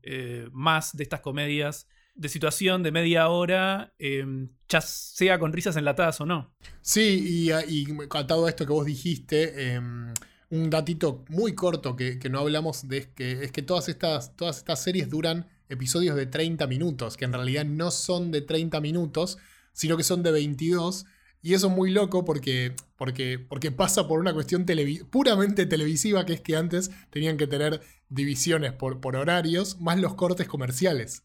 más 0.51 0.95
de 0.95 1.03
estas 1.03 1.21
comedias 1.21 1.87
de 2.17 2.29
situación 2.29 2.83
de 2.83 2.91
media 2.91 3.29
hora, 3.29 3.93
eh, 3.99 4.25
ya 4.67 4.81
sea 4.81 5.39
con 5.39 5.53
risas 5.53 5.75
enlatadas 5.77 6.19
o 6.19 6.25
no? 6.25 6.51
Sí, 6.81 7.47
y, 7.47 7.51
y 7.51 7.87
atado 8.09 8.45
a 8.45 8.49
esto 8.49 8.65
que 8.65 8.73
vos 8.73 8.85
dijiste, 8.85 9.53
eh, 9.75 9.79
un 10.49 10.69
datito 10.69 11.23
muy 11.29 11.53
corto 11.53 11.95
que, 11.95 12.19
que 12.19 12.29
no 12.29 12.39
hablamos 12.39 12.87
de 12.87 12.97
es 12.97 13.07
que, 13.07 13.43
es 13.43 13.51
que 13.51 13.61
todas, 13.61 13.89
estas, 13.89 14.35
todas 14.35 14.57
estas 14.57 14.81
series 14.81 15.09
duran 15.09 15.47
episodios 15.69 16.15
de 16.15 16.25
30 16.25 16.65
minutos, 16.67 17.17
que 17.17 17.25
en 17.25 17.33
realidad 17.33 17.65
no 17.65 17.91
son 17.91 18.31
de 18.31 18.41
30 18.41 18.79
minutos, 18.81 19.37
sino 19.73 19.97
que 19.97 20.03
son 20.03 20.23
de 20.23 20.31
22. 20.31 21.05
Y 21.41 21.53
eso 21.53 21.67
es 21.67 21.73
muy 21.75 21.91
loco 21.91 22.25
porque, 22.25 22.73
porque, 22.95 23.37
porque 23.37 23.71
pasa 23.71 24.07
por 24.07 24.19
una 24.19 24.33
cuestión 24.33 24.65
televi- 24.65 25.07
puramente 25.07 25.65
televisiva, 25.65 26.25
que 26.25 26.33
es 26.33 26.41
que 26.41 26.55
antes 26.55 26.89
tenían 27.11 27.37
que 27.37 27.47
tener 27.47 27.81
divisiones 28.09 28.73
por, 28.73 29.01
por 29.01 29.15
horarios, 29.15 29.79
más 29.79 29.99
los 29.99 30.15
cortes 30.15 30.47
comerciales. 30.47 31.23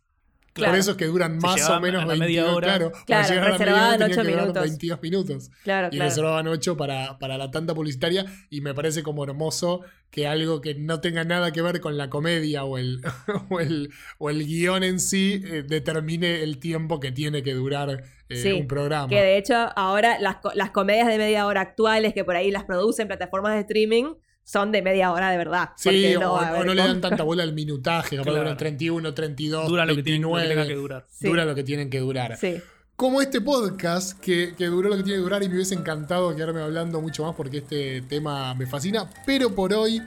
Claro. 0.55 0.73
Por 0.73 0.79
eso 0.81 0.91
es 0.91 0.97
que 0.99 1.07
duran 1.07 1.41
Se 1.41 1.47
más 1.47 1.71
o 1.71 1.81
menos 1.81 2.03
a 2.03 2.07
la 2.07 2.13
22, 2.15 2.19
media 2.21 2.55
hora. 2.55 2.67
claro. 2.69 2.93
para 2.93 3.05
Claro, 3.07 3.29
llegar 3.29 3.45
a 3.45 3.49
la 3.53 3.59
media 3.59 3.65
reservaban 3.65 3.89
hora 3.89 3.99
tenían 3.99 4.11
ocho 4.13 4.23
que 4.23 4.31
durar 4.31 4.43
minutos. 4.45 4.63
22 4.63 5.03
minutos. 5.03 5.51
Claro, 5.65 5.87
Y 5.87 5.91
claro. 5.91 6.09
reservaban 6.11 6.49
8 6.49 6.77
para, 6.77 7.19
para 7.19 7.39
la 7.39 7.51
tanda 7.51 7.75
publicitaria. 7.75 8.27
Y 8.51 8.61
me 8.61 8.75
parece 8.75 9.03
como 9.03 9.25
hermoso 9.25 9.81
que 10.11 10.27
algo 10.27 10.61
que 10.61 10.75
no 10.75 11.01
tenga 11.01 11.25
nada 11.25 11.53
que 11.53 11.63
ver 11.63 11.81
con 11.81 11.97
la 11.97 12.11
comedia 12.11 12.65
o 12.65 12.77
el, 12.77 13.01
o 13.51 13.61
el, 13.61 13.91
o 14.19 14.29
el 14.29 14.45
guion 14.47 14.83
en 14.85 15.01
sí 15.01 15.43
eh, 15.45 15.63
determine 15.67 16.43
el 16.43 16.59
tiempo 16.59 17.01
que 17.01 17.13
tiene 17.13 17.43
que 17.43 17.55
durar 17.55 18.05
eh, 18.29 18.37
Sí, 18.37 18.53
un 18.53 18.67
programa. 18.67 19.09
Que 19.09 19.23
de 19.23 19.39
hecho 19.39 19.55
ahora 19.75 20.19
las, 20.21 20.37
co- 20.37 20.53
las 20.55 20.71
comedias 20.71 21.07
de 21.09 21.17
media 21.17 21.47
hora 21.47 21.63
actuales 21.63 22.13
que 22.13 22.25
por 22.25 22.37
ahí 22.37 22.51
las 22.51 22.65
producen 22.65 23.07
plataformas 23.09 23.55
de 23.55 23.61
streaming 23.61 24.15
son 24.45 24.73
de 24.73 24.83
media 24.83 25.13
hora 25.13 25.31
de 25.31 25.37
verdad. 25.37 25.71
Sí, 25.77 26.15
o, 26.17 26.65
no 26.65 26.75
le 26.75 26.83
dan 26.83 27.01
tanta 27.01 27.23
bola 27.23 27.43
al 27.43 27.53
minutaje, 27.53 28.17
capaz 28.17 28.31
Claro. 28.31 28.41
duran 28.45 28.57
31, 28.57 29.15
32, 29.15 29.69
Dura 29.69 29.87
lo 29.87 29.95
que, 29.97 30.03
tiene, 30.03 30.21
lo 30.21 30.29
que 30.29 30.35
29, 30.35 30.49
tenga 30.49 30.67
que 30.69 30.81
durar. 30.81 31.07
Sí. 31.09 31.29
dura 31.29 31.45
lo 31.45 31.55
que 31.55 31.63
tienen 31.65 31.91
que 31.91 32.01
durar. 32.01 32.37
Sí. 32.37 32.61
Como 32.97 33.21
este 33.23 33.41
podcast, 33.41 34.19
que, 34.21 34.55
que 34.57 34.67
duró 34.67 34.91
lo 34.91 34.97
que 34.97 35.03
tiene 35.03 35.19
que 35.19 35.23
durar 35.23 35.43
y 35.43 35.49
me 35.49 35.55
hubiese 35.55 35.75
encantado 35.75 36.35
quedarme 36.37 36.61
hablando 36.63 37.01
mucho 37.01 37.25
más 37.25 37.35
porque 37.35 37.59
este 37.59 38.03
tema 38.03 38.55
me 38.55 38.67
fascina. 38.67 39.09
Pero 39.27 39.55
por 39.55 39.73
hoy 39.73 40.01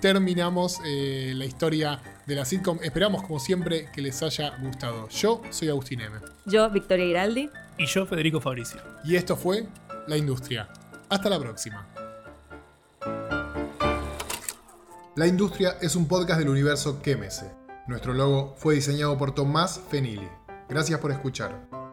terminamos 0.00 0.78
eh, 0.86 1.32
la 1.34 1.44
historia 1.44 2.00
de 2.26 2.34
la 2.34 2.44
sitcom. 2.44 2.78
Esperamos, 2.82 3.22
como 3.22 3.38
siempre, 3.40 3.88
que 3.92 4.00
les 4.00 4.22
haya 4.22 4.56
gustado. 4.60 5.08
Yo 5.08 5.42
soy 5.50 5.68
Agustín 5.68 6.00
M. 6.00 6.16
Yo, 6.46 6.70
Victoria 6.70 7.04
Giraldi. 7.06 7.50
Y 7.76 7.86
yo, 7.86 8.06
Federico 8.06 8.40
Fabricio. 8.40 8.80
Y 9.04 9.16
esto 9.16 9.36
fue 9.36 9.66
La 10.06 10.16
Industria. 10.16 10.68
Hasta 11.08 11.28
la 11.28 11.38
próxima. 11.38 11.86
La 15.18 15.26
Industria 15.26 15.76
es 15.80 15.96
un 15.96 16.06
podcast 16.06 16.38
del 16.38 16.48
universo 16.48 17.02
Quémese. 17.02 17.50
Nuestro 17.88 18.14
logo 18.14 18.54
fue 18.56 18.76
diseñado 18.76 19.18
por 19.18 19.34
Tomás 19.34 19.80
Fenili. 19.90 20.28
Gracias 20.68 21.00
por 21.00 21.10
escuchar. 21.10 21.87